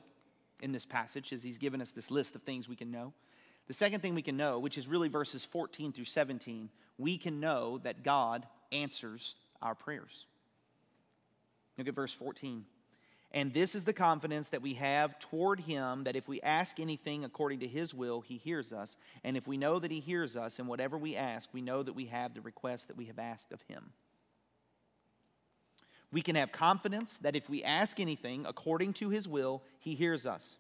in 0.62 0.72
this 0.72 0.86
passage 0.86 1.34
as 1.34 1.44
he's 1.44 1.58
given 1.58 1.82
us 1.82 1.92
this 1.92 2.12
list 2.12 2.36
of 2.36 2.44
things 2.44 2.70
we 2.70 2.76
can 2.76 2.92
know. 2.92 3.14
The 3.68 3.74
second 3.74 4.02
thing 4.02 4.16
we 4.16 4.22
can 4.22 4.38
know, 4.38 4.60
which 4.60 4.78
is 4.78 4.88
really 4.88 5.08
verses 5.08 5.46
14 5.46 5.94
through 5.94 6.06
17, 6.06 6.70
we 6.98 7.18
can 7.18 7.40
know 7.40 7.80
that 7.80 8.04
God 8.04 8.46
answers 8.72 9.36
our 9.62 9.76
prayers. 9.76 10.26
Look 11.78 11.88
at 11.88 11.96
verse 11.96 12.14
14. 12.14 12.66
And 13.34 13.54
this 13.54 13.76
is 13.76 13.86
the 13.86 13.94
confidence 13.94 14.50
that 14.50 14.62
we 14.62 14.74
have 14.74 15.18
toward 15.20 15.62
him 15.62 16.04
that 16.04 16.18
if 16.18 16.28
we 16.28 16.42
ask 16.42 16.80
anything 16.80 17.24
according 17.24 17.62
to 17.62 17.68
his 17.68 17.94
will, 17.94 18.20
he 18.20 18.38
hears 18.38 18.74
us. 18.74 18.98
And 19.24 19.38
if 19.38 19.48
we 19.48 19.56
know 19.56 19.80
that 19.80 19.92
he 19.92 20.02
hears 20.02 20.36
us 20.36 20.60
in 20.60 20.68
whatever 20.68 20.98
we 20.98 21.16
ask, 21.16 21.50
we 21.54 21.62
know 21.62 21.82
that 21.82 21.94
we 21.94 22.08
have 22.08 22.34
the 22.34 22.42
request 22.42 22.90
that 22.90 22.98
we 22.98 23.06
have 23.06 23.20
asked 23.20 23.54
of 23.54 23.62
him. 23.70 23.92
We 26.12 26.22
can 26.22 26.36
have 26.36 26.52
confidence 26.52 27.18
that 27.20 27.36
if 27.36 27.50
we 27.50 27.64
ask 27.64 28.00
anything 28.00 28.46
according 28.46 28.94
to 28.94 29.10
his 29.10 29.28
will, 29.28 29.64
he 29.80 29.96
hears 29.96 30.26
us. 30.26 30.58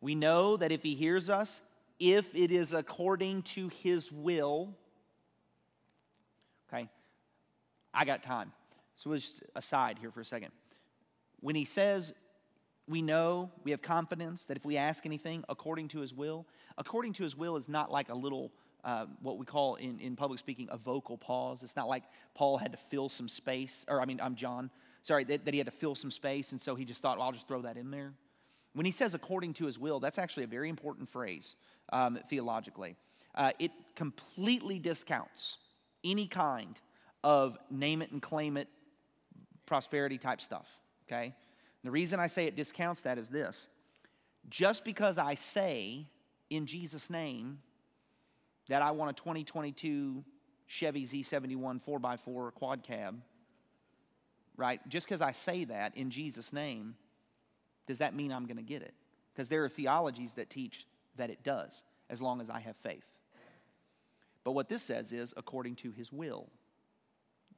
We 0.00 0.14
know 0.14 0.56
that 0.56 0.72
if 0.72 0.82
he 0.82 0.94
hears 0.94 1.28
us, 1.30 1.60
if 1.98 2.34
it 2.34 2.50
is 2.50 2.72
according 2.72 3.42
to 3.42 3.68
his 3.68 4.10
will, 4.10 4.74
okay, 6.72 6.88
I 7.92 8.04
got 8.04 8.22
time. 8.22 8.52
So 8.96 9.10
we'll 9.10 9.18
just 9.18 9.42
aside 9.54 9.98
here 9.98 10.10
for 10.10 10.20
a 10.20 10.24
second. 10.24 10.52
When 11.40 11.56
he 11.56 11.64
says, 11.64 12.12
we 12.88 13.02
know, 13.02 13.50
we 13.64 13.70
have 13.70 13.82
confidence 13.82 14.44
that 14.46 14.56
if 14.56 14.64
we 14.64 14.76
ask 14.76 15.06
anything 15.06 15.44
according 15.48 15.88
to 15.88 16.00
his 16.00 16.12
will, 16.12 16.46
according 16.78 17.12
to 17.14 17.22
his 17.22 17.36
will 17.36 17.56
is 17.56 17.68
not 17.68 17.90
like 17.90 18.08
a 18.08 18.14
little, 18.14 18.52
uh, 18.84 19.06
what 19.20 19.38
we 19.38 19.46
call 19.46 19.76
in, 19.76 20.00
in 20.00 20.16
public 20.16 20.38
speaking, 20.38 20.68
a 20.70 20.76
vocal 20.76 21.16
pause. 21.16 21.62
It's 21.62 21.76
not 21.76 21.88
like 21.88 22.02
Paul 22.34 22.56
had 22.56 22.72
to 22.72 22.78
fill 22.78 23.08
some 23.08 23.28
space, 23.28 23.84
or 23.88 24.00
I 24.00 24.04
mean, 24.04 24.20
I'm 24.20 24.34
John, 24.34 24.70
sorry, 25.02 25.24
that, 25.24 25.44
that 25.44 25.54
he 25.54 25.58
had 25.58 25.66
to 25.66 25.72
fill 25.72 25.94
some 25.94 26.10
space, 26.10 26.52
and 26.52 26.60
so 26.60 26.74
he 26.74 26.84
just 26.84 27.02
thought, 27.02 27.18
well, 27.18 27.26
I'll 27.26 27.32
just 27.32 27.48
throw 27.48 27.62
that 27.62 27.76
in 27.76 27.90
there. 27.90 28.12
When 28.74 28.86
he 28.86 28.92
says 28.92 29.14
according 29.14 29.54
to 29.54 29.66
his 29.66 29.78
will, 29.78 30.00
that's 30.00 30.18
actually 30.18 30.44
a 30.44 30.48
very 30.48 30.68
important 30.68 31.08
phrase 31.08 31.56
um, 31.92 32.18
theologically. 32.28 32.96
Uh, 33.34 33.52
it 33.58 33.70
completely 33.96 34.78
discounts 34.78 35.58
any 36.04 36.26
kind 36.26 36.80
of 37.22 37.56
name 37.70 38.02
it 38.02 38.10
and 38.10 38.20
claim 38.20 38.56
it 38.56 38.68
prosperity 39.66 40.18
type 40.18 40.40
stuff 40.40 40.66
okay? 41.12 41.34
The 41.84 41.90
reason 41.90 42.20
I 42.20 42.26
say 42.26 42.46
it 42.46 42.56
discounts 42.56 43.02
that 43.02 43.18
is 43.18 43.28
this 43.28 43.68
just 44.48 44.84
because 44.84 45.18
I 45.18 45.34
say 45.34 46.06
in 46.50 46.66
Jesus' 46.66 47.10
name 47.10 47.58
that 48.72 48.80
I 48.80 48.92
want 48.92 49.10
a 49.10 49.12
2022 49.12 50.24
Chevy 50.66 51.06
Z71 51.06 51.82
4x4 51.86 52.54
quad 52.54 52.82
cab, 52.82 53.20
right? 54.56 54.80
Just 54.88 55.06
because 55.06 55.20
I 55.20 55.32
say 55.32 55.64
that 55.66 55.94
in 55.94 56.08
Jesus' 56.08 56.54
name, 56.54 56.94
does 57.86 57.98
that 57.98 58.14
mean 58.14 58.32
I'm 58.32 58.46
going 58.46 58.56
to 58.56 58.62
get 58.62 58.80
it? 58.80 58.94
Because 59.34 59.48
there 59.48 59.62
are 59.62 59.68
theologies 59.68 60.32
that 60.34 60.48
teach 60.48 60.86
that 61.16 61.28
it 61.28 61.42
does, 61.42 61.82
as 62.08 62.22
long 62.22 62.40
as 62.40 62.48
I 62.48 62.60
have 62.60 62.74
faith. 62.76 63.04
But 64.42 64.52
what 64.52 64.70
this 64.70 64.80
says 64.80 65.12
is 65.12 65.34
according 65.36 65.76
to 65.76 65.92
his 65.92 66.10
will. 66.10 66.46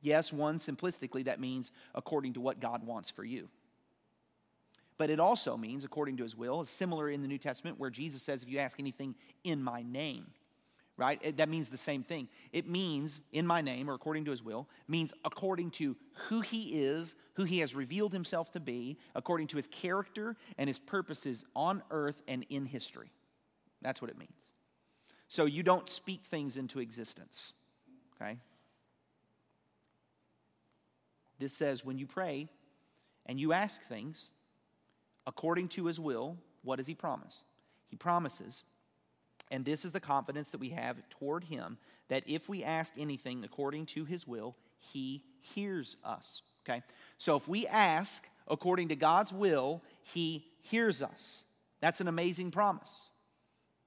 Yes, 0.03 0.33
one, 0.33 0.59
simplistically, 0.59 1.27
that 1.27 1.39
means 1.39 1.71
according 1.95 2.33
to 2.33 2.41
what 2.41 2.59
God 2.59 2.85
wants 2.85 3.09
for 3.09 3.23
you. 3.23 3.49
But 4.99 5.11
it 5.11 5.21
also 5.21 5.57
means, 5.57 5.85
according 5.85 6.17
to 6.17 6.25
his 6.25 6.35
will, 6.35 6.65
similar 6.65 7.09
in 7.09 7.23
the 7.23 7.29
New 7.29 7.39
Testament 7.39 7.79
where 7.79 7.91
Jesus 7.91 8.21
says, 8.21 8.43
if 8.43 8.49
you 8.49 8.59
ask 8.59 8.81
anything 8.81 9.15
in 9.45 9.63
my 9.63 9.83
name, 9.83 10.27
right? 10.97 11.19
It, 11.23 11.37
that 11.39 11.49
means 11.49 11.71
the 11.71 11.79
same 11.79 12.03
thing. 12.03 12.29
It 12.53 12.69
means 12.69 13.21
in 13.33 13.47
my 13.47 13.61
name, 13.61 13.91
or 13.91 13.95
according 13.95 14.25
to 14.27 14.31
his 14.31 14.43
will, 14.43 14.69
means 14.87 15.13
according 15.25 15.73
to 15.73 15.97
who 16.29 16.41
he 16.41 16.83
is, 16.85 17.17
who 17.35 17.45
he 17.45 17.59
has 17.59 17.75
revealed 17.75 18.13
himself 18.13 18.53
to 18.53 18.61
be, 18.61 18.99
according 19.15 19.49
to 19.49 19.57
his 19.57 19.67
character 19.69 20.37
and 20.57 20.69
his 20.69 20.79
purposes 20.79 21.45
on 21.57 21.83
earth 21.91 22.23
and 22.29 22.47
in 22.49 22.67
history. 22.67 23.11
That's 23.83 24.01
what 24.01 24.11
it 24.11 24.19
means. 24.19 24.33
So 25.29 25.47
you 25.47 25.63
don't 25.63 25.91
speak 25.91 26.27
things 26.31 26.57
into 26.57 26.79
existence, 26.79 27.55
okay? 28.15 28.39
This 31.39 31.53
says 31.53 31.85
when 31.85 31.99
you 31.99 32.07
pray 32.07 32.49
and 33.27 33.41
you 33.41 33.53
ask 33.53 33.83
things 33.89 34.29
according 35.27 35.69
to 35.69 35.87
his 35.87 35.99
will, 35.99 36.37
what 36.63 36.77
does 36.77 36.87
he 36.87 36.95
promise? 36.95 37.43
He 37.89 37.97
promises, 37.97 38.63
and 39.55 39.65
this 39.65 39.85
is 39.85 39.93
the 39.93 40.01
confidence 40.01 40.51
that 40.51 40.59
we 40.59 40.71
have 40.71 40.97
toward 41.11 41.45
him, 41.45 41.79
that 42.09 42.25
if 42.27 42.49
we 42.49 42.65
ask 42.65 42.93
anything 42.99 43.45
according 43.45 43.87
to 43.87 44.05
his 44.05 44.27
will, 44.27 44.57
he 44.81 45.23
hears 45.41 45.97
us. 46.05 46.43
Okay? 46.69 46.83
So 47.19 47.37
if 47.37 47.47
we 47.47 47.65
ask 47.69 48.27
according 48.49 48.89
to 48.89 48.97
God's 48.97 49.33
will, 49.33 49.81
he 50.03 50.45
hears 50.61 51.05
us. 51.05 51.45
That's 51.81 52.01
an 52.01 52.09
amazing 52.09 52.51
promise. 52.51 53.03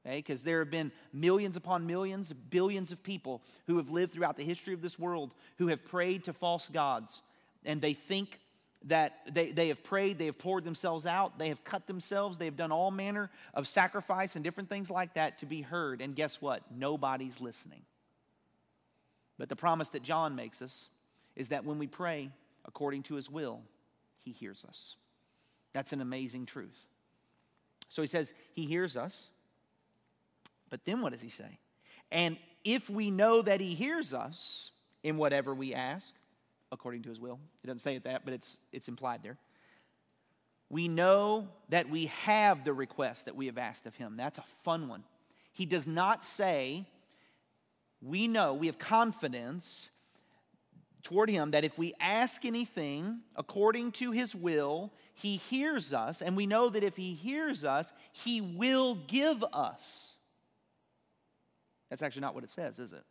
Okay? 0.05 0.20
Because 0.20 0.41
there 0.41 0.59
have 0.59 0.72
been 0.72 0.89
millions 1.11 1.57
upon 1.57 1.86
millions, 1.86 2.32
billions 2.32 2.93
of 2.93 3.03
people 3.03 3.41
who 3.65 3.76
have 3.76 3.89
lived 3.89 4.13
throughout 4.13 4.38
the 4.38 4.45
history 4.45 4.74
of 4.74 4.82
this 4.82 4.97
world 4.97 5.34
who 5.57 5.68
have 5.68 5.84
prayed 5.84 6.24
to 6.24 6.32
false 6.34 6.70
gods 6.70 7.22
and 7.65 7.82
they 7.82 7.93
think 7.93 8.39
that 8.88 9.19
they, 9.31 9.51
they 9.51 9.67
have 9.67 9.83
prayed, 9.83 10.17
they 10.17 10.25
have 10.25 10.38
poured 10.38 10.63
themselves 10.63 11.05
out, 11.05 11.38
they 11.38 11.49
have 11.49 11.63
cut 11.63 11.88
themselves, 11.88 12.38
they 12.38 12.45
have 12.45 12.55
done 12.55 12.71
all 12.71 12.91
manner 12.91 13.29
of 13.53 13.67
sacrifice 13.67 14.35
and 14.35 14.43
different 14.43 14.69
things 14.69 14.89
like 14.89 15.13
that 15.15 15.39
to 15.39 15.45
be 15.45 15.61
heard. 15.61 16.01
And 16.01 16.15
guess 16.15 16.41
what? 16.41 16.63
Nobody's 16.75 17.39
listening. 17.39 17.81
But 19.38 19.49
the 19.49 19.55
promise 19.55 19.89
that 19.89 20.03
John 20.03 20.35
makes 20.35 20.61
us 20.61 20.89
is 21.35 21.49
that 21.49 21.65
when 21.65 21.77
we 21.77 21.88
pray 21.88 22.31
according 22.65 23.03
to 23.03 23.15
his 23.15 23.29
will, 23.29 23.61
he 24.23 24.31
hears 24.31 24.65
us. 24.67 24.95
That's 25.73 25.93
an 25.93 26.01
amazing 26.01 26.45
truth. 26.45 26.77
So 27.89 28.01
he 28.01 28.07
says, 28.07 28.33
He 28.53 28.65
hears 28.65 28.97
us. 28.97 29.29
But 30.69 30.83
then 30.85 31.01
what 31.01 31.13
does 31.13 31.21
he 31.21 31.29
say? 31.29 31.59
And 32.11 32.38
if 32.65 32.89
we 32.89 33.11
know 33.11 33.41
that 33.41 33.61
he 33.61 33.73
hears 33.73 34.13
us 34.13 34.71
in 35.03 35.17
whatever 35.17 35.53
we 35.55 35.73
ask, 35.73 36.13
according 36.72 37.03
to 37.03 37.09
his 37.09 37.20
will. 37.20 37.39
It 37.63 37.68
doesn't 37.68 37.80
say 37.80 37.95
it 37.95 38.03
that, 38.03 38.24
but 38.26 38.34
it's, 38.34 38.57
it's 38.72 38.88
implied 38.88 39.24
there. 39.24 39.38
We 40.70 40.88
know 40.88 41.47
that 41.70 41.89
we 41.89 42.07
have 42.07 42.65
the 42.65 42.74
request 42.74 43.26
that 43.26 43.36
we 43.36 43.45
have 43.45 43.57
asked 43.57 43.86
of 43.86 43.95
him. 43.95 44.15
That's 44.18 44.38
a 44.38 44.43
fun 44.63 44.88
one. 44.89 45.03
He 45.53 45.65
does 45.65 45.88
not 45.88 46.26
say, 46.26 46.86
we 48.01 48.28
know, 48.28 48.53
we 48.53 48.68
have 48.68 48.78
confidence 48.78 49.91
toward 51.03 51.30
him 51.30 51.51
that 51.51 51.63
if 51.63 51.78
we 51.78 51.93
ask 52.01 52.43
anything 52.43 53.22
according 53.36 53.93
to 53.93 54.11
his 54.11 54.36
will, 54.36 54.91
he 55.13 55.38
hears 55.38 55.93
us, 55.93 56.22
and 56.22 56.36
we 56.36 56.45
know 56.45 56.70
that 56.70 56.84
if 56.84 56.97
he 56.97 57.13
hears 57.13 57.63
us, 57.63 57.93
he 58.11 58.41
will 58.41 58.95
give 59.07 59.43
us. 59.53 60.11
That's 61.89 62.03
actually 62.03 62.22
not 62.22 62.36
what 62.36 62.43
it 62.43 62.51
says, 62.51 62.78
is 62.78 62.91
it? 62.91 62.97
It 62.97 63.03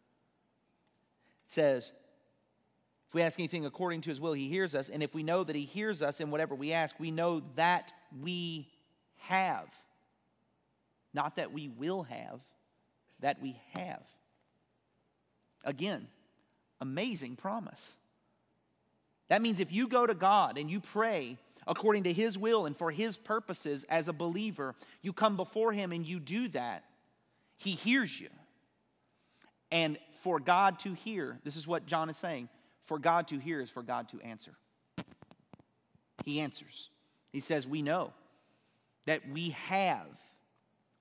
says, 1.49 1.93
if 3.09 3.15
we 3.15 3.23
ask 3.23 3.39
anything 3.39 3.65
according 3.65 4.01
to 4.03 4.11
his 4.11 4.21
will, 4.21 4.33
he 4.33 4.49
hears 4.49 4.75
us. 4.75 4.89
And 4.89 5.03
if 5.03 5.15
we 5.15 5.23
know 5.23 5.45
that 5.45 5.55
he 5.55 5.65
hears 5.65 6.03
us 6.03 6.21
in 6.21 6.31
whatever 6.31 6.55
we 6.55 6.73
ask, 6.73 6.99
we 6.99 7.11
know 7.11 7.43
that 7.55 7.93
we 8.21 8.69
have. 9.19 9.69
Not 11.15 11.37
that 11.37 11.53
we 11.53 11.69
will 11.69 12.03
have, 12.03 12.41
that 13.21 13.41
we 13.41 13.61
have. 13.75 14.03
Again, 15.65 16.09
amazing 16.81 17.37
promise. 17.37 17.95
That 19.29 19.43
means 19.43 19.61
if 19.61 19.73
you 19.73 19.89
go 19.89 20.07
to 20.07 20.15
God 20.15 20.59
and 20.59 20.71
you 20.71 20.81
pray 20.81 21.39
according 21.67 22.05
to 22.05 22.13
his 22.13 22.37
will 22.39 22.67
and 22.67 22.77
for 22.77 22.91
his 22.91 23.17
purposes 23.17 23.85
as 23.89 24.09
a 24.09 24.13
believer, 24.13 24.75
you 25.03 25.13
come 25.13 25.37
before 25.37 25.73
him 25.73 25.93
and 25.93 26.07
you 26.07 26.21
do 26.21 26.49
that, 26.49 26.85
he 27.57 27.73
hears 27.73 28.21
you. 28.21 28.29
And 29.73 29.99
for 30.23 30.39
God 30.39 30.79
to 30.81 30.93
hear, 30.93 31.39
this 31.45 31.57
is 31.57 31.67
what 31.67 31.87
John 31.87 32.11
is 32.11 32.17
saying 32.17 32.49
for 32.87 32.99
God 32.99 33.29
to 33.29 33.39
hear 33.39 33.61
is 33.61 33.71
for 33.71 33.83
God 33.83 34.09
to 34.11 34.21
answer. 34.21 34.53
He 36.25 36.41
answers. 36.41 36.91
He 37.33 37.41
says, 37.41 37.67
We 37.67 37.83
know 37.83 38.13
that 39.07 39.29
we 39.29 39.51
have 39.51 40.07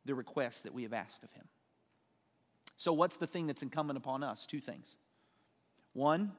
the 0.05 0.15
request 0.15 0.63
that 0.63 0.73
we 0.73 0.83
have 0.83 0.93
asked 0.93 1.23
of 1.23 1.31
Him. 1.31 1.45
So, 2.77 2.93
what's 2.93 3.17
the 3.17 3.27
thing 3.27 3.47
that's 3.47 3.63
incumbent 3.63 3.97
upon 3.97 4.23
us? 4.23 4.45
Two 4.45 4.59
things. 4.59 4.95
One, 5.93 6.33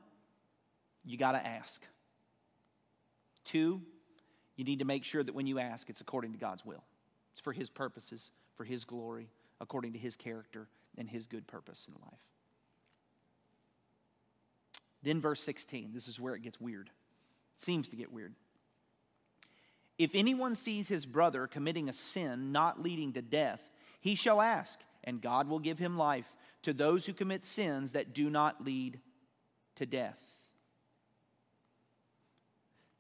you 1.05 1.17
got 1.17 1.33
to 1.33 1.45
ask. 1.45 1.83
Two, 3.45 3.81
you 4.57 4.65
need 4.65 4.81
to 4.81 4.85
make 4.85 5.05
sure 5.05 5.23
that 5.23 5.35
when 5.35 5.47
you 5.47 5.59
ask, 5.59 5.89
it's 5.89 6.01
according 6.01 6.33
to 6.33 6.39
God's 6.39 6.65
will. 6.65 6.85
It's 7.33 7.41
for 7.41 7.53
His 7.53 7.71
purposes, 7.71 8.31
for 8.57 8.65
His 8.65 8.85
glory, 8.85 9.31
according 9.61 9.93
to 9.95 9.99
His 9.99 10.17
character 10.17 10.69
and 10.99 11.09
His 11.09 11.27
good 11.27 11.47
purpose 11.47 11.87
in 11.89 11.95
life. 12.03 12.21
Then, 15.07 15.21
verse 15.21 15.41
16, 15.43 15.93
this 15.95 16.09
is 16.09 16.19
where 16.19 16.35
it 16.35 16.43
gets 16.43 16.61
weird. 16.61 16.89
It 16.89 17.65
seems 17.65 17.89
to 17.91 17.97
get 17.97 18.13
weird. 18.13 18.35
If 19.99 20.11
anyone 20.17 20.57
sees 20.57 20.89
his 20.89 21.07
brother 21.07 21.47
committing 21.47 21.89
a 21.89 21.93
sin 21.93 22.51
not 22.51 22.83
leading 22.83 23.13
to 23.13 23.23
death, 23.23 23.61
he 24.01 24.17
shall 24.17 24.43
ask, 24.43 24.81
and 25.05 25.23
God 25.23 25.49
will 25.49 25.61
give 25.61 25.79
him 25.79 25.97
life 25.97 26.27
to 26.63 26.73
those 26.73 27.07
who 27.07 27.13
commit 27.13 27.45
sins 27.45 27.93
that 27.93 28.15
do 28.15 28.29
not 28.29 28.65
lead 28.65 28.99
to 29.77 29.87
death. 29.87 30.19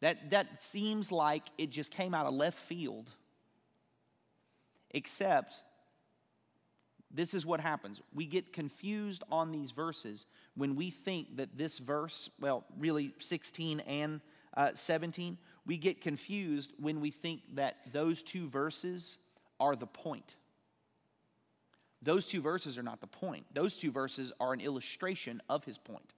That, 0.00 0.30
that 0.30 0.62
seems 0.62 1.11
like 1.11 1.42
it 1.59 1.70
just 1.70 1.90
came 1.90 2.14
out 2.14 2.26
of 2.26 2.34
left 2.34 2.61
field, 2.61 3.11
except 4.92 5.61
this 7.11 7.34
is 7.34 7.46
what 7.46 7.61
happens. 7.61 8.00
We 8.14 8.26
get 8.26 8.52
confused 8.52 9.22
on 9.30 9.52
these 9.52 9.70
verses 9.70 10.26
when 10.57 10.74
we 10.74 10.90
think 10.90 11.36
that 11.36 11.57
this 11.57 11.78
verse, 11.78 12.30
well, 12.40 12.64
really 12.78 13.14
16 13.18 13.80
and 13.80 14.20
uh, 14.57 14.70
17, 14.74 15.38
we 15.66 15.76
get 15.76 16.00
confused 16.00 16.72
when 16.78 17.00
we 17.00 17.11
think 17.11 17.42
that 17.54 17.76
those 17.92 18.22
two 18.22 18.48
verses 18.48 19.18
are 19.61 19.76
the 19.76 19.86
point. 19.86 20.36
Those 22.02 22.26
two 22.26 22.40
verses 22.40 22.78
are 22.78 22.82
not 22.82 23.00
the 23.00 23.07
point. 23.07 23.46
Those 23.52 23.74
two 23.74 23.90
verses 23.90 24.32
are 24.38 24.52
an 24.52 24.61
illustration 24.61 25.42
of 25.48 25.64
his 25.64 25.78
point. 25.78 26.12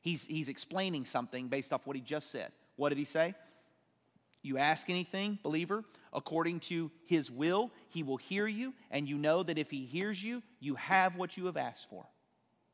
He's, 0.00 0.24
he's 0.24 0.48
explaining 0.48 1.04
something 1.04 1.48
based 1.48 1.72
off 1.72 1.86
what 1.86 1.96
he 1.96 2.02
just 2.02 2.30
said. 2.30 2.52
What 2.76 2.90
did 2.90 2.98
he 2.98 3.04
say? 3.04 3.34
You 4.42 4.58
ask 4.58 4.88
anything, 4.88 5.38
believer, 5.42 5.84
according 6.12 6.60
to 6.60 6.90
his 7.06 7.30
will, 7.30 7.70
he 7.88 8.02
will 8.02 8.16
hear 8.16 8.46
you, 8.46 8.72
and 8.90 9.08
you 9.08 9.18
know 9.18 9.42
that 9.42 9.58
if 9.58 9.70
he 9.70 9.84
hears 9.84 10.22
you, 10.22 10.42
you 10.60 10.74
have 10.76 11.16
what 11.16 11.36
you 11.36 11.46
have 11.46 11.56
asked 11.56 11.88
for. 11.90 12.06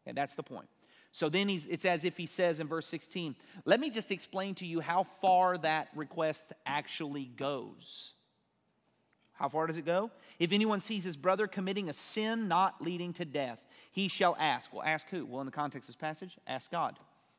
And 0.06 0.16
that's 0.16 0.34
the 0.34 0.42
point. 0.42 0.68
So 1.10 1.28
then 1.28 1.48
he's, 1.48 1.66
it's 1.66 1.84
as 1.84 2.04
if 2.04 2.16
he 2.16 2.26
says 2.26 2.60
in 2.60 2.66
verse 2.66 2.88
16, 2.88 3.36
let 3.64 3.78
me 3.78 3.88
just 3.88 4.10
explain 4.10 4.56
to 4.56 4.66
you 4.66 4.80
how 4.80 5.06
far 5.20 5.56
that 5.58 5.88
request 5.94 6.52
actually 6.66 7.26
goes. 7.26 8.14
How 9.32 9.48
far 9.48 9.66
does 9.66 9.76
it 9.76 9.84
go? 9.84 10.10
If 10.38 10.52
anyone 10.52 10.80
sees 10.80 11.04
his 11.04 11.16
brother 11.16 11.46
committing 11.46 11.88
a 11.88 11.92
sin 11.92 12.48
not 12.48 12.82
leading 12.82 13.12
to 13.14 13.24
death, 13.24 13.58
he 13.92 14.08
shall 14.08 14.36
ask. 14.40 14.72
Well, 14.72 14.82
ask 14.84 15.08
who? 15.08 15.24
Well, 15.24 15.40
in 15.40 15.46
the 15.46 15.52
context 15.52 15.88
of 15.88 15.94
this 15.94 16.00
passage, 16.00 16.36
ask 16.46 16.70
God. 16.70 16.98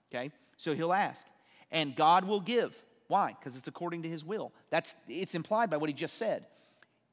Okay? 0.10 0.32
So 0.58 0.74
he'll 0.74 0.94
ask. 0.94 1.26
And 1.70 1.96
God 1.96 2.26
will 2.26 2.42
give. 2.42 2.74
Why? 3.08 3.36
Because 3.40 3.56
it's 3.56 3.68
according 3.68 4.04
to 4.04 4.10
his 4.10 4.26
will. 4.26 4.52
That's 4.70 4.96
it's 5.08 5.36
implied 5.36 5.70
by 5.70 5.78
what 5.78 5.90
he 5.90 5.94
just 5.94 6.18
said. 6.18 6.46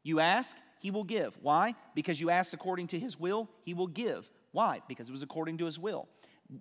You 0.03 0.21
ask, 0.21 0.57
he 0.81 0.91
will 0.91 1.05
give. 1.05 1.37
Why? 1.43 1.75
Because 1.95 2.21
you 2.21 2.31
asked 2.31 2.55
according 2.55 2.89
to 2.89 2.99
his 2.99 3.19
will, 3.19 3.49
he 3.63 3.75
will 3.75 3.87
give. 3.87 4.29
Why? 4.51 4.81
Because 4.89 5.09
it 5.09 5.13
was 5.13 5.23
according 5.23 5.59
to 5.59 5.67
his 5.67 5.79
will. 5.79 6.09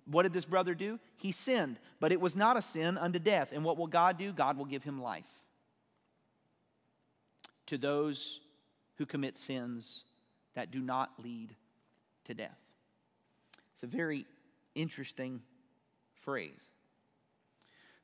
What 0.06 0.22
did 0.22 0.32
this 0.32 0.44
brother 0.44 0.74
do? 0.74 0.98
He 1.16 1.32
sinned, 1.32 1.78
but 2.00 2.12
it 2.12 2.20
was 2.20 2.36
not 2.36 2.56
a 2.56 2.62
sin 2.62 2.96
unto 2.96 3.18
death. 3.18 3.50
And 3.52 3.64
what 3.64 3.76
will 3.76 3.86
God 3.86 4.16
do? 4.18 4.32
God 4.32 4.56
will 4.56 4.64
give 4.64 4.84
him 4.84 5.02
life. 5.02 5.24
To 7.66 7.78
those 7.78 8.40
who 8.96 9.06
commit 9.06 9.38
sins 9.38 10.04
that 10.54 10.70
do 10.70 10.80
not 10.80 11.10
lead 11.22 11.54
to 12.26 12.34
death. 12.34 12.58
It's 13.72 13.82
a 13.82 13.86
very 13.86 14.26
interesting 14.74 15.42
phrase. 16.22 16.70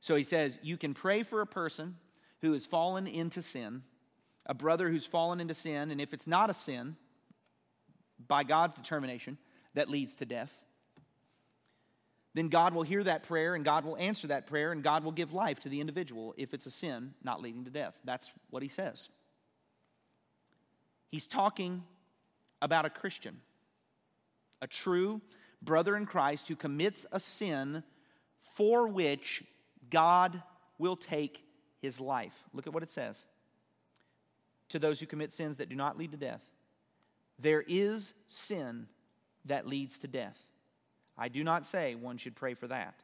So 0.01 0.15
he 0.15 0.23
says, 0.23 0.59
You 0.61 0.77
can 0.77 0.93
pray 0.93 1.23
for 1.23 1.41
a 1.41 1.47
person 1.47 1.95
who 2.41 2.53
has 2.53 2.65
fallen 2.65 3.07
into 3.07 3.41
sin, 3.41 3.83
a 4.45 4.53
brother 4.53 4.89
who's 4.89 5.05
fallen 5.05 5.39
into 5.39 5.53
sin, 5.53 5.91
and 5.91 5.99
if 5.99 6.13
it's 6.13 6.27
not 6.27 6.49
a 6.49 6.53
sin, 6.53 6.95
by 8.27 8.43
God's 8.43 8.75
determination, 8.75 9.37
that 9.75 9.89
leads 9.89 10.15
to 10.15 10.25
death, 10.25 10.51
then 12.33 12.49
God 12.49 12.73
will 12.73 12.83
hear 12.83 13.03
that 13.03 13.23
prayer 13.23 13.55
and 13.55 13.65
God 13.65 13.85
will 13.85 13.97
answer 13.97 14.27
that 14.27 14.45
prayer 14.45 14.71
and 14.71 14.83
God 14.83 15.03
will 15.03 15.11
give 15.11 15.33
life 15.33 15.59
to 15.61 15.69
the 15.69 15.81
individual 15.81 16.33
if 16.37 16.53
it's 16.53 16.65
a 16.65 16.71
sin 16.71 17.13
not 17.23 17.41
leading 17.41 17.65
to 17.65 17.71
death. 17.71 17.95
That's 18.03 18.31
what 18.49 18.61
he 18.61 18.69
says. 18.69 19.09
He's 21.09 21.25
talking 21.25 21.83
about 22.61 22.85
a 22.85 22.89
Christian, 22.89 23.41
a 24.61 24.67
true 24.67 25.21
brother 25.61 25.97
in 25.97 26.05
Christ 26.05 26.47
who 26.47 26.55
commits 26.55 27.05
a 27.11 27.19
sin 27.19 27.83
for 28.53 28.87
which 28.87 29.43
God 29.89 30.41
will 30.77 30.95
take 30.95 31.43
his 31.81 31.99
life. 31.99 32.33
Look 32.53 32.67
at 32.67 32.73
what 32.73 32.83
it 32.83 32.89
says. 32.89 33.25
To 34.69 34.79
those 34.79 34.99
who 34.99 35.05
commit 35.05 35.31
sins 35.31 35.57
that 35.57 35.69
do 35.69 35.75
not 35.75 35.97
lead 35.97 36.11
to 36.11 36.17
death, 36.17 36.43
there 37.39 37.63
is 37.67 38.13
sin 38.27 38.87
that 39.45 39.65
leads 39.65 39.97
to 39.99 40.07
death. 40.07 40.37
I 41.17 41.27
do 41.27 41.43
not 41.43 41.65
say 41.65 41.95
one 41.95 42.17
should 42.17 42.35
pray 42.35 42.53
for 42.53 42.67
that. 42.67 42.95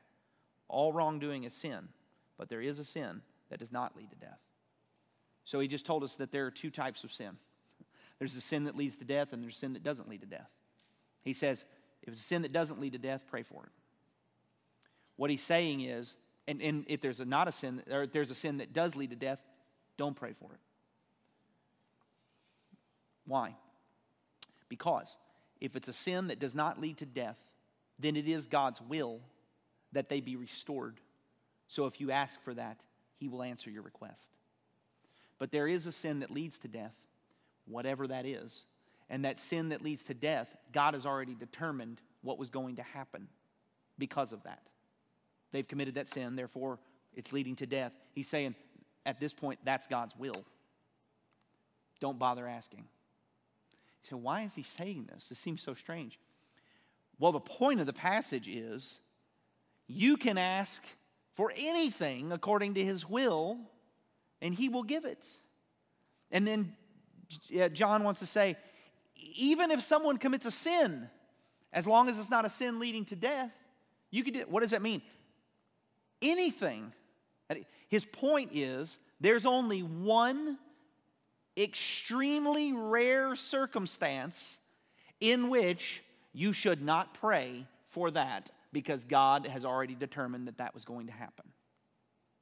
All 0.68 0.94
wrongdoing 0.94 1.44
is 1.44 1.54
sin, 1.54 1.90
but 2.38 2.50
there 2.50 2.62
is 2.62 2.80
a 2.80 2.84
sin 2.84 3.22
that 3.50 3.60
does 3.60 3.72
not 3.72 3.96
lead 3.96 4.10
to 4.12 4.16
death. 4.16 4.40
So 5.44 5.60
he 5.60 5.68
just 5.68 5.86
told 5.86 6.04
us 6.04 6.16
that 6.16 6.32
there 6.32 6.46
are 6.46 6.52
two 6.52 6.72
types 6.72 7.04
of 7.04 7.12
sin 7.12 7.38
there's 8.20 8.36
a 8.36 8.42
sin 8.42 8.66
that 8.66 8.76
leads 8.76 8.98
to 8.98 9.06
death, 9.06 9.34
and 9.34 9.44
there's 9.44 9.56
a 9.56 9.60
sin 9.60 9.74
that 9.74 9.84
doesn't 9.84 10.10
lead 10.10 10.22
to 10.22 10.28
death. 10.28 10.50
He 11.24 11.34
says, 11.34 11.66
if 12.04 12.10
it's 12.10 12.22
a 12.22 12.24
sin 12.24 12.44
that 12.44 12.54
doesn't 12.54 12.80
lead 12.80 12.94
to 12.94 13.00
death, 13.00 13.24
pray 13.28 13.44
for 13.44 13.64
it. 13.64 13.72
What 15.16 15.30
he's 15.30 15.44
saying 15.44 15.82
is, 15.82 16.18
and, 16.48 16.62
and 16.62 16.86
if 16.88 17.02
there's 17.02 17.20
a 17.20 17.26
not 17.26 17.48
a 17.48 17.52
sin, 17.52 17.82
or 17.92 18.04
if 18.04 18.12
there's 18.12 18.32
a 18.32 18.36
sin 18.36 18.58
that 18.58 18.74
does 18.74 18.96
lead 18.96 19.10
to 19.10 19.16
death, 19.16 19.40
don't 19.98 20.16
pray 20.16 20.34
for 20.40 20.54
it. 20.54 20.60
Why? 23.26 23.56
Because 24.70 25.18
if 25.60 25.76
it's 25.76 25.88
a 25.88 25.94
sin 25.94 26.28
that 26.28 26.40
does 26.40 26.54
not 26.54 26.80
lead 26.80 26.98
to 26.98 27.06
death, 27.06 27.38
then 27.98 28.16
it 28.16 28.28
is 28.28 28.48
God's 28.48 28.82
will 28.82 29.22
that 29.94 30.10
they 30.10 30.20
be 30.20 30.36
restored. 30.36 31.00
So 31.68 31.86
if 31.86 32.00
you 32.00 32.12
ask 32.12 32.42
for 32.44 32.54
that, 32.54 32.82
He 33.18 33.28
will 33.28 33.42
answer 33.42 33.70
your 33.70 33.82
request. 33.82 34.30
But 35.40 35.52
there 35.52 35.68
is 35.68 35.88
a 35.88 35.92
sin 35.92 36.20
that 36.20 36.32
leads 36.32 36.60
to 36.60 36.68
death, 36.68 36.94
whatever 37.66 38.08
that 38.08 38.26
is. 38.26 38.66
And 39.10 39.26
that 39.26 39.40
sin 39.40 39.70
that 39.70 39.84
leads 39.84 40.04
to 40.04 40.14
death, 40.14 40.56
God 40.72 40.94
has 40.94 41.06
already 41.06 41.36
determined 41.36 42.02
what 42.22 42.40
was 42.40 42.50
going 42.50 42.78
to 42.78 42.84
happen 42.84 43.28
because 43.98 44.34
of 44.34 44.44
that. 44.44 44.62
They've 45.56 45.66
committed 45.66 45.96
that 45.96 46.10
sin, 46.10 46.36
therefore 46.36 46.80
it's 47.16 47.32
leading 47.32 47.56
to 47.56 47.66
death. 47.66 47.94
He's 48.12 48.28
saying, 48.28 48.56
at 49.06 49.22
this 49.22 49.32
point, 49.32 49.58
that's 49.64 49.88
God's 49.88 50.14
will. 50.18 50.44
Don't 52.02 52.20
bother 52.20 52.46
asking. 52.46 52.84
So, 54.04 54.18
why 54.18 54.42
is 54.42 54.54
he 54.54 54.64
saying 54.64 55.08
this? 55.14 55.30
This 55.30 55.40
seems 55.40 55.62
so 55.62 55.74
strange. 55.74 56.20
Well, 57.20 57.32
the 57.32 57.40
point 57.40 57.80
of 57.80 57.86
the 57.86 57.94
passage 57.94 58.50
is 58.50 59.00
you 59.88 60.18
can 60.18 60.38
ask 60.38 60.84
for 61.36 61.54
anything 61.56 62.34
according 62.34 62.74
to 62.74 62.84
his 62.84 63.08
will, 63.08 63.58
and 64.42 64.54
he 64.54 64.68
will 64.68 64.84
give 64.84 65.06
it. 65.06 65.26
And 66.32 66.46
then 66.46 66.76
uh, 67.58 67.70
John 67.70 68.04
wants 68.04 68.20
to 68.20 68.26
say, 68.26 68.58
even 69.16 69.72
if 69.72 69.82
someone 69.82 70.18
commits 70.18 70.46
a 70.46 70.52
sin, 70.52 71.10
as 71.72 71.88
long 71.88 72.10
as 72.10 72.20
it's 72.20 72.30
not 72.30 72.44
a 72.44 72.50
sin 72.50 72.78
leading 72.78 73.06
to 73.06 73.16
death, 73.16 73.54
you 74.12 74.22
could 74.22 74.34
do 74.34 74.44
what 74.50 74.60
does 74.60 74.72
that 74.72 74.82
mean? 74.82 75.02
Anything. 76.32 76.92
His 77.90 78.06
point 78.06 78.52
is 78.54 79.00
there's 79.20 79.46
only 79.46 79.82
one 79.82 80.58
extremely 81.58 82.74
rare 82.74 83.36
circumstance 83.36 84.58
in 85.22 85.50
which 85.50 86.04
you 86.34 86.52
should 86.52 86.82
not 86.82 87.14
pray 87.14 87.66
for 87.90 88.12
that 88.12 88.52
because 88.74 89.06
God 89.06 89.48
has 89.48 89.64
already 89.64 89.96
determined 89.96 90.48
that 90.48 90.58
that 90.58 90.74
was 90.74 90.84
going 90.84 91.08
to 91.08 91.14
happen. 91.14 91.46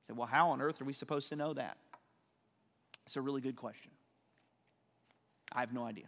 So, 0.07 0.15
well, 0.15 0.27
how 0.27 0.49
on 0.49 0.61
earth 0.61 0.81
are 0.81 0.85
we 0.85 0.93
supposed 0.93 1.29
to 1.29 1.35
know 1.35 1.53
that? 1.53 1.77
It's 3.05 3.15
a 3.17 3.21
really 3.21 3.41
good 3.41 3.55
question. 3.55 3.91
I 5.51 5.59
have 5.59 5.73
no 5.73 5.83
idea. 5.85 6.05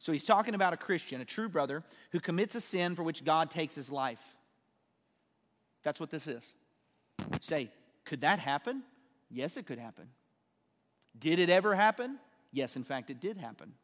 So 0.00 0.12
he's 0.12 0.24
talking 0.24 0.54
about 0.54 0.72
a 0.72 0.76
Christian, 0.76 1.20
a 1.20 1.24
true 1.24 1.48
brother, 1.48 1.84
who 2.12 2.18
commits 2.18 2.54
a 2.56 2.60
sin 2.60 2.96
for 2.96 3.02
which 3.02 3.24
God 3.24 3.50
takes 3.50 3.74
his 3.74 3.90
life. 3.90 4.18
That's 5.82 6.00
what 6.00 6.10
this 6.10 6.26
is. 6.26 6.52
Say, 7.40 7.70
could 8.04 8.20
that 8.22 8.38
happen? 8.38 8.82
Yes, 9.30 9.56
it 9.56 9.66
could 9.66 9.78
happen. 9.78 10.08
Did 11.18 11.38
it 11.38 11.50
ever 11.50 11.74
happen? 11.74 12.18
Yes, 12.52 12.76
in 12.76 12.84
fact, 12.84 13.10
it 13.10 13.20
did 13.20 13.36
happen. 13.36 13.74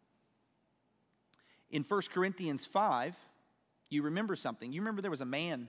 In 1.70 1.82
1 1.82 2.02
Corinthians 2.12 2.66
5, 2.66 3.14
you 3.90 4.02
remember 4.02 4.36
something. 4.36 4.72
You 4.72 4.80
remember 4.80 5.02
there 5.02 5.10
was 5.10 5.20
a 5.20 5.26
man 5.26 5.68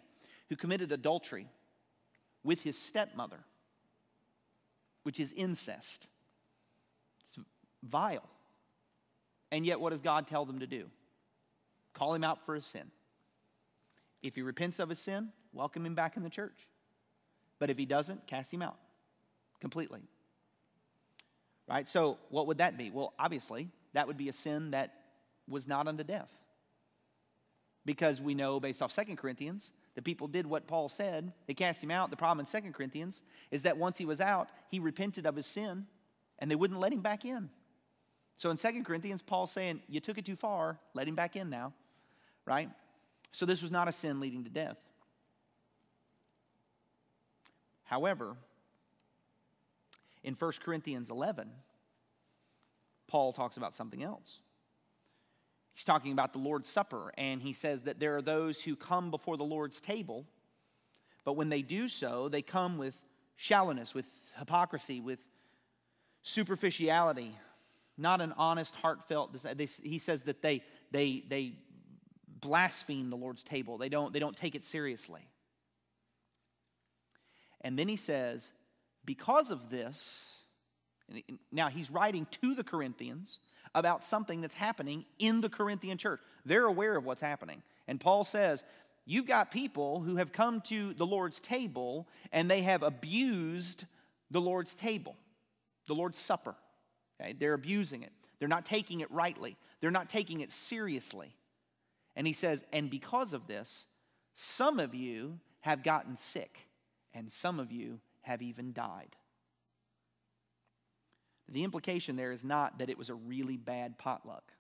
who 0.49 0.55
committed 0.55 0.91
adultery 0.91 1.47
with 2.43 2.61
his 2.61 2.77
stepmother, 2.77 3.39
which 5.03 5.19
is 5.19 5.33
incest. 5.33 6.07
It's 7.21 7.37
vile. 7.83 8.29
And 9.51 9.65
yet, 9.65 9.79
what 9.79 9.91
does 9.91 10.01
God 10.01 10.27
tell 10.27 10.45
them 10.45 10.59
to 10.59 10.67
do? 10.67 10.85
Call 11.93 12.13
him 12.13 12.23
out 12.23 12.45
for 12.45 12.55
his 12.55 12.65
sin. 12.65 12.91
If 14.21 14.35
he 14.35 14.41
repents 14.41 14.79
of 14.79 14.89
his 14.89 14.99
sin, 14.99 15.29
welcome 15.55 15.85
him 15.85 15.95
back 15.95 16.17
in 16.17 16.23
the 16.23 16.29
church. 16.29 16.67
But 17.57 17.69
if 17.69 17.77
he 17.77 17.85
doesn't, 17.85 18.27
cast 18.27 18.53
him 18.53 18.61
out 18.61 18.77
completely. 19.59 20.01
Right? 21.67 21.89
So, 21.89 22.19
what 22.29 22.45
would 22.47 22.59
that 22.59 22.77
be? 22.77 22.91
Well, 22.91 23.13
obviously, 23.17 23.69
that 23.93 24.05
would 24.05 24.17
be 24.17 24.29
a 24.29 24.33
sin 24.33 24.71
that 24.71 24.93
was 25.47 25.67
not 25.67 25.87
unto 25.87 26.03
death. 26.03 26.29
Because 27.85 28.21
we 28.21 28.35
know, 28.35 28.59
based 28.59 28.81
off 28.81 28.91
Second 28.91 29.17
Corinthians, 29.17 29.71
the 29.95 30.01
people 30.01 30.27
did 30.27 30.45
what 30.45 30.67
Paul 30.67 30.89
said. 30.89 31.31
They 31.47 31.53
cast 31.53 31.83
him 31.83 31.91
out. 31.91 32.09
The 32.09 32.17
problem 32.17 32.41
in 32.41 32.45
Second 32.45 32.73
Corinthians 32.73 33.21
is 33.51 33.63
that 33.63 33.77
once 33.77 33.97
he 33.97 34.05
was 34.05 34.19
out, 34.19 34.49
he 34.69 34.79
repented 34.79 35.25
of 35.25 35.35
his 35.35 35.45
sin 35.45 35.85
and 36.39 36.51
they 36.51 36.55
wouldn't 36.55 36.79
let 36.79 36.91
him 36.91 37.01
back 37.01 37.25
in. 37.25 37.49
So 38.37 38.49
in 38.49 38.57
Second 38.57 38.85
Corinthians, 38.85 39.21
Paul's 39.21 39.51
saying, 39.51 39.81
You 39.87 39.99
took 39.99 40.17
it 40.17 40.25
too 40.25 40.35
far, 40.35 40.79
let 40.93 41.07
him 41.07 41.15
back 41.15 41.35
in 41.35 41.49
now. 41.49 41.73
Right? 42.45 42.69
So 43.31 43.45
this 43.45 43.61
was 43.61 43.71
not 43.71 43.87
a 43.87 43.91
sin 43.91 44.19
leading 44.19 44.43
to 44.43 44.49
death. 44.49 44.77
However, 47.85 48.35
in 50.23 50.33
1 50.33 50.51
Corinthians 50.63 51.09
11, 51.09 51.49
Paul 53.07 53.31
talks 53.31 53.57
about 53.57 53.73
something 53.73 54.03
else. 54.03 54.39
He's 55.73 55.83
talking 55.83 56.11
about 56.11 56.33
the 56.33 56.39
Lord's 56.39 56.69
Supper, 56.69 57.13
and 57.17 57.41
he 57.41 57.53
says 57.53 57.81
that 57.81 57.99
there 57.99 58.15
are 58.15 58.21
those 58.21 58.61
who 58.61 58.75
come 58.75 59.11
before 59.11 59.37
the 59.37 59.43
Lord's 59.43 59.79
table, 59.81 60.25
But 61.25 61.33
when 61.33 61.49
they 61.49 61.63
do 61.63 61.89
so, 61.89 62.29
they 62.29 62.43
come 62.43 62.77
with 62.77 62.95
shallowness, 63.35 63.93
with 63.93 64.05
hypocrisy, 64.37 65.01
with 65.01 65.19
superficiality, 66.21 67.35
not 67.97 68.21
an 68.21 68.33
honest, 68.37 68.75
heartfelt. 68.75 69.35
He 69.83 69.97
says 69.97 70.21
that 70.23 70.41
they, 70.41 70.61
they, 70.91 71.23
they 71.27 71.53
blaspheme 72.39 73.09
the 73.09 73.17
Lord's 73.17 73.43
table. 73.43 73.77
They 73.77 73.89
don't, 73.89 74.13
they 74.13 74.19
don't 74.19 74.37
take 74.37 74.55
it 74.55 74.63
seriously. 74.63 75.27
And 77.65 77.79
then 77.79 77.87
he 77.87 77.95
says, 77.95 78.53
because 79.05 79.49
of 79.49 79.71
this, 79.71 80.35
now 81.51 81.67
he's 81.67 81.89
writing 81.89 82.27
to 82.41 82.53
the 82.53 82.63
Corinthians 82.63 83.39
about 83.73 84.03
something 84.03 84.39
that's 84.39 84.53
happening 84.53 85.03
in 85.17 85.41
the 85.41 85.49
Corinthian 85.49 85.97
church. 85.97 86.21
They're 86.45 86.65
aware 86.65 86.95
of 86.95 87.05
what's 87.05 87.23
happening. 87.23 87.63
And 87.87 87.99
Paul 87.99 88.23
says, 88.23 88.63
You've 89.07 89.27
got 89.27 89.51
people 89.51 89.99
who 89.99 90.15
have 90.15 90.31
come 90.31 90.61
to 90.61 90.93
the 90.93 91.05
Lord's 91.05 91.39
table 91.39 92.07
and 92.31 92.49
they 92.49 92.61
have 92.61 92.81
abused 92.81 93.85
the 94.31 94.41
Lord's 94.41 94.73
table, 94.73 95.15
the 95.87 95.93
Lord's 95.93 96.17
supper. 96.17 96.55
Okay? 97.19 97.33
They're 97.33 97.53
abusing 97.53 98.01
it. 98.01 98.11
They're 98.39 98.47
not 98.47 98.65
taking 98.65 99.01
it 99.01 99.11
rightly, 99.11 99.57
they're 99.81 99.91
not 99.91 100.09
taking 100.09 100.41
it 100.41 100.51
seriously. 100.51 101.35
And 102.15 102.27
he 102.27 102.33
says, 102.33 102.63
And 102.71 102.91
because 102.91 103.33
of 103.33 103.47
this, 103.47 103.87
some 104.35 104.79
of 104.79 104.93
you 104.93 105.39
have 105.61 105.83
gotten 105.83 106.15
sick, 106.15 106.59
and 107.15 107.31
some 107.31 107.59
of 107.59 107.71
you 107.71 107.99
have 108.21 108.41
even 108.41 108.73
died. 108.73 109.15
The 111.49 111.63
implication 111.63 112.15
there 112.15 112.31
is 112.31 112.43
not 112.43 112.79
that 112.79 112.89
it 112.89 112.97
was 112.97 113.09
a 113.09 113.15
really 113.15 113.55
bad 113.57 113.97
potluck. 113.97 114.51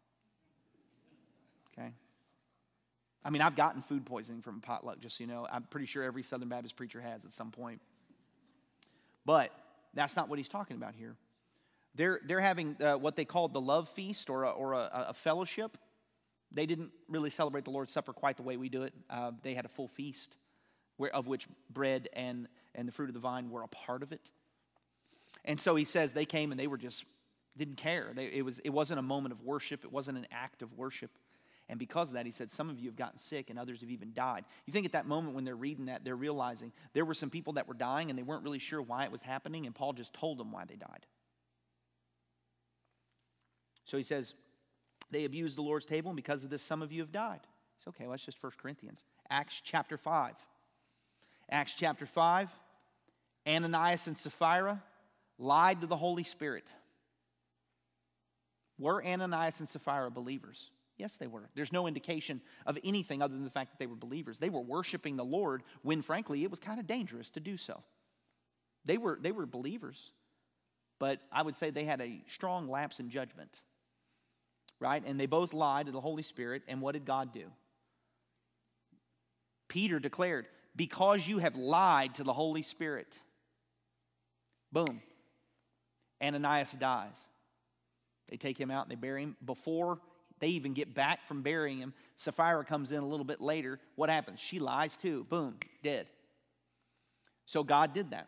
Okay? 1.77 1.91
I 3.23 3.29
mean, 3.31 3.41
I've 3.41 3.55
gotten 3.55 3.81
food 3.81 4.05
poisoning 4.05 4.41
from 4.41 4.57
a 4.57 4.61
potluck, 4.61 4.99
just 4.99 5.17
so 5.17 5.23
you 5.23 5.27
know. 5.27 5.47
I'm 5.51 5.63
pretty 5.63 5.87
sure 5.87 6.03
every 6.03 6.23
Southern 6.23 6.47
Baptist 6.47 6.75
preacher 6.75 7.01
has 7.01 7.25
at 7.25 7.31
some 7.31 7.51
point. 7.51 7.81
But 9.25 9.51
that's 9.93 10.15
not 10.15 10.29
what 10.29 10.37
he's 10.37 10.47
talking 10.47 10.77
about 10.77 10.93
here. 10.95 11.15
They're, 11.95 12.19
they're 12.25 12.41
having 12.41 12.77
uh, 12.81 12.97
what 12.97 13.15
they 13.15 13.25
called 13.25 13.53
the 13.53 13.61
love 13.61 13.89
feast 13.89 14.29
or, 14.29 14.43
a, 14.43 14.51
or 14.51 14.73
a, 14.73 15.07
a, 15.09 15.13
fellowship. 15.13 15.77
They 16.51 16.65
didn't 16.65 16.91
really 17.09 17.29
celebrate 17.29 17.63
the 17.63 17.71
Lord's 17.71 17.91
Supper 17.91 18.13
quite 18.13 18.37
the 18.37 18.43
way 18.43 18.57
we 18.57 18.69
do 18.69 18.83
it. 18.83 18.93
Uh, 19.09 19.31
they 19.41 19.53
had 19.53 19.65
a 19.65 19.69
full 19.69 19.87
feast, 19.87 20.35
where, 20.97 21.13
of 21.13 21.27
which 21.27 21.47
bread 21.69 22.09
and, 22.13 22.47
and 22.73 22.87
the 22.87 22.91
fruit 22.91 23.09
of 23.09 23.13
the 23.13 23.19
vine 23.19 23.49
were 23.49 23.63
a 23.63 23.67
part 23.67 24.03
of 24.03 24.11
it. 24.11 24.31
And 25.43 25.59
so 25.59 25.75
he 25.75 25.85
says 25.85 26.13
they 26.13 26.25
came 26.25 26.51
and 26.51 26.59
they 26.59 26.67
were 26.67 26.77
just, 26.77 27.05
didn't 27.57 27.77
care. 27.77 28.11
They, 28.15 28.25
it, 28.25 28.43
was, 28.43 28.59
it 28.59 28.69
wasn't 28.69 28.99
a 28.99 29.03
moment 29.03 29.33
of 29.33 29.43
worship, 29.43 29.83
it 29.83 29.91
wasn't 29.91 30.17
an 30.17 30.27
act 30.31 30.61
of 30.61 30.73
worship. 30.73 31.11
And 31.67 31.79
because 31.79 32.09
of 32.09 32.13
that, 32.13 32.27
he 32.27 32.31
said, 32.31 32.51
some 32.51 32.69
of 32.69 32.79
you 32.79 32.89
have 32.89 32.95
gotten 32.95 33.17
sick 33.17 33.49
and 33.49 33.57
others 33.57 33.81
have 33.81 33.89
even 33.89 34.13
died. 34.13 34.45
You 34.67 34.73
think 34.73 34.85
at 34.85 34.91
that 34.91 35.07
moment 35.07 35.33
when 35.33 35.45
they're 35.45 35.55
reading 35.55 35.85
that, 35.85 36.03
they're 36.03 36.15
realizing 36.15 36.71
there 36.93 37.05
were 37.05 37.15
some 37.15 37.31
people 37.31 37.53
that 37.53 37.67
were 37.67 37.73
dying 37.73 38.09
and 38.09 38.19
they 38.19 38.23
weren't 38.23 38.43
really 38.43 38.59
sure 38.59 38.81
why 38.81 39.03
it 39.03 39.11
was 39.11 39.23
happening, 39.23 39.65
and 39.65 39.73
Paul 39.73 39.93
just 39.93 40.13
told 40.13 40.37
them 40.37 40.51
why 40.51 40.65
they 40.65 40.75
died. 40.75 41.07
So 43.85 43.97
he 43.97 44.03
says, 44.03 44.35
they 45.11 45.25
abused 45.25 45.57
the 45.57 45.61
Lord's 45.61 45.85
table, 45.85 46.11
and 46.11 46.15
because 46.15 46.43
of 46.43 46.49
this, 46.49 46.61
some 46.61 46.81
of 46.81 46.91
you 46.91 47.01
have 47.01 47.11
died. 47.11 47.41
It's 47.77 47.87
okay, 47.87 48.03
well, 48.03 48.11
that's 48.11 48.25
just 48.25 48.41
1 48.41 48.53
Corinthians. 48.61 49.03
Acts 49.29 49.61
chapter 49.63 49.97
5. 49.97 50.35
Acts 51.49 51.73
chapter 51.73 52.05
5, 52.05 52.49
Ananias 53.47 54.07
and 54.07 54.17
Sapphira 54.17 54.81
lied 55.37 55.81
to 55.81 55.87
the 55.87 55.97
Holy 55.97 56.23
Spirit. 56.23 56.71
Were 58.79 59.03
Ananias 59.03 59.59
and 59.59 59.69
Sapphira 59.69 60.09
believers? 60.11 60.71
Yes, 60.97 61.17
they 61.17 61.27
were. 61.27 61.49
There's 61.55 61.73
no 61.73 61.87
indication 61.87 62.41
of 62.65 62.77
anything 62.83 63.21
other 63.21 63.33
than 63.33 63.43
the 63.43 63.49
fact 63.49 63.71
that 63.71 63.79
they 63.79 63.87
were 63.87 63.95
believers. 63.95 64.39
They 64.39 64.49
were 64.49 64.61
worshiping 64.61 65.17
the 65.17 65.25
Lord 65.25 65.63
when, 65.81 66.01
frankly, 66.01 66.43
it 66.43 66.51
was 66.51 66.59
kind 66.59 66.79
of 66.79 66.87
dangerous 66.87 67.29
to 67.31 67.39
do 67.39 67.57
so. 67.57 67.83
They 68.85 68.97
were, 68.97 69.17
they 69.19 69.31
were 69.31 69.45
believers, 69.45 70.11
but 70.99 71.19
I 71.31 71.41
would 71.41 71.55
say 71.55 71.69
they 71.69 71.83
had 71.83 72.01
a 72.01 72.21
strong 72.27 72.69
lapse 72.69 72.99
in 72.99 73.09
judgment, 73.09 73.59
right? 74.79 75.03
And 75.05 75.19
they 75.19 75.25
both 75.25 75.53
lied 75.53 75.87
to 75.87 75.91
the 75.91 76.01
Holy 76.01 76.23
Spirit, 76.23 76.63
and 76.67 76.81
what 76.81 76.93
did 76.93 77.05
God 77.05 77.33
do? 77.33 77.45
Peter 79.67 79.99
declared, 79.99 80.47
Because 80.75 81.27
you 81.27 81.39
have 81.39 81.55
lied 81.55 82.15
to 82.15 82.23
the 82.23 82.33
Holy 82.33 82.61
Spirit, 82.61 83.07
boom, 84.71 85.01
Ananias 86.21 86.71
dies. 86.71 87.17
They 88.29 88.37
take 88.37 88.59
him 88.59 88.71
out 88.71 88.83
and 88.83 88.91
they 88.91 88.95
bury 88.95 89.23
him. 89.23 89.37
Before 89.45 89.99
they 90.39 90.47
even 90.49 90.73
get 90.73 90.93
back 90.93 91.27
from 91.27 91.43
burying 91.43 91.77
him, 91.77 91.93
Sapphira 92.17 92.65
comes 92.65 92.91
in 92.91 92.99
a 92.99 93.07
little 93.07 93.25
bit 93.25 93.39
later. 93.39 93.79
What 93.95 94.09
happens? 94.09 94.39
She 94.39 94.59
lies 94.59 94.97
too. 94.97 95.25
Boom, 95.29 95.55
dead. 95.83 96.07
So 97.45 97.63
God 97.63 97.93
did 97.93 98.11
that. 98.11 98.27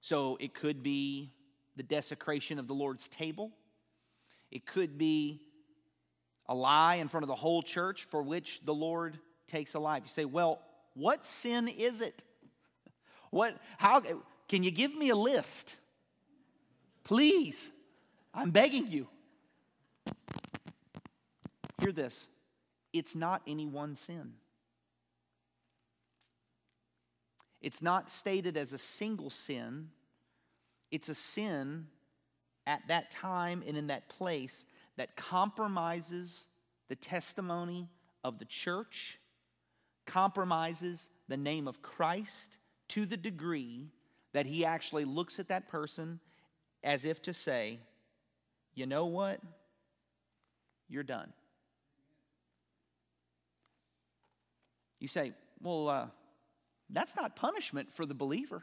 So 0.00 0.36
it 0.40 0.54
could 0.54 0.82
be 0.82 1.32
the 1.76 1.82
desecration 1.82 2.58
of 2.58 2.66
the 2.66 2.74
Lord's 2.74 3.08
table. 3.08 3.50
It 4.50 4.64
could 4.64 4.96
be 4.96 5.42
a 6.48 6.54
lie 6.54 6.96
in 6.96 7.08
front 7.08 7.24
of 7.24 7.28
the 7.28 7.34
whole 7.34 7.62
church 7.62 8.04
for 8.04 8.22
which 8.22 8.60
the 8.64 8.74
Lord 8.74 9.18
takes 9.46 9.74
a 9.74 9.78
life. 9.78 10.02
You 10.04 10.08
say, 10.08 10.24
well, 10.24 10.60
what 10.94 11.26
sin 11.26 11.68
is 11.68 12.00
it? 12.00 12.24
What, 13.30 13.56
how, 13.78 14.02
can 14.48 14.62
you 14.62 14.70
give 14.70 14.94
me 14.94 15.10
a 15.10 15.16
list? 15.16 15.76
Please. 17.04 17.70
I'm 18.32 18.50
begging 18.50 18.86
you. 18.88 19.08
Hear 21.80 21.92
this 21.92 22.28
it's 22.92 23.14
not 23.14 23.42
any 23.46 23.66
one 23.66 23.96
sin. 23.96 24.34
It's 27.60 27.82
not 27.82 28.10
stated 28.10 28.56
as 28.56 28.72
a 28.72 28.78
single 28.78 29.30
sin, 29.30 29.88
it's 30.90 31.08
a 31.08 31.14
sin 31.14 31.88
at 32.66 32.80
that 32.88 33.10
time 33.10 33.62
and 33.66 33.76
in 33.76 33.88
that 33.88 34.08
place 34.08 34.66
that 34.96 35.16
compromises 35.16 36.44
the 36.88 36.96
testimony 36.96 37.88
of 38.24 38.38
the 38.38 38.44
church, 38.44 39.18
compromises 40.06 41.10
the 41.28 41.36
name 41.36 41.68
of 41.68 41.82
Christ 41.82 42.58
to 42.88 43.06
the 43.06 43.16
degree 43.16 43.90
that 44.32 44.46
he 44.46 44.64
actually 44.64 45.04
looks 45.04 45.38
at 45.38 45.48
that 45.48 45.68
person 45.68 46.20
as 46.82 47.04
if 47.04 47.22
to 47.22 47.34
say, 47.34 47.80
you 48.74 48.86
know 48.86 49.06
what? 49.06 49.40
You're 50.88 51.02
done. 51.02 51.32
You 55.00 55.08
say, 55.08 55.32
well, 55.60 55.88
uh, 55.88 56.06
that's 56.90 57.16
not 57.16 57.36
punishment 57.36 57.92
for 57.92 58.06
the 58.06 58.14
believer. 58.14 58.62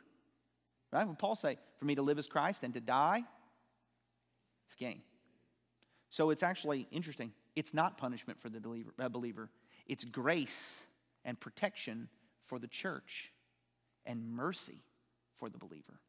Right? 0.92 1.06
When 1.06 1.16
Paul 1.16 1.36
say, 1.36 1.58
for 1.80 1.86
me 1.86 1.96
to 1.96 2.02
live 2.02 2.20
as 2.20 2.28
Christ 2.28 2.64
and 2.64 2.74
to 2.76 2.80
die, 2.80 3.24
it's 4.68 4.76
gain. 4.76 5.02
So 6.14 6.30
it's 6.30 6.44
actually 6.44 6.86
interesting. 6.92 7.32
It's 7.56 7.74
not 7.74 7.98
punishment 7.98 8.40
for 8.40 8.48
the 8.48 8.60
believer, 8.60 8.94
uh, 9.00 9.10
believer. 9.10 9.50
It's 9.88 10.04
grace 10.04 10.84
and 11.26 11.40
protection 11.40 12.08
for 12.46 12.60
the 12.60 12.68
church 12.68 13.32
and 14.06 14.30
mercy 14.32 14.78
for 15.40 15.50
the 15.50 15.58
believer. 15.58 16.00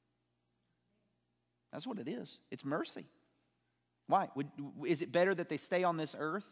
That's 1.73 1.87
what 1.87 1.99
it 1.99 2.07
is. 2.07 2.39
It's 2.51 2.67
mercy. 2.67 3.07
Why? 4.07 4.29
Would, 4.35 4.49
is 4.85 5.01
it 5.01 5.11
better 5.11 5.35
that 5.35 5.49
they 5.49 5.57
stay 5.57 5.85
on 5.85 5.97
this 5.97 6.15
earth 6.19 6.45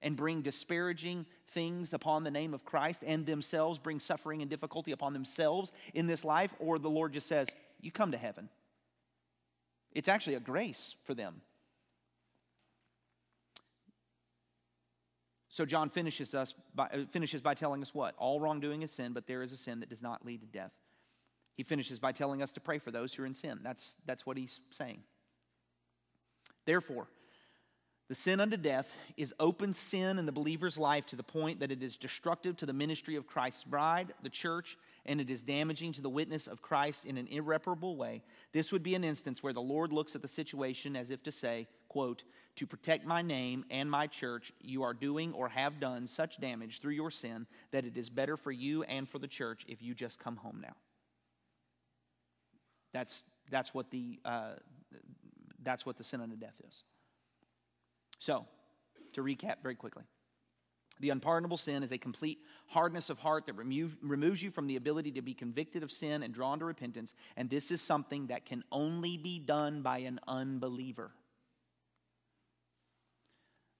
and 0.00 0.16
bring 0.16 0.42
disparaging 0.42 1.26
things 1.50 1.92
upon 1.92 2.24
the 2.24 2.32
name 2.32 2.52
of 2.52 2.64
Christ 2.64 3.04
and 3.06 3.24
themselves 3.24 3.78
bring 3.78 4.00
suffering 4.00 4.42
and 4.42 4.50
difficulty 4.50 4.90
upon 4.90 5.12
themselves 5.12 5.70
in 5.94 6.08
this 6.08 6.24
life? 6.24 6.52
Or 6.58 6.80
the 6.80 6.90
Lord 6.90 7.12
just 7.12 7.28
says, 7.28 7.48
You 7.80 7.92
come 7.92 8.10
to 8.10 8.18
heaven? 8.18 8.48
It's 9.92 10.08
actually 10.08 10.34
a 10.34 10.40
grace 10.40 10.96
for 11.04 11.14
them. 11.14 11.42
So 15.52 15.66
John 15.66 15.90
finishes 15.90 16.34
us 16.34 16.54
by, 16.74 16.86
uh, 16.86 17.04
finishes 17.10 17.42
by 17.42 17.52
telling 17.52 17.82
us 17.82 17.94
what? 17.94 18.14
All 18.16 18.40
wrongdoing 18.40 18.80
is 18.80 18.90
sin, 18.90 19.12
but 19.12 19.26
there 19.26 19.42
is 19.42 19.52
a 19.52 19.56
sin 19.58 19.80
that 19.80 19.90
does 19.90 20.02
not 20.02 20.24
lead 20.24 20.40
to 20.40 20.46
death. 20.46 20.72
He 21.54 21.62
finishes 21.62 21.98
by 21.98 22.12
telling 22.12 22.40
us 22.42 22.52
to 22.52 22.60
pray 22.60 22.78
for 22.78 22.90
those 22.90 23.12
who 23.12 23.22
are 23.22 23.26
in 23.26 23.34
sin. 23.34 23.60
That's, 23.62 23.96
that's 24.06 24.24
what 24.24 24.38
he's 24.38 24.60
saying. 24.70 25.02
Therefore, 26.64 27.06
the 28.08 28.14
sin 28.14 28.40
unto 28.40 28.56
death 28.56 28.90
is 29.18 29.34
open 29.38 29.74
sin 29.74 30.18
in 30.18 30.24
the 30.24 30.32
believer's 30.32 30.78
life 30.78 31.04
to 31.06 31.16
the 31.16 31.22
point 31.22 31.60
that 31.60 31.70
it 31.70 31.82
is 31.82 31.98
destructive 31.98 32.56
to 32.56 32.66
the 32.66 32.72
ministry 32.72 33.16
of 33.16 33.26
Christ's 33.26 33.64
bride, 33.64 34.14
the 34.22 34.30
church, 34.30 34.78
and 35.04 35.20
it 35.20 35.28
is 35.28 35.42
damaging 35.42 35.92
to 35.92 36.02
the 36.02 36.08
witness 36.08 36.46
of 36.46 36.62
Christ 36.62 37.04
in 37.04 37.18
an 37.18 37.26
irreparable 37.28 37.96
way. 37.96 38.22
This 38.52 38.72
would 38.72 38.82
be 38.82 38.94
an 38.94 39.04
instance 39.04 39.42
where 39.42 39.52
the 39.52 39.60
Lord 39.60 39.92
looks 39.92 40.14
at 40.14 40.22
the 40.22 40.28
situation 40.28 40.96
as 40.96 41.10
if 41.10 41.22
to 41.24 41.32
say, 41.32 41.68
quote, 41.92 42.24
To 42.56 42.66
protect 42.66 43.06
my 43.06 43.22
name 43.22 43.64
and 43.70 43.90
my 43.90 44.06
church, 44.06 44.52
you 44.60 44.82
are 44.82 44.94
doing 44.94 45.32
or 45.34 45.48
have 45.48 45.78
done 45.78 46.06
such 46.06 46.40
damage 46.40 46.80
through 46.80 46.94
your 46.94 47.10
sin 47.10 47.46
that 47.70 47.84
it 47.84 47.96
is 47.96 48.08
better 48.08 48.36
for 48.36 48.50
you 48.50 48.82
and 48.84 49.08
for 49.08 49.18
the 49.18 49.28
church 49.28 49.64
if 49.68 49.82
you 49.82 49.94
just 49.94 50.18
come 50.18 50.36
home 50.36 50.60
now. 50.62 50.74
That's, 52.92 53.22
that's, 53.50 53.74
what 53.74 53.90
the, 53.90 54.18
uh, 54.24 54.54
that's 55.62 55.86
what 55.86 55.96
the 55.96 56.04
sin 56.04 56.20
unto 56.20 56.36
death 56.36 56.60
is. 56.66 56.82
So, 58.18 58.46
to 59.14 59.22
recap 59.22 59.56
very 59.62 59.74
quickly 59.74 60.04
The 61.00 61.10
unpardonable 61.10 61.56
sin 61.56 61.82
is 61.82 61.92
a 61.92 61.98
complete 61.98 62.38
hardness 62.68 63.10
of 63.10 63.18
heart 63.18 63.46
that 63.46 63.54
remo- 63.54 63.90
removes 64.02 64.42
you 64.42 64.50
from 64.50 64.66
the 64.66 64.76
ability 64.76 65.12
to 65.12 65.22
be 65.22 65.34
convicted 65.34 65.82
of 65.82 65.90
sin 65.90 66.22
and 66.22 66.32
drawn 66.32 66.58
to 66.60 66.64
repentance. 66.64 67.14
And 67.36 67.50
this 67.50 67.70
is 67.70 67.82
something 67.82 68.28
that 68.28 68.46
can 68.46 68.62
only 68.70 69.16
be 69.16 69.38
done 69.38 69.82
by 69.82 69.98
an 69.98 70.20
unbeliever. 70.26 71.10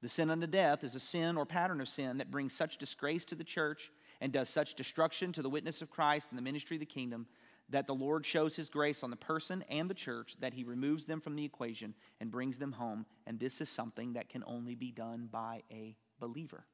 The 0.02 0.08
sin 0.08 0.30
unto 0.30 0.48
death 0.48 0.82
is 0.82 0.96
a 0.96 1.00
sin 1.00 1.36
or 1.36 1.46
pattern 1.46 1.80
of 1.80 1.88
sin 1.88 2.18
that 2.18 2.30
brings 2.30 2.54
such 2.54 2.76
disgrace 2.76 3.24
to 3.26 3.36
the 3.36 3.44
church 3.44 3.92
and 4.20 4.32
does 4.32 4.48
such 4.48 4.74
destruction 4.74 5.32
to 5.32 5.42
the 5.42 5.48
witness 5.48 5.80
of 5.80 5.90
Christ 5.90 6.28
and 6.30 6.38
the 6.38 6.42
ministry 6.42 6.76
of 6.76 6.80
the 6.80 6.86
kingdom 6.86 7.26
that 7.70 7.86
the 7.86 7.94
Lord 7.94 8.26
shows 8.26 8.56
his 8.56 8.68
grace 8.68 9.02
on 9.02 9.10
the 9.10 9.16
person 9.16 9.64
and 9.70 9.88
the 9.88 9.94
church, 9.94 10.36
that 10.40 10.54
he 10.54 10.64
removes 10.64 11.06
them 11.06 11.20
from 11.20 11.36
the 11.36 11.44
equation 11.44 11.94
and 12.20 12.30
brings 12.30 12.58
them 12.58 12.72
home. 12.72 13.06
And 13.26 13.40
this 13.40 13.60
is 13.60 13.70
something 13.70 14.12
that 14.12 14.28
can 14.28 14.44
only 14.46 14.74
be 14.74 14.90
done 14.90 15.28
by 15.30 15.62
a 15.70 15.96
believer. 16.20 16.64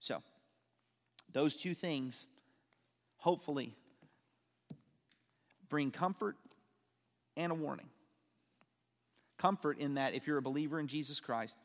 So, 0.00 0.22
those 1.32 1.54
two 1.54 1.74
things 1.74 2.26
hopefully 3.16 3.74
bring 5.68 5.90
comfort 5.90 6.36
and 7.36 7.52
a 7.52 7.54
warning. 7.54 7.88
Comfort 9.40 9.78
in 9.78 9.94
that 9.94 10.12
if 10.12 10.26
you're 10.26 10.36
a 10.36 10.42
believer 10.42 10.78
in 10.78 10.86
Jesus 10.86 11.18
Christ, 11.18 11.56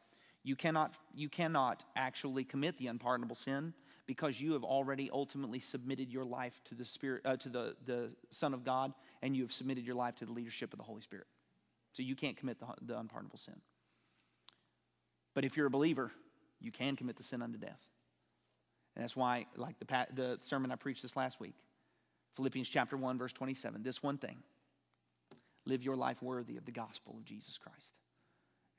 you 0.44 0.56
cannot, 0.56 0.94
you 1.14 1.28
cannot 1.28 1.84
actually 1.98 2.46
commit 2.46 2.78
the 2.78 2.88
unpardonable 2.88 3.36
sin 3.36 3.74
because 4.08 4.40
you 4.40 4.54
have 4.54 4.64
already 4.64 5.10
ultimately 5.12 5.60
submitted 5.60 6.10
your 6.10 6.24
life 6.24 6.54
to 6.70 6.76
the 6.76 6.86
Spirit, 6.86 7.24
uh, 7.26 7.36
to 7.36 7.50
the, 7.50 7.76
the 7.86 8.12
Son 8.30 8.54
of 8.54 8.64
God, 8.64 8.94
and 9.22 9.36
you 9.36 9.44
have 9.44 9.52
submitted 9.52 9.86
your 9.86 9.96
life 9.96 10.16
to 10.16 10.26
the 10.26 10.32
leadership 10.32 10.72
of 10.72 10.80
the 10.80 10.86
Holy 10.86 11.02
Spirit. 11.02 11.28
So 11.92 12.02
you 12.02 12.16
can't 12.16 12.38
commit 12.38 12.60
the, 12.60 12.68
the 12.82 12.98
unpardonable 12.98 13.40
sin. 13.40 13.56
But 15.34 15.44
if 15.44 15.58
you're 15.58 15.68
a 15.68 15.72
believer, 15.72 16.14
you 16.62 16.72
can 16.72 16.96
commit 16.96 17.18
the 17.18 17.24
sin 17.24 17.42
unto 17.42 17.58
death. 17.58 17.82
And 18.96 19.04
that's 19.04 19.18
why, 19.18 19.48
like 19.58 19.76
the, 19.80 20.08
the 20.14 20.40
sermon 20.44 20.72
I 20.72 20.76
preached 20.76 21.02
this 21.02 21.18
last 21.18 21.42
week, 21.42 21.56
Philippians 22.38 22.70
chapter 22.70 22.96
1, 22.96 23.18
verse 23.18 23.34
27, 23.34 23.84
this 23.84 24.02
one 24.02 24.18
thing 24.18 24.38
live 25.66 25.84
your 25.84 25.96
life 25.96 26.22
worthy 26.22 26.58
of 26.58 26.66
the 26.66 26.72
gospel 26.72 27.16
of 27.18 27.26
Jesus 27.26 27.58
Christ. 27.58 27.94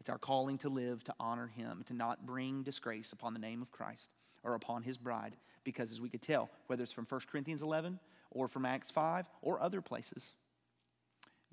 It's 0.01 0.09
our 0.09 0.18
calling 0.18 0.59
to 0.59 0.68
live, 0.68 1.03
to 1.05 1.14
honor 1.18 1.49
him, 1.49 1.84
to 1.89 1.95
not 1.95 2.26
bring 2.26 2.62
disgrace 2.62 3.12
upon 3.12 3.32
the 3.32 3.41
name 3.41 3.62
of 3.62 3.70
Christ 3.72 4.09
or 4.43 4.55
upon 4.55 4.82
his 4.82 4.99
bride. 4.99 5.37
Because 5.64 5.91
as 5.91 6.01
we 6.01 6.09
could 6.09 6.22
tell, 6.22 6.49
whether 6.68 6.82
it's 6.82 6.93
from 6.93 7.07
1 7.09 7.22
Corinthians 7.30 7.62
11 7.62 7.99
or 8.30 8.47
from 8.47 8.64
Acts 8.64 8.91
5 8.91 9.26
or 9.43 9.61
other 9.61 9.80
places, 9.80 10.34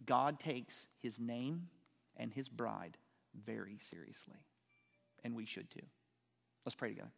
God 0.05 0.39
takes 0.39 0.87
his 1.01 1.19
name 1.19 1.69
and 2.17 2.31
his 2.31 2.49
bride 2.49 2.97
very 3.45 3.77
seriously. 3.79 4.37
And 5.23 5.35
we 5.35 5.45
should 5.45 5.69
too. 5.71 5.85
Let's 6.65 6.75
pray 6.75 6.89
together. 6.89 7.11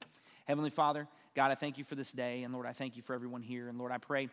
Heavenly 0.45 0.69
Father, 0.69 1.07
God, 1.35 1.51
I 1.51 1.55
thank 1.55 1.77
you 1.77 1.83
for 1.83 1.95
this 1.95 2.11
day. 2.11 2.43
And 2.43 2.53
Lord, 2.53 2.65
I 2.65 2.73
thank 2.73 2.95
you 2.95 3.01
for 3.01 3.13
everyone 3.13 3.41
here. 3.41 3.67
And 3.67 3.77
Lord, 3.77 3.91
I 3.91 3.97
pray. 3.97 4.29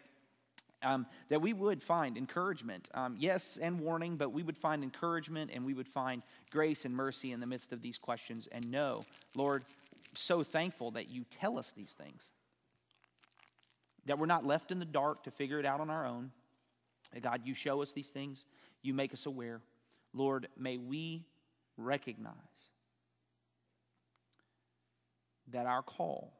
Um, 0.84 1.06
that 1.28 1.40
we 1.40 1.52
would 1.52 1.82
find 1.82 2.16
encouragement. 2.16 2.88
Um, 2.92 3.16
yes, 3.18 3.56
and 3.60 3.78
warning, 3.78 4.16
but 4.16 4.32
we 4.32 4.42
would 4.42 4.56
find 4.56 4.82
encouragement 4.82 5.52
and 5.54 5.64
we 5.64 5.74
would 5.74 5.86
find 5.86 6.22
grace 6.50 6.84
and 6.84 6.92
mercy 6.94 7.30
in 7.30 7.38
the 7.38 7.46
midst 7.46 7.72
of 7.72 7.82
these 7.82 7.98
questions. 7.98 8.48
And 8.50 8.68
know, 8.70 9.04
Lord, 9.36 9.64
so 10.14 10.42
thankful 10.42 10.90
that 10.92 11.08
you 11.08 11.24
tell 11.30 11.58
us 11.58 11.72
these 11.72 11.92
things, 11.92 12.30
that 14.06 14.18
we're 14.18 14.26
not 14.26 14.44
left 14.44 14.70
in 14.70 14.78
the 14.78 14.84
dark 14.84 15.22
to 15.24 15.30
figure 15.30 15.60
it 15.60 15.66
out 15.66 15.80
on 15.80 15.88
our 15.88 16.04
own. 16.04 16.32
God, 17.20 17.42
you 17.44 17.54
show 17.54 17.82
us 17.82 17.92
these 17.92 18.08
things, 18.08 18.46
you 18.82 18.94
make 18.94 19.12
us 19.12 19.26
aware. 19.26 19.60
Lord, 20.14 20.48
may 20.58 20.78
we 20.78 21.24
recognize 21.76 22.34
that 25.52 25.66
our 25.66 25.82
call 25.82 26.32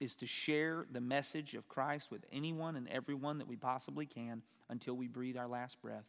is 0.00 0.14
to 0.16 0.26
share 0.26 0.86
the 0.90 1.00
message 1.00 1.54
of 1.54 1.68
Christ 1.68 2.10
with 2.10 2.24
anyone 2.32 2.76
and 2.76 2.88
everyone 2.88 3.38
that 3.38 3.48
we 3.48 3.56
possibly 3.56 4.06
can 4.06 4.42
until 4.68 4.94
we 4.94 5.08
breathe 5.08 5.36
our 5.36 5.48
last 5.48 5.80
breath. 5.80 6.06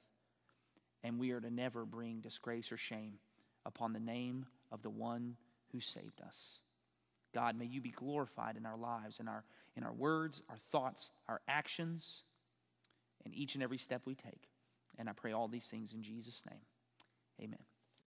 And 1.04 1.20
we 1.20 1.32
are 1.32 1.40
to 1.40 1.50
never 1.50 1.86
bring 1.86 2.20
disgrace 2.20 2.72
or 2.72 2.78
shame 2.78 3.14
upon 3.66 3.94
the 3.94 4.00
name 4.00 4.46
of 4.72 4.82
the 4.82 4.90
one 4.90 5.36
who 5.72 5.80
saved 5.80 6.22
us. 6.26 6.60
God, 7.34 7.58
may 7.58 7.66
you 7.66 7.82
be 7.82 7.92
glorified 7.92 8.58
in 8.58 8.66
our 8.66 8.78
lives, 8.78 9.20
in 9.20 9.28
our, 9.28 9.44
in 9.76 9.84
our 9.84 9.94
words, 9.94 10.42
our 10.50 10.58
thoughts, 10.72 11.12
our 11.28 11.42
actions, 11.48 12.24
and 13.24 13.34
each 13.34 13.56
and 13.56 13.64
every 13.64 13.78
step 13.78 14.02
we 14.06 14.16
take. 14.16 14.50
And 14.98 15.08
I 15.08 15.14
pray 15.14 15.34
all 15.34 15.48
these 15.48 15.68
things 15.68 15.94
in 15.94 16.02
Jesus' 16.02 16.42
name. 16.50 16.62
Amen. 17.42 17.60